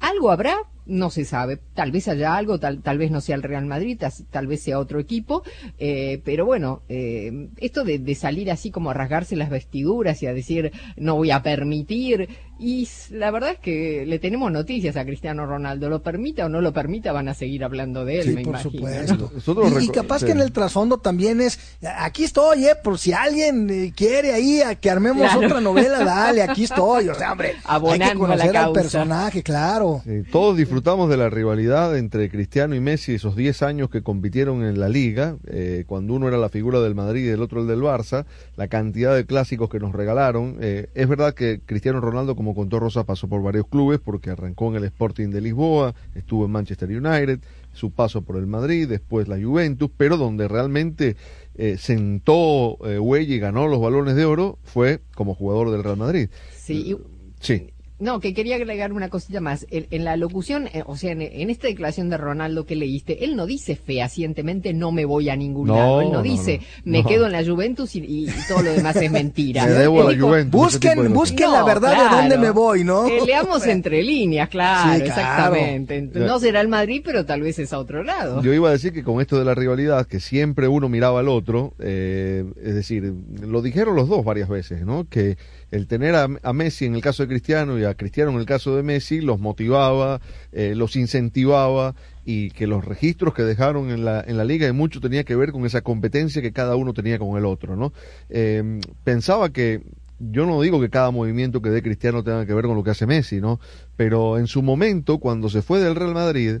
Algo 0.00 0.30
habrá, 0.30 0.56
no 0.86 1.10
se 1.10 1.24
sabe. 1.24 1.58
Tal 1.74 1.92
vez 1.92 2.08
haya 2.08 2.36
algo, 2.36 2.58
tal, 2.58 2.82
tal 2.82 2.98
vez 2.98 3.10
no 3.10 3.20
sea 3.20 3.36
el 3.36 3.42
Real 3.42 3.66
Madrid, 3.66 4.00
tal, 4.30 4.46
vez 4.46 4.62
sea 4.62 4.78
otro 4.78 4.98
equipo, 4.98 5.42
eh, 5.78 6.20
pero 6.24 6.44
bueno, 6.44 6.82
eh, 6.88 7.48
esto 7.58 7.84
de, 7.84 7.98
de, 7.98 8.14
salir 8.14 8.50
así 8.50 8.70
como 8.70 8.90
a 8.90 8.94
rasgarse 8.94 9.36
las 9.36 9.50
vestiduras 9.50 10.22
y 10.22 10.26
a 10.26 10.34
decir 10.34 10.72
no 10.96 11.16
voy 11.16 11.30
a 11.30 11.42
permitir, 11.42 12.28
y 12.62 12.88
la 13.10 13.30
verdad 13.30 13.50
es 13.52 13.58
que 13.58 14.04
le 14.06 14.18
tenemos 14.18 14.50
noticias 14.52 14.96
a 14.96 15.04
Cristiano 15.04 15.46
Ronaldo, 15.46 15.88
lo 15.88 16.02
permita 16.02 16.46
o 16.46 16.48
no 16.48 16.60
lo 16.60 16.72
permita, 16.72 17.12
van 17.12 17.28
a 17.28 17.34
seguir 17.34 17.64
hablando 17.64 18.04
de 18.04 18.20
él, 18.20 18.34
me 18.34 18.42
por 18.42 18.54
imagino. 18.54 19.30
Supuesto. 19.40 19.80
y, 19.80 19.88
capaz 19.88 20.24
que 20.24 20.30
en 20.30 20.40
el 20.40 20.52
trasfondo 20.52 20.98
también 20.98 21.40
es, 21.40 21.58
aquí 21.98 22.24
estoy, 22.24 22.66
eh, 22.66 22.76
por 22.82 22.98
si 22.98 23.12
alguien 23.12 23.68
eh, 23.68 23.92
quiere 23.94 24.32
ahí 24.32 24.60
a 24.60 24.76
que 24.76 24.90
armemos 24.90 25.34
otra 25.34 25.60
novela, 25.60 26.04
dale, 26.04 26.42
aquí 26.42 26.64
estoy, 26.64 27.08
o 27.08 27.14
sea, 27.14 27.32
hombre, 27.32 27.54
hay 27.64 27.98
que 27.98 28.14
conocer 28.14 28.56
al 28.56 28.72
personaje, 28.72 29.42
claro. 29.42 30.02
todos 30.30 30.56
disfrutamos 30.56 31.10
de 31.10 31.16
la 31.16 31.28
rivalidad 31.28 31.98
entre 31.98 32.30
Cristiano 32.30 32.74
y 32.74 32.80
Messi, 32.80 33.14
esos 33.14 33.34
10 33.34 33.62
años 33.62 33.90
que 33.90 34.02
compitieron 34.02 34.64
en 34.64 34.78
la 34.78 34.88
liga, 34.88 35.36
eh, 35.46 35.84
cuando 35.86 36.14
uno 36.14 36.28
era 36.28 36.38
la 36.38 36.48
figura 36.48 36.80
del 36.80 36.94
Madrid 36.94 37.26
y 37.26 37.28
el 37.28 37.42
otro 37.42 37.62
el 37.62 37.66
del 37.66 37.80
Barça, 37.80 38.24
la 38.56 38.68
cantidad 38.68 39.14
de 39.14 39.26
clásicos 39.26 39.68
que 39.68 39.80
nos 39.80 39.92
regalaron. 39.92 40.58
Eh, 40.60 40.88
es 40.94 41.08
verdad 41.08 41.34
que 41.34 41.60
Cristiano 41.64 42.00
Ronaldo, 42.00 42.36
como 42.36 42.51
contó 42.54 42.80
Rosa, 42.80 43.04
pasó 43.04 43.28
por 43.28 43.42
varios 43.42 43.66
clubes 43.66 44.00
porque 44.00 44.30
arrancó 44.30 44.70
en 44.70 44.76
el 44.76 44.84
Sporting 44.84 45.28
de 45.28 45.40
Lisboa, 45.40 45.94
estuvo 46.14 46.44
en 46.44 46.52
Manchester 46.52 46.88
United, 46.88 47.40
su 47.72 47.90
paso 47.90 48.22
por 48.22 48.36
el 48.36 48.46
Madrid, 48.46 48.88
después 48.88 49.28
la 49.28 49.40
Juventus, 49.40 49.90
pero 49.96 50.16
donde 50.16 50.48
realmente 50.48 51.16
eh, 51.54 51.76
sentó 51.78 52.76
huella 52.76 53.34
y 53.34 53.38
ganó 53.38 53.68
los 53.68 53.80
balones 53.80 54.16
de 54.16 54.24
oro 54.24 54.58
fue 54.62 55.00
como 55.14 55.34
jugador 55.34 55.70
del 55.70 55.82
Real 55.82 55.96
Madrid. 55.96 56.28
Sí, 56.56 56.96
sí. 57.40 57.71
No, 58.02 58.18
que 58.18 58.34
quería 58.34 58.56
agregar 58.56 58.92
una 58.92 59.08
cosita 59.08 59.40
más. 59.40 59.64
En, 59.70 60.04
la 60.04 60.16
locución, 60.16 60.66
eh, 60.66 60.82
o 60.84 60.96
sea, 60.96 61.12
en, 61.12 61.50
esta 61.50 61.68
declaración 61.68 62.10
de 62.10 62.16
Ronaldo 62.16 62.66
que 62.66 62.74
leíste, 62.74 63.24
él 63.24 63.36
no 63.36 63.46
dice 63.46 63.76
fehacientemente 63.76 64.74
no 64.74 64.90
me 64.90 65.04
voy 65.04 65.28
a 65.28 65.36
ningún 65.36 65.68
lado. 65.68 66.00
Él 66.00 66.10
no, 66.10 66.20
dice 66.20 66.60
me 66.84 67.04
quedo 67.04 67.26
en 67.26 67.32
la 67.32 67.44
Juventus 67.44 67.94
y, 67.94 68.26
todo 68.48 68.62
lo 68.62 68.72
demás 68.72 68.96
es 68.96 69.08
mentira. 69.08 69.66
busquen 70.50 71.12
busquen 71.12 71.52
la 71.52 71.62
verdad 71.62 72.10
de 72.10 72.16
dónde 72.16 72.38
me 72.38 72.50
voy, 72.50 72.82
¿no? 72.82 73.06
leamos 73.24 73.64
entre 73.68 74.02
líneas, 74.02 74.48
claro, 74.48 75.04
exactamente. 75.04 76.02
No 76.02 76.40
será 76.40 76.60
el 76.60 76.68
Madrid, 76.68 77.02
pero 77.04 77.24
tal 77.24 77.42
vez 77.42 77.60
es 77.60 77.72
a 77.72 77.78
otro 77.78 78.02
lado. 78.02 78.42
Yo 78.42 78.52
iba 78.52 78.68
a 78.68 78.72
decir 78.72 78.92
que 78.92 79.04
con 79.04 79.20
esto 79.20 79.38
de 79.38 79.44
la 79.44 79.54
rivalidad, 79.54 80.08
que 80.08 80.18
siempre 80.18 80.66
uno 80.66 80.88
miraba 80.88 81.20
al 81.20 81.28
otro, 81.28 81.74
eh, 81.78 82.44
es 82.64 82.74
decir, 82.74 83.14
lo 83.40 83.62
dijeron 83.62 83.94
los 83.94 84.08
dos 84.08 84.24
varias 84.24 84.48
veces, 84.48 84.84
¿no? 84.84 85.06
Que 85.08 85.36
el 85.70 85.86
tener 85.86 86.14
a, 86.14 86.52
Messi 86.52 86.84
en 86.84 86.94
el 86.94 87.00
caso 87.00 87.22
de 87.22 87.28
Cristiano 87.28 87.78
y 87.78 87.84
a 87.84 87.91
Cristiano 87.94 88.30
en 88.30 88.38
el 88.38 88.46
caso 88.46 88.76
de 88.76 88.82
Messi 88.82 89.20
los 89.20 89.38
motivaba, 89.40 90.20
eh, 90.52 90.74
los 90.74 90.96
incentivaba 90.96 91.94
y 92.24 92.50
que 92.50 92.66
los 92.66 92.84
registros 92.84 93.34
que 93.34 93.42
dejaron 93.42 93.90
en 93.90 94.04
la, 94.04 94.22
en 94.26 94.36
la 94.36 94.44
liga 94.44 94.66
de 94.66 94.72
mucho 94.72 95.00
tenía 95.00 95.24
que 95.24 95.36
ver 95.36 95.52
con 95.52 95.66
esa 95.66 95.80
competencia 95.82 96.42
que 96.42 96.52
cada 96.52 96.76
uno 96.76 96.92
tenía 96.92 97.18
con 97.18 97.36
el 97.36 97.44
otro, 97.44 97.76
¿no? 97.76 97.92
Eh, 98.30 98.80
pensaba 99.04 99.50
que 99.50 99.82
yo 100.18 100.46
no 100.46 100.60
digo 100.60 100.80
que 100.80 100.90
cada 100.90 101.10
movimiento 101.10 101.60
que 101.60 101.70
dé 101.70 101.82
Cristiano 101.82 102.22
tenga 102.22 102.46
que 102.46 102.54
ver 102.54 102.66
con 102.66 102.76
lo 102.76 102.84
que 102.84 102.90
hace 102.90 103.06
Messi, 103.06 103.40
¿no? 103.40 103.58
Pero 103.96 104.38
en 104.38 104.46
su 104.46 104.62
momento, 104.62 105.18
cuando 105.18 105.48
se 105.48 105.62
fue 105.62 105.80
del 105.80 105.96
Real 105.96 106.14
Madrid, 106.14 106.58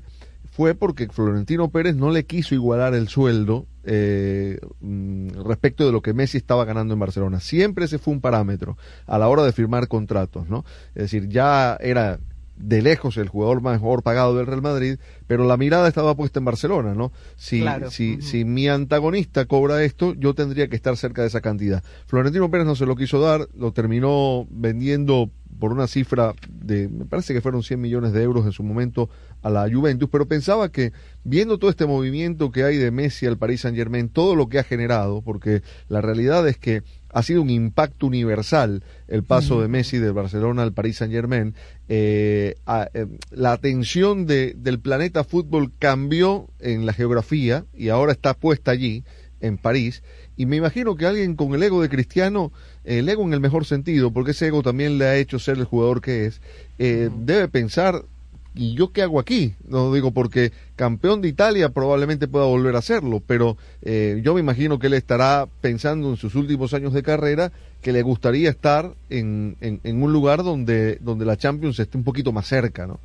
fue 0.52 0.74
porque 0.74 1.08
Florentino 1.08 1.70
Pérez 1.70 1.96
no 1.96 2.10
le 2.10 2.26
quiso 2.26 2.54
igualar 2.54 2.92
el 2.92 3.08
sueldo 3.08 3.66
eh, 3.84 4.60
mm, 4.80 5.28
respecto 5.46 5.86
de 5.86 5.92
lo 5.92 6.02
que 6.02 6.12
Messi 6.12 6.36
estaba 6.36 6.66
ganando 6.66 6.92
en 6.92 7.00
Barcelona. 7.00 7.40
Siempre 7.40 7.86
ese 7.86 7.98
fue 7.98 8.12
un 8.12 8.20
parámetro 8.20 8.76
a 9.06 9.18
la 9.18 9.28
hora 9.28 9.44
de 9.44 9.52
firmar 9.52 9.88
contratos, 9.88 10.50
¿no? 10.50 10.66
Es 10.94 11.04
decir, 11.04 11.28
ya 11.28 11.78
era 11.80 12.20
de 12.56 12.82
lejos 12.82 13.16
el 13.16 13.28
jugador 13.28 13.62
mejor 13.62 14.02
pagado 14.02 14.36
del 14.36 14.46
Real 14.46 14.60
Madrid, 14.60 14.98
pero 15.26 15.46
la 15.46 15.56
mirada 15.56 15.88
estaba 15.88 16.14
puesta 16.14 16.38
en 16.38 16.44
Barcelona, 16.44 16.94
¿no? 16.94 17.12
Si, 17.34 17.64
si, 17.88 18.20
si 18.20 18.44
mi 18.44 18.68
antagonista 18.68 19.46
cobra 19.46 19.82
esto, 19.82 20.12
yo 20.12 20.34
tendría 20.34 20.68
que 20.68 20.76
estar 20.76 20.98
cerca 20.98 21.22
de 21.22 21.28
esa 21.28 21.40
cantidad. 21.40 21.82
Florentino 22.06 22.50
Pérez 22.50 22.66
no 22.66 22.76
se 22.76 22.84
lo 22.84 22.94
quiso 22.94 23.20
dar, 23.22 23.48
lo 23.56 23.72
terminó 23.72 24.46
vendiendo 24.50 25.30
por 25.58 25.72
una 25.72 25.86
cifra 25.86 26.34
de, 26.48 26.88
me 26.88 27.04
parece 27.04 27.32
que 27.34 27.40
fueron 27.40 27.62
100 27.62 27.80
millones 27.80 28.12
de 28.12 28.22
euros 28.22 28.44
en 28.46 28.52
su 28.52 28.62
momento 28.64 29.08
a 29.42 29.50
la 29.50 29.68
Juventus, 29.70 30.08
pero 30.10 30.26
pensaba 30.26 30.70
que 30.70 30.92
viendo 31.24 31.58
todo 31.58 31.70
este 31.70 31.86
movimiento 31.86 32.50
que 32.50 32.64
hay 32.64 32.78
de 32.78 32.90
Messi 32.90 33.26
al 33.26 33.38
Paris 33.38 33.62
Saint 33.62 33.76
Germain, 33.76 34.08
todo 34.08 34.36
lo 34.36 34.48
que 34.48 34.58
ha 34.58 34.64
generado, 34.64 35.22
porque 35.22 35.62
la 35.88 36.00
realidad 36.00 36.46
es 36.48 36.58
que 36.58 36.82
ha 37.12 37.22
sido 37.22 37.42
un 37.42 37.50
impacto 37.50 38.06
universal 38.06 38.82
el 39.06 39.22
paso 39.22 39.60
de 39.60 39.68
Messi 39.68 39.98
del 39.98 40.14
Barcelona 40.14 40.62
al 40.62 40.72
Paris 40.72 40.96
Saint 40.96 41.12
Germain. 41.12 41.54
Eh, 41.88 42.54
eh, 42.94 43.06
la 43.30 43.52
atención 43.52 44.26
de, 44.26 44.54
del 44.56 44.80
planeta 44.80 45.22
fútbol 45.24 45.72
cambió 45.78 46.48
en 46.58 46.86
la 46.86 46.94
geografía 46.94 47.66
y 47.74 47.90
ahora 47.90 48.12
está 48.12 48.32
puesta 48.34 48.70
allí, 48.70 49.04
en 49.42 49.58
París. 49.58 50.02
Y 50.36 50.46
me 50.46 50.56
imagino 50.56 50.96
que 50.96 51.04
alguien 51.04 51.36
con 51.36 51.54
el 51.54 51.62
ego 51.62 51.82
de 51.82 51.90
Cristiano, 51.90 52.52
el 52.84 53.08
ego 53.08 53.22
en 53.24 53.34
el 53.34 53.40
mejor 53.40 53.66
sentido, 53.66 54.10
porque 54.12 54.30
ese 54.30 54.46
ego 54.46 54.62
también 54.62 54.96
le 54.96 55.04
ha 55.04 55.16
hecho 55.16 55.38
ser 55.38 55.58
el 55.58 55.64
jugador 55.64 56.00
que 56.00 56.26
es, 56.26 56.40
eh, 56.78 57.10
debe 57.14 57.48
pensar 57.48 58.04
¿y 58.54 58.74
yo 58.74 58.92
qué 58.92 59.02
hago 59.02 59.18
aquí? 59.20 59.54
No 59.66 59.92
digo 59.92 60.10
porque 60.10 60.52
campeón 60.76 61.22
de 61.22 61.28
Italia 61.28 61.70
probablemente 61.70 62.28
pueda 62.28 62.46
volver 62.46 62.74
a 62.76 62.80
hacerlo, 62.80 63.22
pero 63.26 63.56
eh, 63.82 64.20
yo 64.24 64.34
me 64.34 64.40
imagino 64.40 64.78
que 64.78 64.88
él 64.88 64.94
estará 64.94 65.48
pensando 65.60 66.10
en 66.10 66.16
sus 66.16 66.34
últimos 66.34 66.74
años 66.74 66.92
de 66.92 67.02
carrera 67.02 67.52
que 67.80 67.92
le 67.92 68.02
gustaría 68.02 68.50
estar 68.50 68.94
en, 69.10 69.56
en, 69.60 70.02
un 70.02 70.12
lugar 70.12 70.42
donde, 70.42 70.98
donde 71.00 71.24
la 71.24 71.36
Champions 71.36 71.78
esté 71.78 71.98
un 71.98 72.04
poquito 72.04 72.32
más 72.32 72.46
cerca, 72.46 72.86
¿no? 72.86 73.00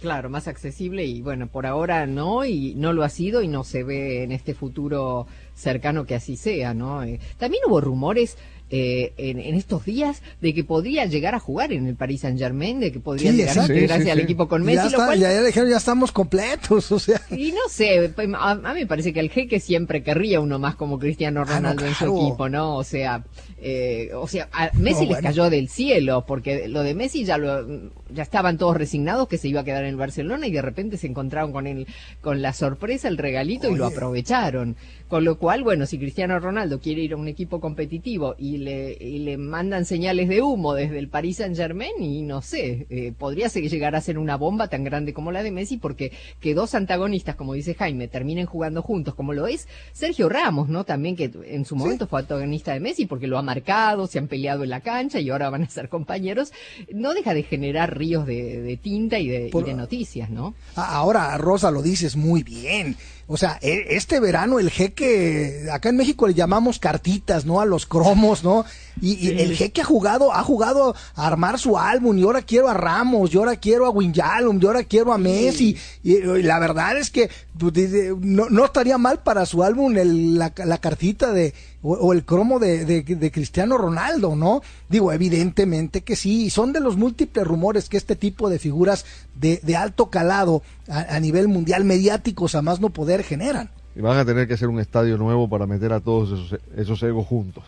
Claro, 0.00 0.28
más 0.30 0.48
accesible 0.48 1.04
y 1.04 1.22
bueno, 1.22 1.46
por 1.46 1.64
ahora 1.64 2.06
no 2.06 2.44
y 2.44 2.74
no 2.74 2.92
lo 2.92 3.04
ha 3.04 3.08
sido 3.08 3.40
y 3.40 3.46
no 3.46 3.62
se 3.62 3.84
ve 3.84 4.24
en 4.24 4.32
este 4.32 4.52
futuro 4.52 5.28
cercano 5.54 6.06
que 6.06 6.16
así 6.16 6.36
sea, 6.36 6.74
¿no? 6.74 7.04
Eh, 7.04 7.20
también 7.38 7.62
hubo 7.68 7.80
rumores 7.80 8.36
eh, 8.74 9.12
en, 9.18 9.38
estos 9.54 9.84
días 9.84 10.22
de 10.40 10.54
que 10.54 10.64
podría 10.64 11.04
llegar 11.04 11.34
a 11.34 11.38
jugar 11.38 11.74
en 11.74 11.86
el 11.86 11.94
Paris 11.94 12.22
Saint 12.22 12.38
Germain, 12.38 12.80
de 12.80 12.90
que 12.90 13.00
podría 13.00 13.30
llegar 13.30 13.68
gracias 13.68 14.10
al 14.10 14.20
equipo 14.20 14.48
con 14.48 14.62
Messi. 14.62 14.88
Ya, 14.88 15.14
ya, 15.14 15.42
dijeron, 15.42 15.68
ya 15.68 15.76
estamos 15.76 16.10
completos, 16.10 16.90
o 16.92 16.98
sea. 16.98 17.20
Y 17.30 17.52
no 17.52 17.68
sé, 17.68 18.10
pues, 18.14 18.30
a, 18.34 18.54
mí 18.54 18.80
me 18.80 18.86
parece 18.86 19.12
que 19.12 19.20
el 19.20 19.28
jeque 19.28 19.60
siempre 19.60 20.02
querría 20.02 20.40
uno 20.40 20.58
más 20.58 20.74
como 20.74 20.98
Cristiano 20.98 21.42
ah, 21.42 21.44
Ronaldo 21.44 21.84
en 21.84 21.94
su 21.94 22.04
equipo, 22.06 22.48
¿no? 22.48 22.76
O 22.76 22.82
sea, 22.82 23.22
eh, 23.60 24.10
o 24.14 24.26
sea, 24.26 24.48
a 24.52 24.70
Messi 24.72 25.04
les 25.04 25.18
cayó 25.18 25.50
del 25.50 25.68
cielo, 25.68 26.24
porque 26.26 26.66
lo 26.66 26.82
de 26.82 26.94
Messi 26.94 27.26
ya 27.26 27.36
lo, 27.36 27.66
ya 28.14 28.22
estaban 28.22 28.58
todos 28.58 28.76
resignados 28.76 29.28
que 29.28 29.38
se 29.38 29.48
iba 29.48 29.60
a 29.60 29.64
quedar 29.64 29.84
en 29.84 29.90
el 29.90 29.96
Barcelona 29.96 30.46
y 30.46 30.52
de 30.52 30.62
repente 30.62 30.96
se 30.96 31.06
encontraron 31.06 31.52
con 31.52 31.66
el, 31.66 31.86
con 32.20 32.42
la 32.42 32.52
sorpresa, 32.52 33.08
el 33.08 33.18
regalito 33.18 33.70
y 33.70 33.76
lo 33.76 33.86
aprovecharon. 33.86 34.76
Con 35.08 35.24
lo 35.24 35.36
cual, 35.36 35.62
bueno, 35.62 35.84
si 35.84 35.98
Cristiano 35.98 36.38
Ronaldo 36.38 36.80
quiere 36.80 37.02
ir 37.02 37.12
a 37.12 37.16
un 37.16 37.28
equipo 37.28 37.60
competitivo 37.60 38.34
y 38.38 38.56
le, 38.56 38.96
le 38.96 39.36
mandan 39.36 39.84
señales 39.84 40.28
de 40.28 40.40
humo 40.40 40.72
desde 40.72 40.98
el 40.98 41.08
Paris 41.08 41.36
Saint 41.36 41.54
Germain, 41.54 42.02
y 42.02 42.22
no 42.22 42.40
sé, 42.40 42.86
eh, 42.88 43.12
podría 43.18 43.48
llegar 43.48 43.94
a 43.94 44.00
ser 44.00 44.18
una 44.18 44.36
bomba 44.36 44.68
tan 44.68 44.84
grande 44.84 45.12
como 45.12 45.30
la 45.30 45.42
de 45.42 45.50
Messi, 45.50 45.76
porque 45.76 46.12
que 46.40 46.54
dos 46.54 46.74
antagonistas, 46.74 47.36
como 47.36 47.52
dice 47.52 47.74
Jaime, 47.74 48.08
terminen 48.08 48.46
jugando 48.46 48.80
juntos, 48.80 49.14
como 49.14 49.34
lo 49.34 49.46
es 49.46 49.68
Sergio 49.92 50.28
Ramos, 50.28 50.68
¿no? 50.68 50.84
También 50.84 51.16
que 51.16 51.30
en 51.44 51.64
su 51.64 51.76
momento 51.76 52.06
fue 52.06 52.20
antagonista 52.20 52.72
de 52.72 52.80
Messi 52.80 53.06
porque 53.06 53.26
lo 53.26 53.38
ha 53.38 53.42
marcado, 53.42 54.06
se 54.06 54.18
han 54.18 54.28
peleado 54.28 54.64
en 54.64 54.70
la 54.70 54.80
cancha 54.80 55.20
y 55.20 55.30
ahora 55.30 55.50
van 55.50 55.64
a 55.64 55.68
ser 55.68 55.88
compañeros, 55.88 56.52
no 56.92 57.14
deja 57.14 57.34
de 57.34 57.42
generar 57.42 57.96
ríos 58.02 58.26
de, 58.26 58.78
tinta 58.82 59.16
y 59.20 59.28
de, 59.28 59.50
y 59.52 59.62
de 59.62 59.74
noticias, 59.74 60.28
¿no? 60.28 60.54
Ahora, 60.74 61.38
Rosa, 61.38 61.70
lo 61.70 61.82
dices 61.82 62.16
muy 62.16 62.42
bien. 62.42 62.96
O 63.26 63.36
sea, 63.36 63.58
e, 63.62 63.96
este 63.96 64.20
verano 64.20 64.58
el 64.58 64.70
jeque, 64.70 65.68
acá 65.72 65.88
en 65.88 65.96
México 65.96 66.26
le 66.26 66.34
llamamos 66.34 66.78
cartitas, 66.78 67.44
¿no? 67.44 67.60
A 67.60 67.66
los 67.66 67.86
cromos, 67.86 68.44
¿no? 68.44 68.64
Y, 69.00 69.28
el 69.28 69.56
jeque 69.56 69.80
ha 69.80 69.84
jugado, 69.84 70.32
ha 70.32 70.42
jugado 70.42 70.94
a 71.14 71.26
armar 71.26 71.58
su 71.58 71.78
álbum, 71.78 72.18
y 72.18 72.22
ahora 72.22 72.42
quiero 72.42 72.68
a 72.68 72.74
Ramos, 72.74 73.32
y 73.32 73.38
ahora 73.38 73.56
quiero 73.56 73.86
a 73.86 73.90
Winjalum, 73.90 74.58
y 74.60 74.66
ahora 74.66 74.84
quiero 74.84 75.12
a 75.12 75.18
Messi. 75.18 75.76
Y, 76.02 76.20
la 76.42 76.58
verdad 76.58 76.98
es 76.98 77.10
que 77.10 77.30
pues, 77.58 77.72
no, 78.20 78.64
estaría 78.64 78.98
mal 78.98 79.22
para 79.22 79.46
su 79.46 79.62
álbum 79.62 79.94
la, 79.94 80.50
cartita 80.78 81.32
de, 81.32 81.54
o, 81.82 82.12
el 82.12 82.24
cromo 82.24 82.58
de, 82.58 83.30
Cristiano 83.32 83.78
Ronaldo, 83.78 84.36
¿no? 84.36 84.62
Digo, 84.88 85.12
evidentemente 85.12 86.02
que 86.02 86.16
sí, 86.16 86.44
y 86.44 86.50
son 86.50 86.72
de 86.72 86.80
los 86.80 86.96
múltiples 86.96 87.46
rumores 87.46 87.88
que 87.88 87.96
este 87.96 88.16
tipo 88.16 88.50
de 88.50 88.58
figuras 88.58 89.04
de, 89.34 89.76
alto 89.76 90.10
calado 90.10 90.62
a, 90.88 91.18
nivel 91.20 91.48
mundial 91.48 91.84
mediáticos 91.84 92.54
a 92.54 92.62
más 92.62 92.80
no 92.80 92.90
poder 92.90 93.22
generan. 93.22 93.70
Y 93.94 94.00
van 94.00 94.18
a 94.18 94.24
tener 94.24 94.48
que 94.48 94.54
hacer 94.54 94.68
un 94.68 94.80
estadio 94.80 95.18
nuevo 95.18 95.48
para 95.48 95.66
meter 95.66 95.92
a 95.92 96.00
todos 96.00 96.32
esos, 96.32 96.60
esos 96.76 97.02
egos 97.02 97.26
juntos. 97.26 97.64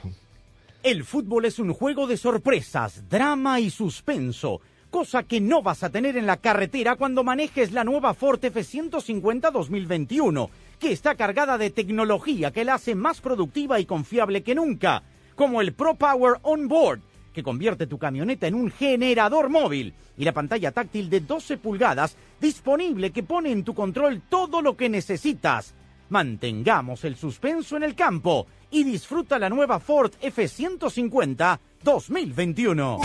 El 0.82 1.04
fútbol 1.04 1.46
es 1.46 1.58
un 1.58 1.72
juego 1.72 2.06
de 2.06 2.16
sorpresas, 2.16 3.08
drama 3.08 3.60
y 3.60 3.70
suspenso, 3.70 4.60
cosa 4.90 5.24
que 5.24 5.40
no 5.40 5.62
vas 5.62 5.82
a 5.82 5.90
tener 5.90 6.16
en 6.16 6.26
la 6.26 6.36
carretera 6.36 6.96
cuando 6.96 7.24
manejes 7.24 7.72
la 7.72 7.82
nueva 7.82 8.14
Ford 8.14 8.38
F150 8.40 9.50
2021, 9.50 10.50
que 10.78 10.92
está 10.92 11.14
cargada 11.14 11.58
de 11.58 11.70
tecnología 11.70 12.52
que 12.52 12.64
la 12.64 12.74
hace 12.74 12.94
más 12.94 13.20
productiva 13.20 13.80
y 13.80 13.86
confiable 13.86 14.42
que 14.42 14.54
nunca, 14.54 15.02
como 15.34 15.60
el 15.60 15.72
Pro 15.72 15.94
Power 15.96 16.34
On 16.42 16.68
Board, 16.68 17.00
que 17.34 17.42
convierte 17.42 17.86
tu 17.86 17.98
camioneta 17.98 18.46
en 18.46 18.54
un 18.54 18.70
generador 18.70 19.50
móvil, 19.50 19.92
y 20.16 20.24
la 20.24 20.32
pantalla 20.32 20.72
táctil 20.72 21.10
de 21.10 21.20
12 21.20 21.58
pulgadas 21.58 22.16
disponible 22.40 23.10
que 23.10 23.22
pone 23.22 23.50
en 23.50 23.64
tu 23.64 23.74
control 23.74 24.22
todo 24.30 24.62
lo 24.62 24.76
que 24.76 24.88
necesitas. 24.88 25.74
Mantengamos 26.08 27.04
el 27.04 27.16
suspenso 27.16 27.76
en 27.76 27.82
el 27.82 27.94
campo 27.94 28.46
y 28.70 28.84
disfruta 28.84 29.38
la 29.38 29.50
nueva 29.50 29.80
Ford 29.80 30.12
F150 30.22 31.58
2021. 31.82 33.00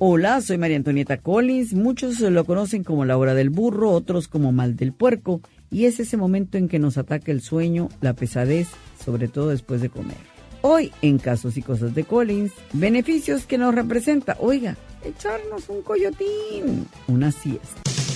Hola, 0.00 0.40
soy 0.40 0.58
María 0.58 0.76
Antonieta 0.76 1.18
Collins. 1.18 1.72
Muchos 1.72 2.18
lo 2.18 2.44
conocen 2.44 2.82
como 2.82 3.04
la 3.04 3.16
hora 3.16 3.32
del 3.32 3.50
burro, 3.50 3.92
otros 3.92 4.26
como 4.26 4.50
mal 4.50 4.74
del 4.74 4.92
puerco. 4.92 5.40
Y 5.70 5.84
es 5.84 6.00
ese 6.00 6.16
momento 6.16 6.58
en 6.58 6.68
que 6.68 6.80
nos 6.80 6.98
ataca 6.98 7.30
el 7.30 7.40
sueño, 7.40 7.88
la 8.00 8.14
pesadez, 8.14 8.66
sobre 9.04 9.28
todo 9.28 9.50
después 9.50 9.80
de 9.80 9.90
comer. 9.90 10.16
Hoy, 10.62 10.90
en 11.00 11.18
Casos 11.18 11.56
y 11.56 11.62
Cosas 11.62 11.94
de 11.94 12.02
Collins, 12.02 12.52
beneficios 12.72 13.46
que 13.46 13.56
nos 13.56 13.72
representa. 13.72 14.36
Oiga, 14.40 14.76
echarnos 15.04 15.68
un 15.68 15.82
coyotín, 15.82 16.88
una 17.06 17.30
siesta. 17.30 17.80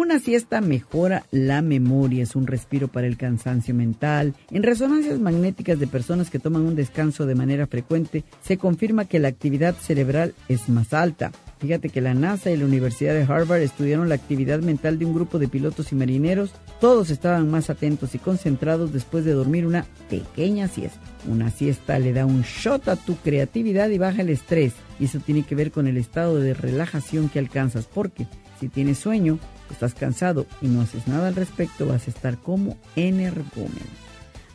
Una 0.00 0.20
siesta 0.20 0.60
mejora 0.60 1.24
la 1.32 1.60
memoria, 1.60 2.22
es 2.22 2.36
un 2.36 2.46
respiro 2.46 2.86
para 2.86 3.08
el 3.08 3.16
cansancio 3.16 3.74
mental. 3.74 4.32
En 4.52 4.62
resonancias 4.62 5.18
magnéticas 5.18 5.80
de 5.80 5.88
personas 5.88 6.30
que 6.30 6.38
toman 6.38 6.62
un 6.62 6.76
descanso 6.76 7.26
de 7.26 7.34
manera 7.34 7.66
frecuente, 7.66 8.22
se 8.40 8.58
confirma 8.58 9.06
que 9.06 9.18
la 9.18 9.26
actividad 9.26 9.74
cerebral 9.74 10.34
es 10.48 10.68
más 10.68 10.94
alta. 10.94 11.32
Fíjate 11.58 11.88
que 11.88 12.00
la 12.00 12.14
NASA 12.14 12.52
y 12.52 12.56
la 12.56 12.66
Universidad 12.66 13.12
de 13.12 13.24
Harvard 13.24 13.62
estudiaron 13.62 14.08
la 14.08 14.14
actividad 14.14 14.60
mental 14.60 15.00
de 15.00 15.04
un 15.04 15.14
grupo 15.14 15.40
de 15.40 15.48
pilotos 15.48 15.90
y 15.90 15.96
marineros. 15.96 16.52
Todos 16.80 17.10
estaban 17.10 17.50
más 17.50 17.68
atentos 17.68 18.14
y 18.14 18.20
concentrados 18.20 18.92
después 18.92 19.24
de 19.24 19.32
dormir 19.32 19.66
una 19.66 19.84
pequeña 20.08 20.68
siesta. 20.68 21.00
Una 21.28 21.50
siesta 21.50 21.98
le 21.98 22.12
da 22.12 22.24
un 22.24 22.42
shot 22.42 22.86
a 22.86 22.94
tu 22.94 23.16
creatividad 23.16 23.88
y 23.88 23.98
baja 23.98 24.22
el 24.22 24.28
estrés. 24.28 24.74
Y 25.00 25.06
eso 25.06 25.18
tiene 25.18 25.42
que 25.42 25.56
ver 25.56 25.72
con 25.72 25.88
el 25.88 25.96
estado 25.96 26.38
de 26.38 26.54
relajación 26.54 27.28
que 27.28 27.40
alcanzas. 27.40 27.86
Porque 27.92 28.28
si 28.58 28.68
tienes 28.68 28.98
sueño, 28.98 29.38
estás 29.70 29.94
cansado 29.94 30.46
y 30.60 30.68
no 30.68 30.82
haces 30.82 31.06
nada 31.06 31.28
al 31.28 31.34
respecto, 31.34 31.86
vas 31.86 32.06
a 32.06 32.10
estar 32.10 32.38
como 32.38 32.76
energúmeno. 32.96 33.86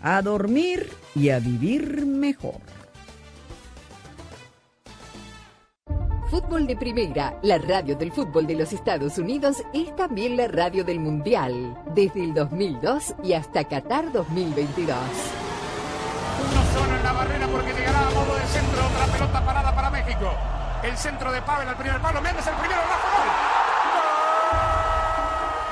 A 0.01 0.22
dormir 0.22 0.89
y 1.16 1.30
a 1.30 1.39
vivir 1.39 2.06
mejor. 2.06 2.60
Fútbol 6.30 6.66
de 6.66 6.76
Primera, 6.76 7.38
la 7.43 7.60
radio 7.60 7.95
del 7.95 8.12
fútbol 8.12 8.47
de 8.47 8.56
los 8.56 8.74
Estados 8.74 9.20
Unidos, 9.20 9.58
es 9.72 9.95
también 9.95 10.36
la 10.36 10.47
radio 10.47 10.84
del 10.84 10.99
Mundial, 10.99 11.78
desde 11.93 12.24
el 12.24 12.34
2002 12.34 13.14
y 13.24 13.34
hasta 13.34 13.64
Qatar 13.66 14.12
2022. 14.12 14.97
Uno 16.41 16.64
solo 16.74 16.97
en 16.97 17.04
la 17.04 17.14
barrera 17.14 17.47
porque 17.47 17.72
llegará 17.74 18.08
a 18.08 18.10
modo 18.10 18.36
de 18.36 18.47
centro, 18.47 18.88
otra 18.88 19.14
pelota 19.14 19.45
parada 19.45 19.76
para 19.76 19.91
México. 19.91 20.34
El 20.84 20.97
centro 20.97 21.32
de 21.32 21.41
Pavel 21.43 21.70
al 21.70 21.78
primer 21.78 22.01
palo, 22.01 22.20
Méndez 22.20 22.47
el 22.47 22.56
primero, 22.56 22.82
Rafa 22.82 23.12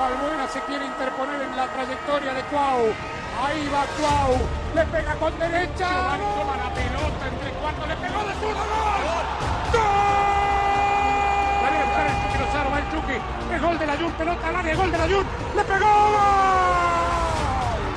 gol. 0.02 0.14
Albuena 0.14 0.48
se 0.48 0.60
quiere 0.62 0.86
interponer 0.86 1.42
en 1.42 1.56
la 1.56 1.68
trayectoria 1.68 2.34
de 2.34 2.44
Cuau. 2.44 2.94
Ahí 3.44 3.70
va 3.74 3.86
Cuau, 3.98 4.38
le 4.76 4.86
pega 4.86 5.16
con 5.16 5.40
derecha. 5.40 5.90
Giovanni 5.90 6.26
toma 6.38 6.58
la 6.58 6.74
pelota 6.74 7.28
entre 7.28 7.52
cuartos, 7.52 7.88
le 7.88 7.96
pegó 7.96 8.24
de 8.24 8.34
zurdo, 8.34 8.54
gol. 8.54 9.06
¡Gol! 9.74 10.12
va 12.72 12.80
el 12.80 12.92
Chucky. 12.92 13.18
Es 13.54 13.62
gol 13.62 13.80
de 13.80 13.86
la 13.86 13.98
Jun, 13.98 14.12
pelota 14.14 14.48
al 14.48 14.56
área, 14.56 14.76
gol 14.76 14.92
de 14.92 14.98
la 14.98 15.08
Jun. 15.08 15.26
¡Le 15.56 15.64
pegó! 15.64 17.21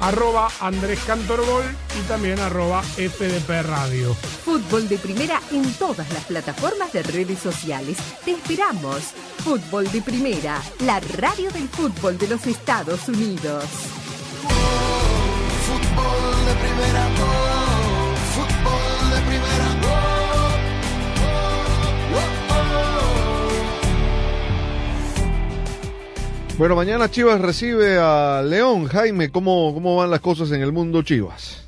Arroba 0.00 0.48
Andrés 0.60 1.00
Cantorbol 1.06 1.64
y 1.98 2.02
también 2.06 2.38
arroba 2.38 2.82
FDP 2.82 3.62
Radio. 3.62 4.14
Fútbol 4.44 4.88
de 4.88 4.98
primera 4.98 5.40
en 5.50 5.72
todas 5.74 6.12
las 6.12 6.24
plataformas 6.24 6.92
de 6.92 7.02
redes 7.02 7.38
sociales. 7.38 7.96
Te 8.24 8.32
esperamos. 8.32 9.14
Fútbol 9.44 9.90
de 9.90 10.02
primera, 10.02 10.60
la 10.80 11.00
radio 11.00 11.50
del 11.50 11.68
fútbol 11.68 12.18
de 12.18 12.28
los 12.28 12.46
Estados 12.46 13.08
Unidos. 13.08 13.64
Fútbol 15.66 16.46
de 16.46 16.54
primera, 16.54 17.08
oh, 17.20 17.65
Bueno, 26.58 26.74
mañana 26.74 27.10
Chivas 27.10 27.38
recibe 27.38 27.98
a 27.98 28.42
León. 28.42 28.86
Jaime, 28.86 29.28
¿cómo, 29.28 29.74
¿cómo 29.74 29.94
van 29.96 30.10
las 30.10 30.20
cosas 30.20 30.50
en 30.52 30.62
el 30.62 30.72
mundo 30.72 31.02
Chivas? 31.02 31.64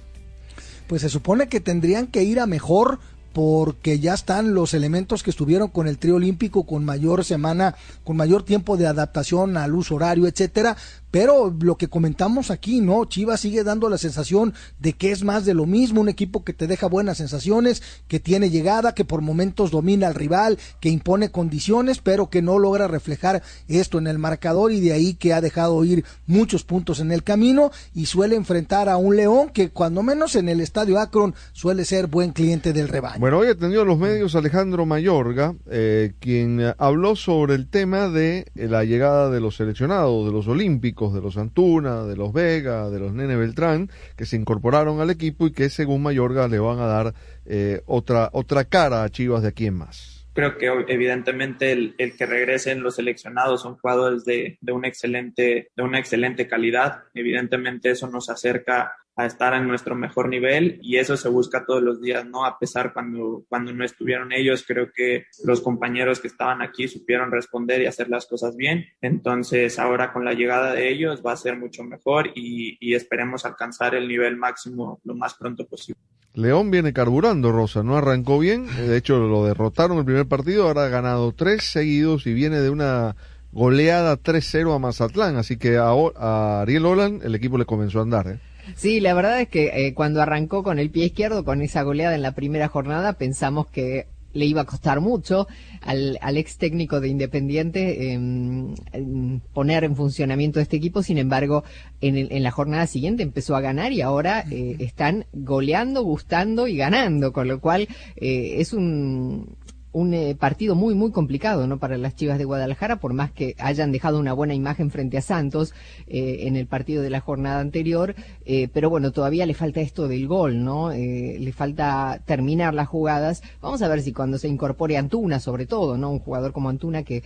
Pues 0.86 1.03
se 1.03 1.11
supone 1.11 1.49
que 1.49 1.61
tendrían 1.61 2.07
que 2.07 2.22
ir 2.22 2.41
a 2.41 2.47
mejor 2.47 2.99
porque 3.34 4.01
ya 4.01 4.14
están 4.14 4.55
los 4.55 4.72
elementos 4.72 5.22
que 5.22 5.28
estuvieron 5.28 5.68
con 5.68 5.89
el 5.89 5.99
trío 5.99 6.14
olímpico 6.14 6.64
con 6.64 6.86
mayor 6.86 7.22
semana, 7.22 7.76
con 8.03 8.16
mayor 8.16 8.45
tiempo 8.45 8.78
de 8.78 8.86
adaptación 8.86 9.59
al 9.59 9.74
uso 9.74 9.97
horario, 9.97 10.26
etcétera, 10.26 10.78
pero 11.11 11.55
lo 11.61 11.77
que 11.77 11.89
comentamos 11.89 12.51
aquí, 12.51 12.81
¿no? 12.81 13.05
Chivas 13.05 13.41
sigue 13.41 13.65
dando 13.65 13.89
la 13.89 13.99
sensación 13.99 14.55
de 14.79 14.93
que 14.93 15.13
es 15.13 15.25
más 15.25 15.45
de 15.45 15.55
lo 15.55 15.67
mismo, 15.67 16.01
un 16.01 16.09
equipo 16.09 16.45
que 16.45 16.53
te 16.53 16.67
deja 16.67 16.87
buenas 16.87 17.19
sensaciones, 17.19 17.83
que 18.09 18.21
tiene 18.21 18.51
llegada, 18.51 18.95
que 18.95 19.05
por 19.05 19.21
momentos 19.21 19.71
domina 19.71 20.09
al 20.09 20.15
rival, 20.15 20.59
que 20.81 20.89
impone 20.89 21.31
condiciones, 21.31 21.99
pero 21.99 22.31
que 22.31 22.43
no 22.43 22.59
logra 22.59 22.89
reflejar 22.89 23.43
esto 23.69 23.99
en 23.99 24.07
el 24.07 24.19
marcador 24.19 24.73
y 24.73 24.81
de 24.81 24.93
ahí 24.93 25.15
que 25.15 25.33
ha 25.33 25.41
dejado 25.41 25.85
ir 25.85 26.05
muchos 26.27 26.65
puntos 26.65 27.01
en 27.01 27.13
el 27.13 27.23
camino 27.23 27.71
y 27.95 28.07
suele 28.07 28.37
enfrentar 28.37 28.89
a 28.89 28.97
un 28.97 29.17
León 29.17 29.49
que 29.49 29.71
cuando 29.71 30.03
menos 30.03 30.37
en 30.37 30.49
el 30.49 30.61
estadio 30.61 30.99
Akron 30.99 31.35
suele 31.53 31.85
ser 31.85 32.07
buen 32.07 32.33
cliente 32.33 32.73
del 32.73 32.89
rebaño. 32.89 33.21
Bueno, 33.21 33.39
hoy 33.39 33.49
atendió 33.49 33.83
a 33.83 33.85
los 33.85 33.99
medios 33.99 34.35
Alejandro 34.35 34.87
Mayorga, 34.87 35.55
eh, 35.71 36.13
quien 36.21 36.75
habló 36.79 37.17
sobre 37.17 37.55
el 37.55 37.69
tema 37.69 38.09
de 38.09 38.47
la 38.55 38.85
llegada 38.85 39.31
de 39.31 39.41
los 39.41 39.57
seleccionados, 39.57 40.27
de 40.27 40.33
los 40.33 40.47
olímpicos, 40.49 40.97
de 41.07 41.20
los 41.20 41.36
Antuna, 41.36 42.05
de 42.05 42.16
los 42.16 42.32
Vega, 42.32 42.90
de 42.90 42.99
los 42.99 43.12
Nene 43.12 43.36
Beltrán, 43.36 43.90
que 44.16 44.26
se 44.26 44.36
incorporaron 44.36 45.01
al 45.01 45.11
equipo 45.11 45.46
y 45.46 45.53
que 45.53 45.70
según 45.70 46.03
Mayorga 46.03 46.49
le 46.49 46.59
van 46.59 46.80
a 46.80 46.86
dar 46.86 47.14
eh, 47.46 47.82
otra, 47.86 48.30
otra 48.32 48.64
cara 48.64 49.05
a 49.05 49.09
Chivas 49.09 49.42
de 49.42 49.49
aquí 49.49 49.66
en 49.66 49.74
más 49.74 50.18
creo 50.38 50.57
que 50.57 50.66
evidentemente 50.92 51.72
el, 51.72 51.96
el, 51.99 52.16
que 52.16 52.24
regresen 52.24 52.80
los 52.80 52.94
seleccionados 52.94 53.62
son 53.62 53.76
jugadores 53.76 54.24
de, 54.24 54.57
de, 54.61 54.72
una 54.72 54.86
excelente, 54.86 55.72
de 55.74 55.82
una 55.82 55.99
excelente 55.99 56.46
calidad. 56.46 57.03
Evidentemente 57.12 57.90
eso 57.90 58.07
nos 58.07 58.30
acerca 58.30 58.94
a 59.19 59.27
estar 59.27 59.53
en 59.53 59.66
nuestro 59.66 59.97
mejor 59.97 60.29
nivel 60.29 60.79
y 60.81 60.97
eso 60.97 61.16
se 61.16 61.29
busca 61.29 61.66
todos 61.66 61.83
los 61.83 62.01
días, 62.01 62.25
¿no? 62.25 62.45
A 62.45 62.57
pesar 62.57 62.93
cuando, 62.93 63.45
cuando 63.49 63.73
no 63.73 63.85
estuvieron 63.85 64.33
ellos, 64.33 64.64
creo 64.66 64.93
que 64.95 65.27
los 65.45 65.61
compañeros 65.61 66.21
que 66.21 66.29
estaban 66.29 66.62
aquí 66.62 66.87
supieron 66.87 67.33
responder 67.33 67.83
y 67.83 67.87
hacer 67.87 68.09
las 68.09 68.27
cosas 68.27 68.57
bien. 68.57 68.87
Entonces 69.03 69.81
ahora 69.81 70.12
con 70.12 70.25
la 70.25 70.35
llegada 70.35 70.73
de 70.73 70.89
ellos 70.89 71.21
va 71.27 71.33
a 71.33 71.37
ser 71.37 71.59
mucho 71.59 71.83
mejor 71.83 72.29
y, 72.37 72.79
y 72.81 72.95
esperemos 72.95 73.45
alcanzar 73.45 73.97
el 73.97 74.07
nivel 74.07 74.37
máximo 74.37 75.01
lo 75.03 75.16
más 75.16 75.35
pronto 75.35 75.66
posible. 75.66 76.01
León 76.35 76.71
viene 76.71 76.93
carburando, 76.93 77.51
Rosa, 77.51 77.83
no 77.83 77.97
arrancó 77.97 78.39
bien, 78.39 78.69
de 78.69 78.97
hecho 78.97 79.19
lo 79.19 79.45
derrotaron 79.45 79.99
el 79.99 80.05
primer 80.05 80.27
partido, 80.27 80.69
ahora 80.69 80.85
ha 80.85 80.89
ganado 80.89 81.33
tres 81.33 81.64
seguidos 81.64 82.29
y 82.29 82.35
viene 82.35 82.61
de 82.61 82.71
una 82.71 83.16
goleada 83.51 84.16
3-0 84.16 84.77
a 84.77 84.79
Mazatlán, 84.79 85.37
así 85.37 85.57
que 85.57 85.79
a, 85.79 86.61
Ariel 86.61 86.87
Olan 86.87 87.21
el 87.25 87.35
equipo 87.35 87.59
le 87.59 87.64
comenzó 87.64 87.99
a 87.99 88.03
andar. 88.03 88.29
¿eh? 88.29 88.39
Sí, 88.77 89.01
la 89.01 89.14
verdad 89.14 89.41
es 89.41 89.49
que 89.49 89.87
eh, 89.87 89.95
cuando 89.95 90.23
arrancó 90.23 90.62
con 90.62 90.79
el 90.79 90.91
pie 90.91 91.07
izquierdo, 91.07 91.45
con 91.45 91.62
esa 91.62 91.83
goleada 91.83 92.14
en 92.14 92.23
la 92.23 92.33
primera 92.33 92.69
jornada, 92.69 93.14
pensamos 93.14 93.66
que 93.69 94.07
le 94.33 94.47
iba 94.47 94.62
a 94.62 94.66
costar 94.66 95.01
mucho 95.01 95.49
al, 95.83 96.19
al 96.21 96.37
ex 96.37 96.59
técnico 96.59 97.01
de 97.01 97.09
Independiente 97.09 98.12
eh, 98.12 99.41
poner 99.53 99.85
en 99.85 99.97
funcionamiento 99.97 100.61
este 100.61 100.77
equipo. 100.77 101.03
Sin 101.03 101.19
embargo, 101.19 101.64
en, 102.01 102.16
el, 102.16 102.29
en 102.31 102.43
la 102.43 102.51
jornada 102.51 102.87
siguiente 102.87 103.23
empezó 103.23 103.57
a 103.57 103.61
ganar 103.61 103.93
y 103.93 104.01
ahora 104.01 104.45
eh, 104.51 104.77
están 104.81 105.27
goleando, 105.33 106.03
gustando 106.03 106.69
y 106.69 106.77
ganando, 106.77 107.33
con 107.33 107.49
lo 107.49 107.61
cual 107.61 107.89
eh, 108.16 108.57
es 108.59 108.73
un 108.73 109.57
un 109.93 110.12
eh, 110.14 110.36
partido 110.39 110.74
muy, 110.74 110.95
muy 110.95 111.11
complicado, 111.12 111.66
¿no? 111.66 111.78
Para 111.78 111.97
las 111.97 112.14
Chivas 112.14 112.39
de 112.39 112.45
Guadalajara, 112.45 112.97
por 112.97 113.14
más 113.14 113.30
que 113.30 113.55
hayan 113.59 113.93
dejado 113.93 114.18
una 114.18 114.32
buena 114.32 114.55
imagen 114.55 114.91
frente 114.91 115.18
a 115.18 115.22
Santos 115.22 115.74
eh, 116.07 116.47
en 116.47 116.57
el 116.57 116.66
partido 116.66 117.03
de 117.03 117.11
la 117.11 117.20
jornada 117.20 117.61
anterior, 117.61 118.14
eh, 118.45 118.68
pero 118.72 118.91
bueno, 118.91 119.12
todavía 119.12 119.47
le 119.47 119.55
falta 119.55 119.80
esto 119.80 120.09
del 120.09 120.26
gol, 120.26 120.62
¿no? 120.62 120.93
Eh, 120.93 121.39
le 121.41 121.53
falta 121.53 122.20
terminar 122.26 122.74
las 122.74 122.89
jugadas. 122.89 123.43
Vamos 123.62 123.82
a 123.82 123.89
ver 123.89 124.03
si 124.03 124.12
cuando 124.12 124.39
se 124.39 124.49
incorpore 124.49 124.99
Antuna, 124.99 125.41
sobre 125.41 125.66
todo, 125.66 125.97
¿no? 125.97 126.11
Un 126.11 126.18
jugador 126.18 126.53
como 126.53 126.68
Antuna 126.68 127.03
que, 127.03 127.22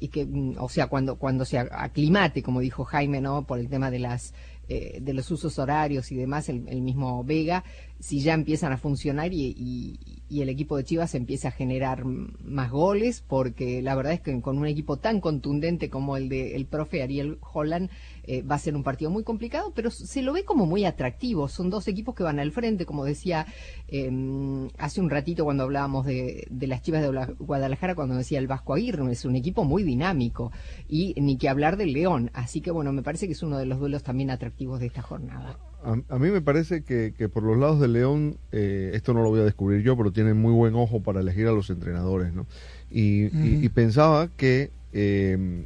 y 0.00 0.08
que, 0.08 0.24
mm, 0.24 0.56
o 0.58 0.68
sea, 0.68 0.88
cuando, 0.88 1.16
cuando 1.16 1.44
se 1.44 1.58
aclimate, 1.58 2.42
como 2.42 2.60
dijo 2.60 2.84
Jaime, 2.84 3.20
¿no? 3.20 3.42
Por 3.42 3.58
el 3.58 3.68
tema 3.68 3.90
de 3.90 3.98
las 3.98 4.34
eh, 4.68 4.98
de 5.00 5.12
los 5.14 5.30
usos 5.30 5.58
horarios 5.58 6.10
y 6.12 6.16
demás, 6.16 6.48
el, 6.48 6.66
el 6.68 6.82
mismo 6.82 7.22
Vega, 7.24 7.64
si 8.00 8.20
ya 8.20 8.34
empiezan 8.34 8.72
a 8.72 8.78
funcionar 8.78 9.32
y, 9.32 9.54
y- 9.56 9.98
el 10.40 10.48
equipo 10.48 10.76
de 10.76 10.84
Chivas 10.84 11.14
empieza 11.14 11.48
a 11.48 11.50
generar 11.52 12.04
más 12.04 12.70
goles, 12.70 13.22
porque 13.26 13.80
la 13.80 13.94
verdad 13.94 14.12
es 14.14 14.20
que 14.20 14.40
con 14.40 14.58
un 14.58 14.66
equipo 14.66 14.96
tan 14.96 15.20
contundente 15.20 15.88
como 15.88 16.16
el 16.16 16.28
de 16.28 16.56
el 16.56 16.66
profe 16.66 17.02
Ariel 17.02 17.38
Holland 17.52 17.90
eh, 18.26 18.42
va 18.42 18.56
a 18.56 18.58
ser 18.58 18.74
un 18.76 18.82
partido 18.82 19.10
muy 19.10 19.22
complicado, 19.24 19.72
pero 19.74 19.90
se 19.90 20.22
lo 20.22 20.32
ve 20.32 20.44
como 20.44 20.66
muy 20.66 20.84
atractivo. 20.84 21.48
Son 21.48 21.70
dos 21.70 21.88
equipos 21.88 22.14
que 22.14 22.22
van 22.22 22.38
al 22.38 22.52
frente, 22.52 22.84
como 22.86 23.04
decía 23.04 23.46
eh, 23.88 24.68
hace 24.78 25.00
un 25.00 25.10
ratito 25.10 25.44
cuando 25.44 25.62
hablábamos 25.64 26.06
de, 26.06 26.46
de 26.50 26.66
las 26.66 26.82
Chivas 26.82 27.02
de 27.02 27.10
Gua- 27.10 27.36
Guadalajara, 27.38 27.94
cuando 27.94 28.16
decía 28.16 28.38
el 28.38 28.46
Vasco 28.46 28.74
Aguirre, 28.74 29.10
es 29.12 29.24
un 29.24 29.36
equipo 29.36 29.64
muy 29.64 29.82
dinámico 29.82 30.52
y 30.88 31.14
ni 31.20 31.36
que 31.36 31.48
hablar 31.48 31.76
del 31.76 31.92
León. 31.92 32.30
Así 32.34 32.60
que 32.60 32.70
bueno, 32.70 32.92
me 32.92 33.02
parece 33.02 33.26
que 33.26 33.32
es 33.32 33.42
uno 33.42 33.58
de 33.58 33.66
los 33.66 33.78
duelos 33.78 34.02
también 34.02 34.30
atractivos 34.30 34.80
de 34.80 34.86
esta 34.86 35.02
jornada. 35.02 35.58
A, 35.84 35.92
a 36.14 36.18
mí 36.18 36.30
me 36.30 36.40
parece 36.40 36.82
que, 36.82 37.14
que 37.16 37.28
por 37.28 37.42
los 37.44 37.56
lados 37.58 37.80
de 37.80 37.86
León, 37.88 38.38
eh, 38.50 38.90
esto 38.94 39.14
no 39.14 39.22
lo 39.22 39.30
voy 39.30 39.40
a 39.40 39.44
descubrir 39.44 39.82
yo, 39.82 39.96
pero 39.96 40.10
tienen 40.12 40.36
muy 40.40 40.52
buen 40.52 40.74
ojo 40.74 41.00
para 41.02 41.20
elegir 41.20 41.46
a 41.46 41.52
los 41.52 41.70
entrenadores, 41.70 42.32
¿no? 42.34 42.46
Y, 42.90 43.26
y- 43.26 43.64
y 43.64 43.68
pensaba 43.68 44.28
que, 44.36 44.72
eh, 44.98 45.64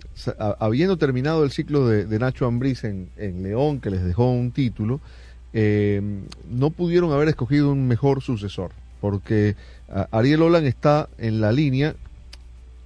habiendo 0.58 0.96
terminado 0.96 1.44
el 1.44 1.52
ciclo 1.52 1.86
de, 1.86 2.04
de 2.04 2.18
Nacho 2.18 2.46
Ambriz 2.46 2.82
en, 2.82 3.10
en 3.16 3.44
León, 3.44 3.80
que 3.80 3.90
les 3.90 4.02
dejó 4.02 4.32
un 4.32 4.50
título, 4.50 5.00
eh, 5.52 6.02
no 6.50 6.70
pudieron 6.70 7.12
haber 7.12 7.28
escogido 7.28 7.70
un 7.70 7.86
mejor 7.86 8.22
sucesor, 8.22 8.72
porque 9.00 9.54
Ariel 10.10 10.42
Olan 10.42 10.66
está 10.66 11.08
en 11.18 11.40
la 11.40 11.52
línea, 11.52 11.94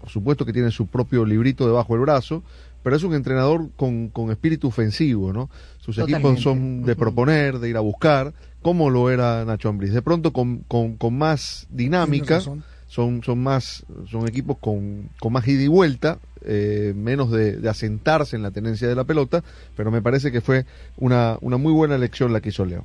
por 0.01 0.11
supuesto 0.11 0.45
que 0.45 0.53
tiene 0.53 0.71
su 0.71 0.87
propio 0.87 1.25
librito 1.25 1.67
debajo 1.67 1.95
del 1.95 2.03
brazo, 2.03 2.43
pero 2.83 2.95
es 2.95 3.03
un 3.03 3.15
entrenador 3.15 3.71
con, 3.77 4.09
con 4.11 4.31
espíritu 4.31 4.69
ofensivo, 4.69 5.33
¿no? 5.33 5.49
Sus 5.81 5.97
Totalmente. 5.97 6.29
equipos 6.29 6.43
son 6.43 6.83
de 6.83 6.95
proponer, 6.95 7.59
de 7.59 7.71
ir 7.71 7.79
a 7.79 7.81
buscar, 7.81 8.35
como 8.61 8.91
lo 8.91 9.11
era 9.11 9.47
Nacho 9.47 9.71
Ambriz. 9.71 9.95
De 9.95 10.03
pronto 10.03 10.35
con, 10.35 10.59
con, 10.69 10.97
con 10.97 11.17
más 11.17 11.67
dinámica, 11.71 12.43
son, 12.87 13.23
son 13.23 13.43
más, 13.43 13.87
son 14.11 14.29
equipos 14.29 14.59
con, 14.59 15.09
con 15.19 15.33
más 15.33 15.49
ida 15.49 15.63
y 15.63 15.69
vuelta, 15.69 16.19
eh, 16.45 16.93
menos 16.97 17.31
de, 17.31 17.57
de 17.57 17.69
asentarse 17.69 18.37
en 18.37 18.43
la 18.43 18.51
tenencia 18.51 18.89
de 18.89 18.95
la 18.95 19.05
pelota, 19.05 19.43
pero 19.77 19.91
me 19.91 20.03
parece 20.03 20.31
que 20.31 20.41
fue 20.41 20.67
una, 20.97 21.39
una 21.41 21.57
muy 21.57 21.73
buena 21.73 21.95
elección 21.95 22.33
la 22.33 22.41
que 22.41 22.51
hizo 22.51 22.65
León. 22.65 22.85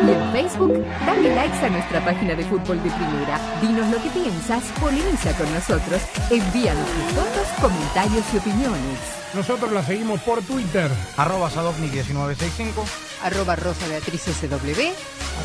Y 0.00 0.10
en 0.10 0.32
Facebook, 0.32 0.84
dale 1.06 1.34
likes 1.34 1.66
a 1.66 1.68
nuestra 1.70 2.04
página 2.04 2.34
de 2.34 2.44
Fútbol 2.44 2.82
de 2.82 2.90
Primera. 2.90 3.38
Dinos 3.60 3.88
lo 3.88 4.02
que 4.02 4.10
piensas, 4.10 4.64
polemiza 4.80 5.32
con 5.36 5.52
nosotros, 5.52 6.00
envíanos 6.30 6.86
tus 6.86 7.14
fotos, 7.14 7.48
comentarios 7.60 8.24
y 8.32 8.38
opiniones. 8.38 9.22
Nosotros 9.34 9.72
la 9.72 9.82
seguimos 9.82 10.20
por 10.22 10.42
Twitter. 10.42 10.90
Arroba 11.16 11.50
Sadovnik1965. 11.50 12.84
Arroba 13.22 13.56
Rosa 13.56 13.86
Beatriz 13.88 14.22
SW. 14.22 14.92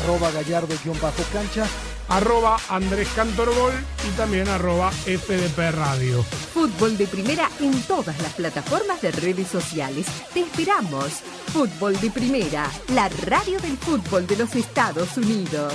Arroba 0.02 0.30
Gallardo-cancha. 0.30 1.64
Arroba 2.08 2.58
Andrés 2.70 3.08
Cantorbol 3.14 3.72
y 4.06 4.16
también 4.16 4.48
arroba 4.48 4.90
FDP 4.90 5.72
Radio. 5.72 6.22
Fútbol 6.54 6.96
de 6.96 7.06
Primera 7.06 7.50
en 7.60 7.82
todas 7.82 8.18
las 8.22 8.32
plataformas 8.32 9.02
de 9.02 9.10
redes 9.10 9.48
sociales. 9.48 10.06
Te 10.32 10.40
esperamos. 10.40 11.20
Fútbol 11.52 12.00
de 12.00 12.10
Primera, 12.10 12.70
la 12.94 13.10
radio 13.26 13.58
del 13.60 13.76
fútbol 13.76 14.26
de 14.26 14.36
los 14.38 14.54
Estados 14.54 15.16
Unidos. 15.16 15.74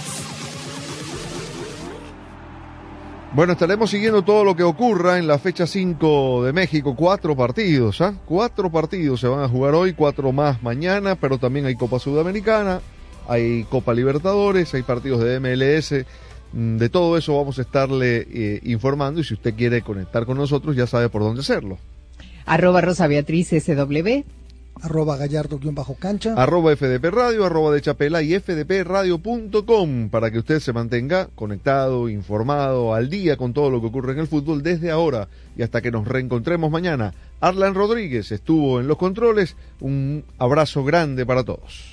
Bueno, 3.34 3.54
estaremos 3.54 3.90
siguiendo 3.90 4.22
todo 4.22 4.44
lo 4.44 4.56
que 4.56 4.64
ocurra 4.64 5.18
en 5.18 5.28
la 5.28 5.40
fecha 5.40 5.66
5 5.66 6.44
de 6.46 6.54
México. 6.54 6.96
Cuatro 6.96 7.36
partidos, 7.36 8.00
¿ah? 8.02 8.14
Cuatro 8.26 8.72
partidos 8.72 9.20
se 9.20 9.28
van 9.28 9.44
a 9.44 9.50
jugar 9.50 9.74
hoy, 9.74 9.94
cuatro 9.94 10.32
más 10.32 10.62
mañana, 10.62 11.16
pero 11.16 11.40
también 11.40 11.66
hay 11.66 11.76
Copa 11.76 11.98
Sudamericana, 12.00 12.80
hay 13.28 13.64
Copa 13.66 13.94
Libertadores, 13.94 14.74
hay 14.76 14.84
partidos 14.84 15.22
de 15.24 15.40
MLS. 15.40 16.06
Mm, 16.54 16.78
De 16.78 16.90
todo 16.90 17.18
eso 17.18 17.36
vamos 17.36 17.58
a 17.58 17.64
estarle 17.64 18.28
eh, 18.32 18.60
informando 18.64 19.20
y 19.20 19.24
si 19.24 19.34
usted 19.34 19.56
quiere 19.56 19.82
conectar 19.82 20.26
con 20.28 20.38
nosotros 20.38 20.76
ya 20.76 20.86
sabe 20.86 21.10
por 21.10 21.24
dónde 21.24 21.42
hacerlo. 21.42 21.80
Arroba 22.46 22.82
Rosa 22.82 23.08
Beatriz 23.08 23.50
SW. 23.50 24.24
Arroba 24.82 25.18
Gallardo-cancha. 25.18 26.34
Arroba 26.36 26.76
FDP 26.76 27.06
Radio, 27.06 27.46
arroba 27.46 27.74
de 27.74 27.82
Chapela 27.82 28.22
y 28.22 28.34
fdpradio.com 28.40 30.10
para 30.10 30.32
que 30.32 30.40
usted 30.40 30.60
se 30.60 30.74
mantenga 30.74 31.30
conectado, 31.36 32.10
informado, 32.10 32.94
al 32.94 33.10
día 33.10 33.38
con 33.38 33.54
todo 33.54 33.70
lo 33.70 33.80
que 33.80 33.88
ocurre 33.88 34.14
en 34.14 34.20
el 34.20 34.28
fútbol 34.28 34.64
desde 34.64 34.92
ahora 34.92 35.30
y 35.56 35.64
hasta 35.64 35.82
que 35.82 35.92
nos 35.92 36.08
reencontremos 36.08 36.72
mañana. 36.72 37.14
Arlan 37.40 37.76
Rodríguez 37.76 38.32
estuvo 38.32 38.80
en 38.80 38.88
los 38.88 38.98
controles. 38.98 39.56
Un 39.80 40.26
abrazo 40.38 40.84
grande 40.84 41.26
para 41.26 41.44
todos. 41.44 41.93